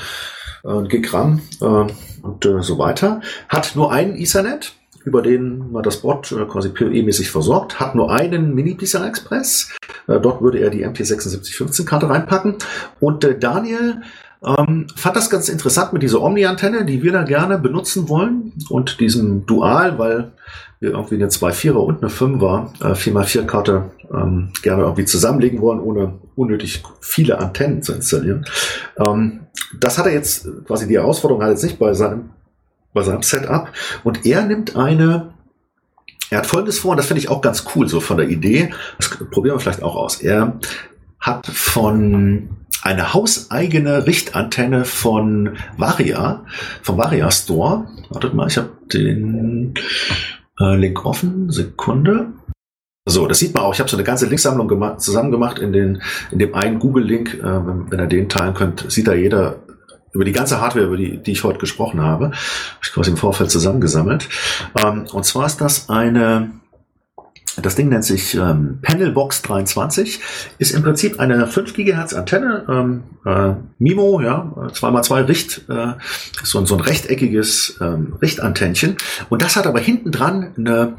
äh, 0.64 0.88
Gigram 0.88 1.40
äh, 1.60 1.64
und 1.64 2.44
äh, 2.44 2.62
so 2.62 2.78
weiter. 2.78 3.20
Hat 3.48 3.76
nur 3.76 3.92
einen 3.92 4.16
Ethernet, 4.16 4.74
über 5.06 5.22
den 5.22 5.70
man 5.70 5.84
das 5.84 5.98
Board 5.98 6.32
äh, 6.32 6.44
quasi 6.46 6.68
PoE-mäßig 6.70 7.30
versorgt, 7.30 7.78
hat 7.78 7.94
nur 7.94 8.10
einen 8.10 8.54
Mini-PCI 8.54 9.06
Express. 9.06 9.70
Äh, 10.08 10.18
dort 10.20 10.42
würde 10.42 10.58
er 10.58 10.68
die 10.68 10.84
MT7615-Karte 10.84 12.10
reinpacken. 12.10 12.56
Und 12.98 13.22
äh, 13.22 13.38
Daniel 13.38 14.02
ähm, 14.44 14.88
fand 14.96 15.16
das 15.16 15.30
ganz 15.30 15.48
interessant 15.48 15.92
mit 15.92 16.02
dieser 16.02 16.20
Omni-Antenne, 16.20 16.84
die 16.84 17.04
wir 17.04 17.12
da 17.12 17.22
gerne 17.22 17.56
benutzen 17.56 18.08
wollen 18.08 18.52
und 18.68 18.98
diesem 18.98 19.46
Dual, 19.46 19.96
weil 19.96 20.32
wir 20.80 20.90
irgendwie 20.90 21.14
eine 21.14 21.28
2.4er 21.28 21.74
und 21.74 22.02
eine 22.02 22.10
5er 22.10 22.84
äh, 22.84 22.94
4x4-Karte 22.94 23.90
ähm, 24.12 24.50
gerne 24.62 24.82
irgendwie 24.82 25.04
zusammenlegen 25.04 25.60
wollen, 25.60 25.78
ohne 25.78 26.14
unnötig 26.34 26.82
viele 27.00 27.38
Antennen 27.38 27.80
zu 27.80 27.92
installieren. 27.92 28.44
Ähm, 28.98 29.46
das 29.78 29.98
hat 29.98 30.06
er 30.06 30.12
jetzt, 30.12 30.48
quasi 30.66 30.88
die 30.88 30.98
Herausforderung 30.98 31.44
hat 31.44 31.50
jetzt 31.50 31.62
nicht 31.64 31.78
bei 31.78 31.94
seinem 31.94 32.30
bei 32.96 33.02
seinem 33.02 33.22
Setup. 33.22 33.68
Und 34.02 34.26
er 34.26 34.42
nimmt 34.42 34.74
eine, 34.74 35.34
er 36.30 36.38
hat 36.38 36.46
folgendes 36.46 36.80
vor, 36.80 36.92
und 36.92 36.96
das 36.96 37.06
finde 37.06 37.20
ich 37.20 37.28
auch 37.28 37.42
ganz 37.42 37.64
cool, 37.76 37.88
so 37.88 38.00
von 38.00 38.16
der 38.16 38.28
Idee. 38.28 38.72
Das 38.98 39.10
probieren 39.30 39.56
wir 39.56 39.60
vielleicht 39.60 39.82
auch 39.82 39.94
aus. 39.94 40.20
Er 40.20 40.58
hat 41.20 41.46
von 41.46 42.48
eine 42.82 43.12
hauseigene 43.12 44.06
Richtantenne 44.06 44.84
von 44.84 45.58
Varia, 45.76 46.44
vom 46.82 46.96
Varia 46.96 47.30
Store. 47.30 47.86
Wartet 48.08 48.34
mal, 48.34 48.48
ich 48.48 48.56
habe 48.56 48.70
den 48.92 49.74
äh, 50.58 50.76
Link 50.76 51.04
offen. 51.04 51.50
Sekunde. 51.50 52.28
So, 53.08 53.26
das 53.26 53.38
sieht 53.38 53.54
man 53.54 53.62
auch. 53.62 53.74
Ich 53.74 53.80
habe 53.80 53.90
so 53.90 53.96
eine 53.96 54.04
ganze 54.04 54.26
Linksammlung 54.26 54.68
gemacht, 54.68 55.00
zusammen 55.00 55.30
gemacht 55.30 55.58
in, 55.58 55.72
den, 55.72 56.02
in 56.32 56.38
dem 56.38 56.54
einen 56.54 56.78
Google-Link. 56.78 57.34
Äh, 57.34 57.42
wenn, 57.42 57.90
wenn 57.90 58.00
ihr 58.00 58.06
den 58.06 58.28
teilen 58.28 58.54
könnt, 58.54 58.90
sieht 58.90 59.06
da 59.06 59.14
jeder 59.14 59.65
über 60.16 60.24
die 60.24 60.32
ganze 60.32 60.60
Hardware, 60.60 60.86
über 60.86 60.96
die, 60.96 61.18
die 61.18 61.32
ich 61.32 61.44
heute 61.44 61.58
gesprochen 61.58 62.00
habe, 62.00 62.26
habe 62.26 62.34
ich 62.82 62.92
quasi 62.92 63.10
im 63.10 63.16
Vorfeld 63.16 63.50
zusammengesammelt. 63.50 64.28
Ähm, 64.82 65.04
und 65.12 65.24
zwar 65.24 65.46
ist 65.46 65.60
das 65.60 65.90
eine, 65.90 66.52
das 67.60 67.74
Ding 67.74 67.90
nennt 67.90 68.04
sich 68.04 68.34
ähm, 68.34 68.78
Panelbox 68.80 69.42
23, 69.42 70.20
ist 70.58 70.72
im 70.72 70.82
Prinzip 70.82 71.20
eine 71.20 71.46
5 71.46 71.74
GHz 71.74 72.14
Antenne, 72.14 72.64
ähm, 72.68 73.02
äh, 73.26 73.54
MIMO, 73.78 74.22
ja, 74.22 74.52
2x2 74.56 75.28
Richt, 75.28 75.68
äh, 75.68 75.92
so, 76.42 76.64
so 76.64 76.74
ein 76.74 76.80
rechteckiges 76.80 77.76
ähm, 77.82 78.14
Richtantennchen. 78.20 78.96
Und 79.28 79.42
das 79.42 79.56
hat 79.56 79.66
aber 79.66 79.80
hinten 79.80 80.12
dran 80.12 80.54
eine 80.56 80.96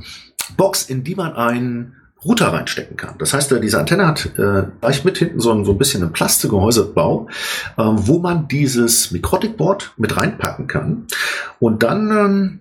Box, 0.56 0.84
in 0.84 1.04
die 1.04 1.16
man 1.16 1.34
ein 1.34 1.97
Router 2.26 2.48
reinstecken 2.48 2.98
kann. 2.98 3.16
Das 3.20 3.34
heißt, 3.34 3.52
diese 3.62 3.80
Antenne 3.80 4.08
hat 4.08 4.26
äh, 4.38 4.64
gleich 4.82 5.06
mit 5.06 5.18
hinten 5.18 5.40
so 5.40 5.52
ein, 5.52 5.66
so 5.66 5.72
ein 5.72 5.78
bisschen 5.78 6.04
ein 6.04 6.12
Plastikgehäusebau, 6.12 7.28
äh, 7.78 7.84
wo 7.84 8.20
man 8.20 8.48
dieses 8.48 9.12
Mikrotikboard 9.12 9.94
mit 9.98 10.18
reinpacken 10.18 10.68
kann. 10.68 11.06
Und 11.60 11.84
dann 11.84 12.10
ähm, 12.10 12.60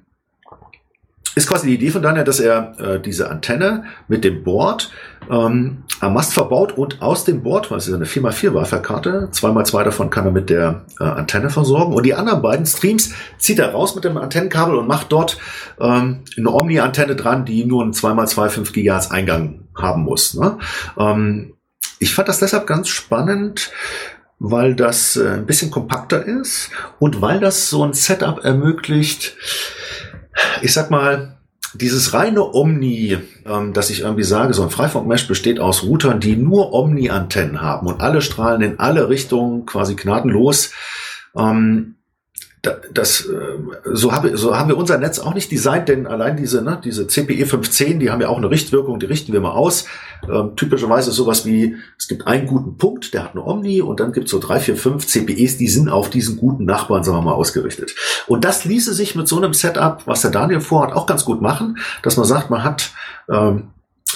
ist 1.34 1.48
quasi 1.48 1.68
die 1.68 1.74
Idee 1.74 1.90
von 1.90 2.02
Daniel, 2.02 2.24
dass 2.24 2.40
er 2.40 2.78
äh, 2.78 3.00
diese 3.00 3.30
Antenne 3.30 3.84
mit 4.08 4.24
dem 4.24 4.42
Board 4.42 4.90
ähm, 5.30 5.84
am 6.00 6.14
Mast 6.14 6.34
verbaut 6.34 6.76
und 6.76 7.00
aus 7.00 7.24
dem 7.24 7.42
Board, 7.42 7.70
weil 7.70 7.78
es 7.78 7.88
ist 7.88 7.94
eine 7.94 8.04
4x4 8.04 8.54
Wi-Fi-Karte, 8.54 9.30
2x2 9.32 9.84
davon 9.84 10.10
kann 10.10 10.26
er 10.26 10.32
mit 10.32 10.50
der 10.50 10.84
äh, 11.00 11.04
Antenne 11.04 11.50
versorgen 11.50 11.94
und 11.94 12.04
die 12.04 12.14
anderen 12.14 12.42
beiden 12.42 12.66
Streams 12.66 13.14
zieht 13.38 13.58
er 13.58 13.72
raus 13.72 13.94
mit 13.94 14.04
dem 14.04 14.16
Antennenkabel 14.16 14.76
und 14.76 14.86
macht 14.86 15.12
dort 15.12 15.38
ähm, 15.80 16.24
eine 16.36 16.50
Omni-Antenne 16.50 17.16
dran, 17.16 17.44
die 17.44 17.64
nur 17.64 17.82
einen 17.82 17.92
2x2 17.92 18.48
5 18.48 18.72
GHz 18.72 19.10
Eingang 19.10 19.68
haben 19.74 20.02
muss. 20.02 20.34
Ne? 20.34 20.58
Ähm, 20.98 21.54
ich 21.98 22.14
fand 22.14 22.28
das 22.28 22.40
deshalb 22.40 22.66
ganz 22.66 22.88
spannend, 22.88 23.70
weil 24.38 24.74
das 24.74 25.16
äh, 25.16 25.28
ein 25.28 25.46
bisschen 25.46 25.70
kompakter 25.70 26.24
ist 26.24 26.70
und 26.98 27.22
weil 27.22 27.40
das 27.40 27.70
so 27.70 27.84
ein 27.84 27.94
Setup 27.94 28.44
ermöglicht, 28.44 29.36
ich 30.60 30.74
sag 30.74 30.90
mal, 30.90 31.35
dieses 31.80 32.14
reine 32.14 32.54
Omni, 32.54 33.18
ähm, 33.44 33.72
dass 33.72 33.90
ich 33.90 34.00
irgendwie 34.00 34.22
sage, 34.22 34.54
so 34.54 34.62
ein 34.62 34.70
Freifunk-Mesh 34.70 35.28
besteht 35.28 35.60
aus 35.60 35.82
Routern, 35.82 36.20
die 36.20 36.36
nur 36.36 36.72
Omni-Antennen 36.72 37.60
haben 37.60 37.86
und 37.86 38.00
alle 38.00 38.22
strahlen 38.22 38.62
in 38.62 38.78
alle 38.78 39.08
Richtungen 39.08 39.66
quasi 39.66 39.94
gnadenlos. 39.94 40.72
Ähm, 41.36 41.95
das, 42.92 43.26
äh, 43.26 43.58
so, 43.92 44.12
habe, 44.12 44.36
so 44.36 44.56
haben 44.56 44.68
wir 44.68 44.76
unser 44.76 44.98
Netz 44.98 45.18
auch 45.18 45.34
nicht 45.34 45.50
designt, 45.50 45.88
denn 45.88 46.06
allein 46.06 46.36
diese, 46.36 46.62
ne, 46.62 46.80
diese 46.82 47.06
CPE 47.06 47.46
510, 47.46 48.00
die 48.00 48.10
haben 48.10 48.20
ja 48.20 48.28
auch 48.28 48.38
eine 48.38 48.50
Richtwirkung, 48.50 48.98
die 48.98 49.06
richten 49.06 49.32
wir 49.32 49.40
mal 49.40 49.52
aus. 49.52 49.86
Ähm, 50.30 50.56
typischerweise 50.56 51.10
ist 51.10 51.16
sowas 51.16 51.44
wie, 51.46 51.76
es 51.98 52.08
gibt 52.08 52.26
einen 52.26 52.46
guten 52.46 52.76
Punkt, 52.76 53.14
der 53.14 53.24
hat 53.24 53.32
eine 53.32 53.44
Omni 53.44 53.82
und 53.82 54.00
dann 54.00 54.12
gibt 54.12 54.26
es 54.26 54.30
so 54.30 54.38
drei, 54.38 54.60
vier, 54.60 54.76
fünf 54.76 55.06
CPEs, 55.06 55.58
die 55.58 55.68
sind 55.68 55.88
auf 55.88 56.10
diesen 56.10 56.36
guten 56.36 56.64
Nachbarn, 56.64 57.04
sagen 57.04 57.18
wir 57.18 57.22
mal, 57.22 57.34
ausgerichtet. 57.34 57.94
Und 58.26 58.44
das 58.44 58.64
ließe 58.64 58.94
sich 58.94 59.14
mit 59.14 59.28
so 59.28 59.36
einem 59.36 59.54
Setup, 59.54 60.02
was 60.06 60.22
der 60.22 60.30
Daniel 60.30 60.60
vorhat, 60.60 60.92
auch 60.92 61.06
ganz 61.06 61.24
gut 61.24 61.40
machen, 61.40 61.78
dass 62.02 62.16
man 62.16 62.26
sagt, 62.26 62.50
man 62.50 62.64
hat 62.64 62.92
ähm, 63.30 63.68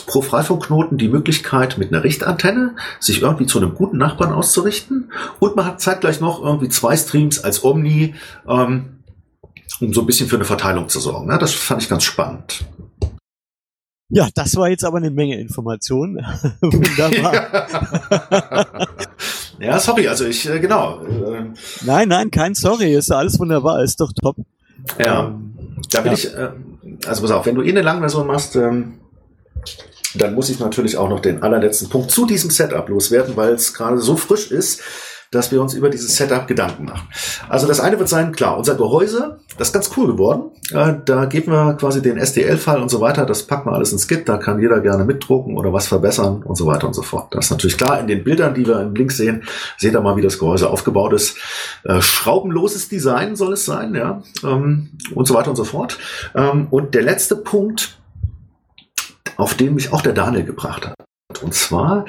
pro 0.06 0.22
Freifunkknoten 0.22 0.98
die 0.98 1.08
Möglichkeit, 1.08 1.78
mit 1.78 1.92
einer 1.92 2.04
Richtantenne 2.04 2.76
sich 3.00 3.22
irgendwie 3.22 3.46
zu 3.46 3.58
einem 3.58 3.74
guten 3.74 3.98
Nachbarn 3.98 4.32
auszurichten. 4.32 5.12
Und 5.38 5.56
man 5.56 5.66
hat 5.66 5.80
zeitgleich 5.80 6.20
noch 6.20 6.42
irgendwie 6.42 6.68
zwei 6.68 6.96
Streams 6.96 7.42
als 7.42 7.64
Omni, 7.64 8.14
ähm, 8.48 9.00
um 9.80 9.92
so 9.92 10.00
ein 10.02 10.06
bisschen 10.06 10.28
für 10.28 10.36
eine 10.36 10.44
Verteilung 10.44 10.88
zu 10.88 11.00
sorgen. 11.00 11.26
Ne? 11.26 11.38
Das 11.38 11.52
fand 11.52 11.82
ich 11.82 11.88
ganz 11.88 12.04
spannend. 12.04 12.64
Ja, 14.12 14.28
das 14.34 14.56
war 14.56 14.68
jetzt 14.68 14.84
aber 14.84 14.96
eine 14.96 15.10
Menge 15.10 15.38
Informationen. 15.40 16.16
wunderbar. 16.60 17.68
ja, 19.60 19.78
sorry, 19.78 20.08
also 20.08 20.26
ich, 20.26 20.48
äh, 20.48 20.58
genau. 20.58 21.00
Äh, 21.02 21.52
nein, 21.84 22.08
nein, 22.08 22.30
kein 22.32 22.56
Sorry, 22.56 22.92
ist 22.94 23.12
alles 23.12 23.38
wunderbar, 23.38 23.84
ist 23.84 24.00
doch 24.00 24.12
top. 24.20 24.36
Ja, 24.98 25.28
ähm, 25.28 25.54
da 25.92 26.02
will 26.02 26.12
ja. 26.12 26.18
ich, 26.18 26.34
äh, 26.34 26.50
also 27.06 27.22
pass 27.22 27.30
auf, 27.30 27.46
wenn 27.46 27.54
du 27.54 27.62
eh 27.62 27.70
eine 27.70 27.82
Langversion 27.82 28.26
machst, 28.26 28.56
ähm, 28.56 28.94
dann 30.14 30.34
muss 30.34 30.50
ich 30.50 30.58
natürlich 30.58 30.96
auch 30.96 31.08
noch 31.08 31.20
den 31.20 31.42
allerletzten 31.42 31.88
Punkt 31.88 32.10
zu 32.10 32.26
diesem 32.26 32.50
Setup 32.50 32.88
loswerden, 32.88 33.36
weil 33.36 33.52
es 33.54 33.74
gerade 33.74 34.00
so 34.00 34.16
frisch 34.16 34.50
ist, 34.50 34.82
dass 35.30 35.52
wir 35.52 35.62
uns 35.62 35.74
über 35.74 35.90
dieses 35.90 36.16
Setup 36.16 36.48
Gedanken 36.48 36.86
machen. 36.86 37.08
Also 37.48 37.68
das 37.68 37.78
eine 37.78 37.98
wird 37.98 38.08
sein, 38.08 38.32
klar, 38.32 38.58
unser 38.58 38.74
Gehäuse, 38.74 39.38
das 39.56 39.68
ist 39.68 39.72
ganz 39.72 39.90
cool 39.96 40.08
geworden. 40.08 40.50
Äh, 40.72 40.94
da 41.04 41.26
geben 41.26 41.52
wir 41.52 41.74
quasi 41.74 42.02
den 42.02 42.18
STL-File 42.18 42.82
und 42.82 42.88
so 42.88 43.00
weiter, 43.00 43.26
das 43.26 43.44
packen 43.44 43.70
wir 43.70 43.74
alles 43.74 43.92
ins 43.92 44.08
Git, 44.08 44.28
da 44.28 44.38
kann 44.38 44.60
jeder 44.60 44.80
gerne 44.80 45.04
mitdrucken 45.04 45.56
oder 45.56 45.72
was 45.72 45.86
verbessern 45.86 46.42
und 46.42 46.56
so 46.56 46.66
weiter 46.66 46.88
und 46.88 46.94
so 46.94 47.02
fort. 47.02 47.32
Das 47.32 47.44
ist 47.44 47.50
natürlich 47.52 47.78
klar, 47.78 48.00
in 48.00 48.08
den 48.08 48.24
Bildern, 48.24 48.54
die 48.54 48.66
wir 48.66 48.80
im 48.80 48.94
Link 48.94 49.12
sehen, 49.12 49.44
seht 49.78 49.94
ihr 49.94 50.00
mal, 50.00 50.16
wie 50.16 50.22
das 50.22 50.38
Gehäuse 50.38 50.68
aufgebaut 50.68 51.12
ist. 51.12 51.36
Äh, 51.84 52.02
schraubenloses 52.02 52.88
Design 52.88 53.36
soll 53.36 53.52
es 53.52 53.64
sein, 53.64 53.94
ja, 53.94 54.22
ähm, 54.42 54.90
und 55.14 55.28
so 55.28 55.34
weiter 55.34 55.50
und 55.50 55.56
so 55.56 55.64
fort. 55.64 55.96
Ähm, 56.34 56.66
und 56.70 56.94
der 56.96 57.02
letzte 57.02 57.36
Punkt, 57.36 57.99
auf 59.40 59.54
den 59.54 59.74
mich 59.74 59.92
auch 59.92 60.02
der 60.02 60.12
Daniel 60.12 60.44
gebracht 60.44 60.86
hat. 60.86 60.94
Und 61.42 61.54
zwar 61.54 62.06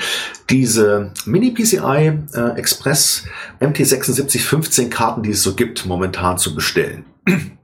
diese 0.50 1.12
Mini-PCI 1.26 2.20
äh, 2.34 2.58
Express 2.58 3.26
MT7615 3.60 4.90
Karten, 4.90 5.24
die 5.24 5.32
es 5.32 5.44
so 5.44 5.54
gibt, 5.54 5.86
momentan 5.86 6.38
zu 6.38 6.56
bestellen. 6.56 7.06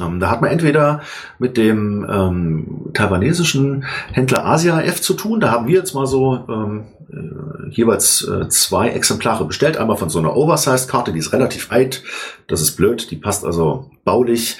Ähm, 0.00 0.18
da 0.18 0.30
hat 0.30 0.40
man 0.40 0.50
entweder 0.50 1.02
mit 1.38 1.58
dem 1.58 2.06
ähm, 2.08 2.90
taiwanesischen 2.94 3.84
Händler 4.12 4.46
Asia 4.46 4.80
F 4.80 5.02
zu 5.02 5.12
tun. 5.12 5.40
Da 5.40 5.50
haben 5.50 5.66
wir 5.66 5.74
jetzt 5.74 5.94
mal 5.94 6.06
so 6.06 6.46
ähm, 6.48 6.86
äh, 7.12 7.70
jeweils 7.70 8.26
äh, 8.26 8.48
zwei 8.48 8.88
Exemplare 8.88 9.44
bestellt. 9.44 9.76
Einmal 9.76 9.98
von 9.98 10.08
so 10.08 10.18
einer 10.18 10.34
Oversized-Karte, 10.36 11.12
die 11.12 11.18
ist 11.18 11.34
relativ 11.34 11.70
alt. 11.70 12.02
Das 12.46 12.62
ist 12.62 12.76
blöd. 12.76 13.10
Die 13.10 13.16
passt 13.16 13.44
also 13.44 13.90
baulich 14.04 14.58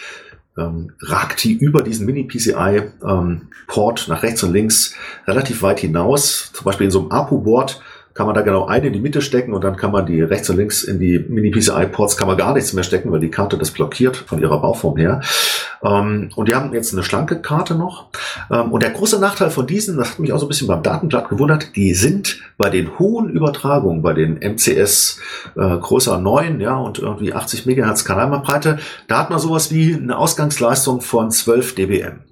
ähm, 0.60 0.92
ragt 1.00 1.42
die 1.44 1.54
über 1.54 1.82
diesen 1.82 2.06
Mini-PCI-Port 2.06 4.00
ähm, 4.00 4.12
nach 4.12 4.22
rechts 4.22 4.42
und 4.42 4.52
links 4.52 4.94
relativ 5.26 5.62
weit 5.62 5.80
hinaus. 5.80 6.50
Zum 6.52 6.64
Beispiel 6.64 6.86
in 6.86 6.90
so 6.90 7.00
einem 7.00 7.10
APU-Board 7.10 7.80
kann 8.14 8.26
man 8.26 8.34
da 8.34 8.42
genau 8.42 8.66
eine 8.66 8.88
in 8.88 8.92
die 8.92 9.00
Mitte 9.00 9.22
stecken 9.22 9.52
und 9.52 9.62
dann 9.62 9.76
kann 9.76 9.92
man 9.92 10.06
die 10.06 10.20
rechts 10.20 10.50
und 10.50 10.56
links 10.56 10.82
in 10.82 10.98
die 10.98 11.18
Mini-PCI-Ports 11.18 12.16
kann 12.16 12.26
man 12.26 12.36
gar 12.36 12.54
nichts 12.54 12.72
mehr 12.72 12.84
stecken, 12.84 13.12
weil 13.12 13.20
die 13.20 13.30
Karte 13.30 13.56
das 13.56 13.70
blockiert 13.70 14.16
von 14.16 14.40
ihrer 14.40 14.60
Bauform 14.60 14.96
her. 14.96 15.20
Ähm, 15.82 16.30
und 16.34 16.48
die 16.48 16.54
haben 16.54 16.72
jetzt 16.74 16.92
eine 16.92 17.02
schlanke 17.02 17.40
Karte 17.40 17.74
noch. 17.74 18.06
Ähm, 18.50 18.72
und 18.72 18.82
der 18.82 18.90
große 18.90 19.20
Nachteil 19.20 19.50
von 19.50 19.66
diesen, 19.66 19.96
das 19.96 20.12
hat 20.12 20.18
mich 20.18 20.32
auch 20.32 20.38
so 20.38 20.46
ein 20.46 20.48
bisschen 20.48 20.66
beim 20.66 20.82
Datenblatt 20.82 21.28
gewundert, 21.28 21.76
die 21.76 21.94
sind 21.94 22.40
bei 22.58 22.68
den 22.68 22.98
hohen 22.98 23.30
Übertragungen, 23.30 24.02
bei 24.02 24.12
den 24.12 24.38
MCS 24.38 25.20
äh, 25.56 25.76
größer 25.76 26.18
9, 26.18 26.60
ja, 26.60 26.76
und 26.76 26.98
irgendwie 26.98 27.32
80 27.32 27.66
Megahertz 27.66 28.04
Kanalbreite, 28.04 28.78
da 29.08 29.18
hat 29.18 29.30
man 29.30 29.38
sowas 29.38 29.72
wie 29.72 29.94
eine 29.94 30.18
Ausgangsleistung 30.18 31.00
von 31.00 31.30
12 31.30 31.74
dBm. 31.74 32.29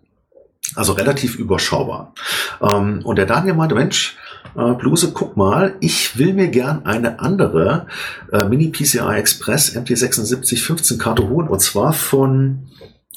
Also 0.78 0.92
relativ 0.92 1.34
überschaubar. 1.34 2.14
Ähm, 2.62 3.00
und 3.02 3.16
der 3.16 3.26
Daniel 3.26 3.54
meinte, 3.54 3.74
Mensch, 3.74 4.16
äh, 4.56 4.74
Bluse, 4.74 5.10
guck 5.12 5.36
mal, 5.36 5.74
ich 5.80 6.16
will 6.18 6.34
mir 6.34 6.46
gern 6.46 6.86
eine 6.86 7.18
andere 7.18 7.88
äh, 8.30 8.44
Mini 8.44 8.68
PCI 8.68 9.16
Express 9.16 9.76
MT7615 9.76 10.96
Karte 10.96 11.28
holen 11.28 11.48
und 11.48 11.60
zwar 11.60 11.92
von 11.92 12.68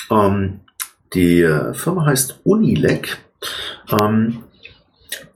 ähm, 0.10 0.62
die 1.14 1.42
äh, 1.42 1.76
Firma 1.76 2.08
heißt 2.08 2.40
Unilec 2.46 3.20
ähm, 3.92 4.40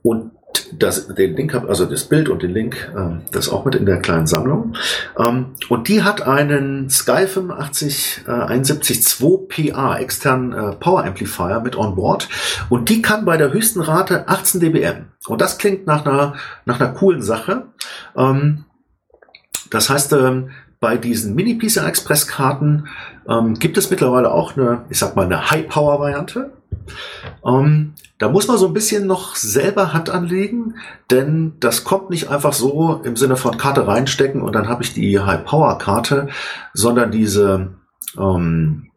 und 0.02 0.32
das, 0.78 1.08
den 1.08 1.36
Link 1.36 1.54
habe, 1.54 1.68
also 1.68 1.84
das 1.84 2.04
Bild 2.04 2.28
und 2.28 2.42
den 2.42 2.52
Link, 2.52 2.90
ähm, 2.96 3.22
das 3.32 3.48
auch 3.48 3.64
mit 3.64 3.74
in 3.74 3.86
der 3.86 4.00
kleinen 4.00 4.26
Sammlung. 4.26 4.74
Ähm, 5.18 5.54
und 5.68 5.88
die 5.88 6.02
hat 6.02 6.22
einen 6.22 6.90
Sky 6.90 7.26
85 7.26 8.24
äh, 8.26 8.30
71.2 8.30 9.72
PA 9.72 9.98
externen 9.98 10.52
äh, 10.52 10.72
Power 10.76 11.04
Amplifier 11.04 11.60
mit 11.60 11.76
on 11.76 11.94
board 11.94 12.28
und 12.68 12.88
die 12.88 13.02
kann 13.02 13.24
bei 13.24 13.36
der 13.36 13.52
höchsten 13.52 13.80
Rate 13.80 14.28
18 14.28 14.60
dBm. 14.60 15.06
Und 15.26 15.40
das 15.40 15.58
klingt 15.58 15.86
nach 15.86 16.04
einer 16.04 16.34
nach 16.64 16.80
einer 16.80 16.92
coolen 16.92 17.22
Sache. 17.22 17.64
Ähm, 18.16 18.64
das 19.70 19.90
heißt, 19.90 20.12
ähm, 20.12 20.50
bei 20.80 20.96
diesen 20.96 21.34
Mini 21.34 21.54
PCI 21.54 21.86
Express 21.86 22.26
Karten 22.26 22.88
ähm, 23.28 23.54
gibt 23.54 23.78
es 23.78 23.90
mittlerweile 23.90 24.30
auch 24.30 24.56
eine, 24.56 24.84
ich 24.90 24.98
sag 24.98 25.16
mal, 25.16 25.26
eine 25.26 25.50
High 25.50 25.68
Power 25.68 25.98
Variante. 25.98 26.52
Ähm, 27.44 27.94
da 28.18 28.28
muss 28.28 28.48
man 28.48 28.56
so 28.56 28.66
ein 28.66 28.72
bisschen 28.72 29.06
noch 29.06 29.36
selber 29.36 29.92
Hand 29.92 30.08
anlegen, 30.08 30.76
denn 31.10 31.54
das 31.60 31.84
kommt 31.84 32.10
nicht 32.10 32.28
einfach 32.30 32.52
so 32.52 33.00
im 33.04 33.16
Sinne 33.16 33.36
von 33.36 33.58
Karte 33.58 33.86
reinstecken 33.86 34.40
und 34.40 34.54
dann 34.54 34.68
habe 34.68 34.82
ich 34.82 34.94
die 34.94 35.20
High-Power-Karte, 35.20 36.28
sondern 36.72 37.10
diese 37.10 37.74
ähm, 38.18 38.90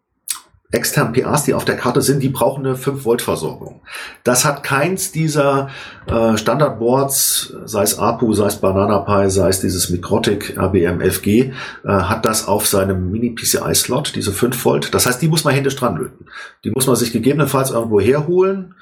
externen 0.72 1.13
PAs, 1.13 1.45
die 1.45 1.55
auf 1.55 1.65
der 1.65 1.78
Karte 1.78 2.01
sind, 2.01 2.22
die 2.22 2.30
brauchen 2.30 2.65
eine 2.65 2.76
5-Volt-Versorgung. 2.76 3.82
Das 4.24 4.45
hat 4.45 4.61
keins 4.61 5.11
dieser 5.11 5.70
äh, 6.05 6.38
Standardboards, 6.38 7.55
sei 7.65 7.82
es 7.82 7.97
APU, 7.97 8.34
sei 8.34 8.45
es 8.47 8.57
Banana 8.57 8.99
Pi, 8.99 9.32
sei 9.32 9.49
es 9.49 9.61
dieses 9.61 9.89
Mikrotik 9.89 10.57
RBM 10.57 11.01
11G, 11.01 11.51
äh, 11.51 11.51
hat 11.84 12.26
das 12.26 12.47
auf 12.47 12.67
seinem 12.67 13.11
Mini-PCI-Slot, 13.11 14.15
diese 14.15 14.32
5 14.32 14.63
Volt. 14.63 14.93
Das 14.93 15.07
heißt, 15.07 15.20
die 15.22 15.28
muss 15.28 15.43
man 15.43 15.55
händisch 15.55 15.76
dran 15.76 15.97
löten. 15.97 16.28
Die 16.63 16.70
muss 16.70 16.86
man 16.86 16.95
sich 16.95 17.11
gegebenenfalls 17.11 17.72
irgendwo 17.72 17.99
herholen 17.99 18.76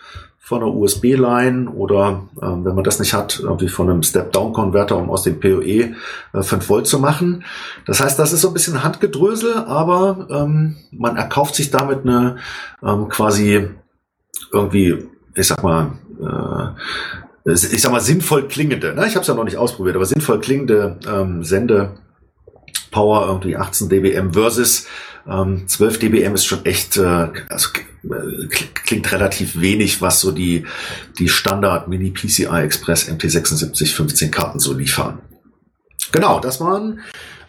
von 0.47 0.63
einer 0.63 0.73
USB-Line 0.73 1.71
oder 1.71 2.23
ähm, 2.41 2.63
wenn 2.63 2.73
man 2.73 2.85
das 2.85 2.99
nicht 2.99 3.13
hat, 3.13 3.37
irgendwie 3.37 3.67
von 3.67 3.89
einem 3.89 4.01
Step-Down-Konverter, 4.01 4.95
um 4.95 5.09
aus 5.09 5.23
dem 5.23 5.41
PoE 5.41 5.93
äh, 6.31 6.41
5 6.41 6.69
Volt 6.69 6.87
zu 6.87 6.99
machen. 6.99 7.43
Das 7.85 7.99
heißt, 7.99 8.17
das 8.17 8.31
ist 8.31 8.39
so 8.39 8.47
ein 8.47 8.53
bisschen 8.53 8.81
Handgedrösel, 8.81 9.55
aber 9.55 10.25
ähm, 10.31 10.77
man 10.91 11.17
erkauft 11.17 11.53
sich 11.55 11.69
damit 11.69 12.03
eine 12.03 12.37
ähm, 12.81 13.09
quasi 13.09 13.67
irgendwie, 14.53 15.09
ich 15.35 15.47
sag 15.47 15.63
mal, 15.63 15.91
äh, 17.45 17.51
ich 17.51 17.81
sag 17.81 17.91
mal 17.91 17.99
sinnvoll 17.99 18.47
klingende, 18.47 18.95
ne? 18.95 19.05
ich 19.05 19.15
habe 19.15 19.23
es 19.23 19.27
ja 19.27 19.33
noch 19.33 19.43
nicht 19.43 19.57
ausprobiert, 19.57 19.97
aber 19.97 20.05
sinnvoll 20.05 20.39
klingende 20.39 20.97
ähm, 21.09 21.43
Sende 21.43 21.97
Power 22.91 23.27
irgendwie 23.27 23.57
18 23.57 23.89
dBm 23.89 24.31
versus 24.31 24.87
Ähm, 25.29 25.67
12 25.67 25.99
dBm 25.99 26.35
ist 26.35 26.45
schon 26.45 26.65
echt, 26.65 26.97
äh, 26.97 27.27
also 27.49 27.69
äh, 28.03 28.47
klingt 28.47 29.11
relativ 29.11 29.59
wenig, 29.59 30.01
was 30.01 30.21
so 30.21 30.31
die, 30.31 30.65
die 31.19 31.27
Standard 31.27 31.87
Mini 31.87 32.11
PCI 32.11 32.63
Express 32.63 33.09
MT76 33.09 33.93
15 33.93 34.31
Karten 34.31 34.59
so 34.59 34.73
liefern. 34.73 35.19
Genau, 36.11 36.39
das 36.39 36.61
waren 36.61 36.99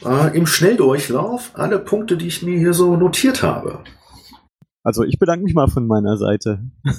äh, 0.04 0.36
im 0.36 0.46
Schnelldurchlauf 0.46 1.52
alle 1.54 1.78
Punkte, 1.78 2.16
die 2.16 2.26
ich 2.26 2.42
mir 2.42 2.58
hier 2.58 2.74
so 2.74 2.96
notiert 2.96 3.42
habe. 3.42 3.80
Also 4.82 5.04
ich 5.04 5.18
bedanke 5.18 5.44
mich 5.44 5.54
mal 5.54 5.68
von 5.68 5.86
meiner 5.86 6.16
Seite. 6.16 6.60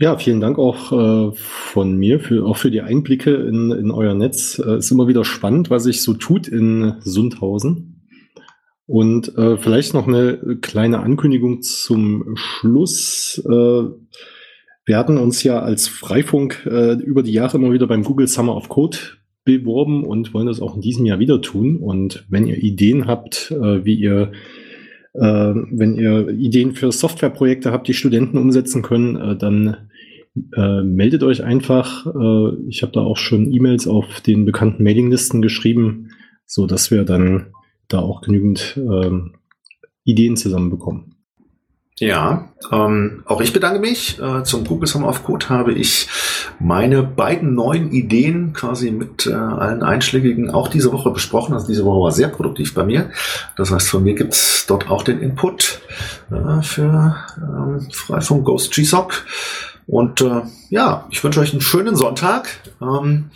Ja, 0.00 0.16
vielen 0.16 0.40
Dank 0.40 0.60
auch 0.60 0.92
äh, 0.92 1.32
von 1.34 1.96
mir, 1.96 2.20
für, 2.20 2.46
auch 2.46 2.56
für 2.56 2.70
die 2.70 2.82
Einblicke 2.82 3.34
in, 3.34 3.72
in 3.72 3.90
euer 3.90 4.14
Netz. 4.14 4.62
Äh, 4.64 4.78
ist 4.78 4.92
immer 4.92 5.08
wieder 5.08 5.24
spannend, 5.24 5.70
was 5.70 5.82
sich 5.82 6.04
so 6.04 6.14
tut 6.14 6.46
in 6.46 6.94
Sundhausen. 7.00 7.97
Und 8.88 9.36
äh, 9.36 9.58
vielleicht 9.58 9.92
noch 9.92 10.08
eine 10.08 10.56
kleine 10.62 11.00
Ankündigung 11.00 11.60
zum 11.60 12.34
Schluss. 12.36 13.38
Äh, 13.44 13.82
wir 14.86 14.96
hatten 14.96 15.18
uns 15.18 15.42
ja 15.42 15.60
als 15.60 15.88
Freifunk 15.88 16.64
äh, 16.64 16.94
über 16.94 17.22
die 17.22 17.32
Jahre 17.34 17.58
immer 17.58 17.70
wieder 17.70 17.86
beim 17.86 18.02
Google 18.02 18.28
Summer 18.28 18.56
of 18.56 18.70
Code 18.70 18.96
beworben 19.44 20.04
und 20.04 20.32
wollen 20.32 20.46
das 20.46 20.62
auch 20.62 20.74
in 20.74 20.80
diesem 20.80 21.04
Jahr 21.04 21.18
wieder 21.18 21.42
tun. 21.42 21.76
Und 21.76 22.24
wenn 22.30 22.46
ihr 22.46 22.56
Ideen 22.56 23.06
habt, 23.06 23.50
äh, 23.50 23.84
wie 23.84 23.94
ihr 23.94 24.32
äh, 25.12 25.20
wenn 25.20 25.94
ihr 25.96 26.30
Ideen 26.30 26.72
für 26.72 26.90
Softwareprojekte 26.90 27.70
habt, 27.70 27.88
die 27.88 27.94
Studenten 27.94 28.38
umsetzen 28.38 28.80
können, 28.80 29.16
äh, 29.16 29.36
dann 29.36 29.90
äh, 30.56 30.82
meldet 30.82 31.22
euch 31.24 31.44
einfach. 31.44 32.06
Äh, 32.06 32.68
ich 32.68 32.80
habe 32.80 32.92
da 32.92 33.00
auch 33.00 33.18
schon 33.18 33.52
E-Mails 33.52 33.86
auf 33.86 34.22
den 34.22 34.46
bekannten 34.46 34.82
Mailinglisten 34.82 35.42
geschrieben, 35.42 36.12
so 36.46 36.66
dass 36.66 36.90
wir 36.90 37.04
dann 37.04 37.48
da 37.88 38.00
auch 38.00 38.20
genügend 38.20 38.76
äh, 38.76 39.10
Ideen 40.04 40.36
zusammenbekommen. 40.36 41.14
Ja, 42.00 42.50
ähm, 42.70 43.24
auch 43.26 43.40
ich 43.40 43.52
bedanke 43.52 43.80
mich. 43.80 44.20
Äh, 44.20 44.44
zum 44.44 44.64
Google 44.64 44.86
Summer 44.86 45.08
of 45.08 45.24
Code 45.24 45.48
habe 45.48 45.72
ich 45.72 46.08
meine 46.60 47.02
beiden 47.02 47.54
neuen 47.54 47.90
Ideen 47.90 48.52
quasi 48.52 48.92
mit 48.92 49.26
äh, 49.26 49.32
allen 49.32 49.82
Einschlägigen 49.82 50.50
auch 50.50 50.68
diese 50.68 50.92
Woche 50.92 51.10
besprochen. 51.10 51.54
Also 51.54 51.66
diese 51.66 51.84
Woche 51.84 52.00
war 52.00 52.12
sehr 52.12 52.28
produktiv 52.28 52.74
bei 52.74 52.84
mir. 52.84 53.10
Das 53.56 53.72
heißt, 53.72 53.88
von 53.88 54.04
mir 54.04 54.14
gibt's 54.14 54.66
dort 54.66 54.88
auch 54.90 55.02
den 55.02 55.20
Input 55.20 55.80
äh, 56.30 56.62
für 56.62 57.16
ähm, 57.36 57.80
Freifunk 57.90 58.44
Ghost 58.44 58.72
GSOC. 58.72 59.24
Und 59.88 60.20
äh, 60.20 60.42
ja, 60.68 61.06
ich 61.10 61.24
wünsche 61.24 61.40
euch 61.40 61.52
einen 61.52 61.62
schönen 61.62 61.96
Sonntag. 61.96 62.60
Ähm, 62.82 63.30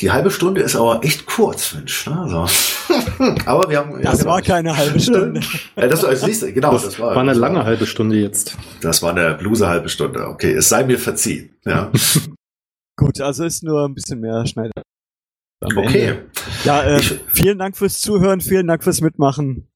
die 0.00 0.10
halbe 0.10 0.32
Stunde 0.32 0.60
ist 0.60 0.74
aber 0.74 1.04
echt 1.04 1.26
kurz, 1.26 1.74
Mensch. 1.74 2.08
Ne? 2.08 2.18
Also. 2.18 2.46
aber 3.46 3.70
wir 3.70 3.78
haben. 3.78 4.02
Das 4.02 4.02
ja, 4.02 4.12
genau. 4.18 4.30
war 4.30 4.42
keine 4.42 4.76
halbe 4.76 4.98
Stunde. 4.98 5.40
ja, 5.76 5.86
das, 5.86 6.00
das, 6.00 6.22
siehst 6.22 6.42
du, 6.42 6.52
genau, 6.52 6.72
das, 6.72 6.86
das 6.86 6.98
war, 6.98 7.10
war 7.10 7.18
eine 7.18 7.30
das 7.30 7.38
lange 7.38 7.58
war, 7.58 7.66
halbe 7.66 7.86
Stunde 7.86 8.16
jetzt. 8.16 8.56
Das 8.80 9.00
war 9.04 9.10
eine 9.10 9.34
bluse 9.36 9.68
halbe 9.68 9.88
Stunde. 9.88 10.26
Okay, 10.26 10.54
es 10.54 10.68
sei 10.68 10.82
mir 10.82 10.98
verziehen. 10.98 11.54
Ja. 11.64 11.92
Gut, 12.96 13.20
also 13.20 13.44
ist 13.44 13.62
nur 13.62 13.84
ein 13.84 13.94
bisschen 13.94 14.18
mehr 14.18 14.44
Schneider. 14.44 14.82
Okay. 15.62 16.08
Ende. 16.08 16.26
Ja, 16.64 16.82
äh, 16.82 16.98
ich, 16.98 17.20
vielen 17.32 17.60
Dank 17.60 17.76
fürs 17.76 18.00
Zuhören, 18.00 18.40
vielen 18.40 18.66
Dank 18.66 18.82
fürs 18.82 19.00
Mitmachen. 19.00 19.68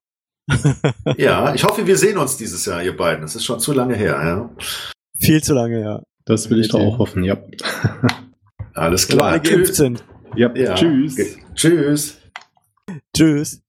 ja, 1.16 1.54
ich 1.54 1.62
hoffe, 1.62 1.86
wir 1.86 1.96
sehen 1.96 2.18
uns 2.18 2.36
dieses 2.36 2.66
Jahr, 2.66 2.82
ihr 2.82 2.96
beiden. 2.96 3.22
Das 3.22 3.36
ist 3.36 3.44
schon 3.44 3.60
zu 3.60 3.72
lange 3.72 3.94
her, 3.94 4.20
ja. 4.24 4.50
Viel 5.20 5.42
zu 5.42 5.54
lange, 5.54 5.80
ja. 5.80 6.02
Das 6.24 6.48
will 6.50 6.60
ich 6.60 6.68
doch 6.68 6.80
auch 6.80 6.98
hoffen, 6.98 7.24
ja. 7.24 7.36
Alles 8.74 9.08
klar. 9.08 9.32
Weil 9.32 9.40
alle 9.40 9.40
geimpft 9.40 9.74
sind. 9.74 10.04
Ja. 10.36 10.54
ja. 10.54 10.74
Tschüss. 10.74 11.38
Tschüss. 11.54 12.18
Tschüss. 13.14 13.62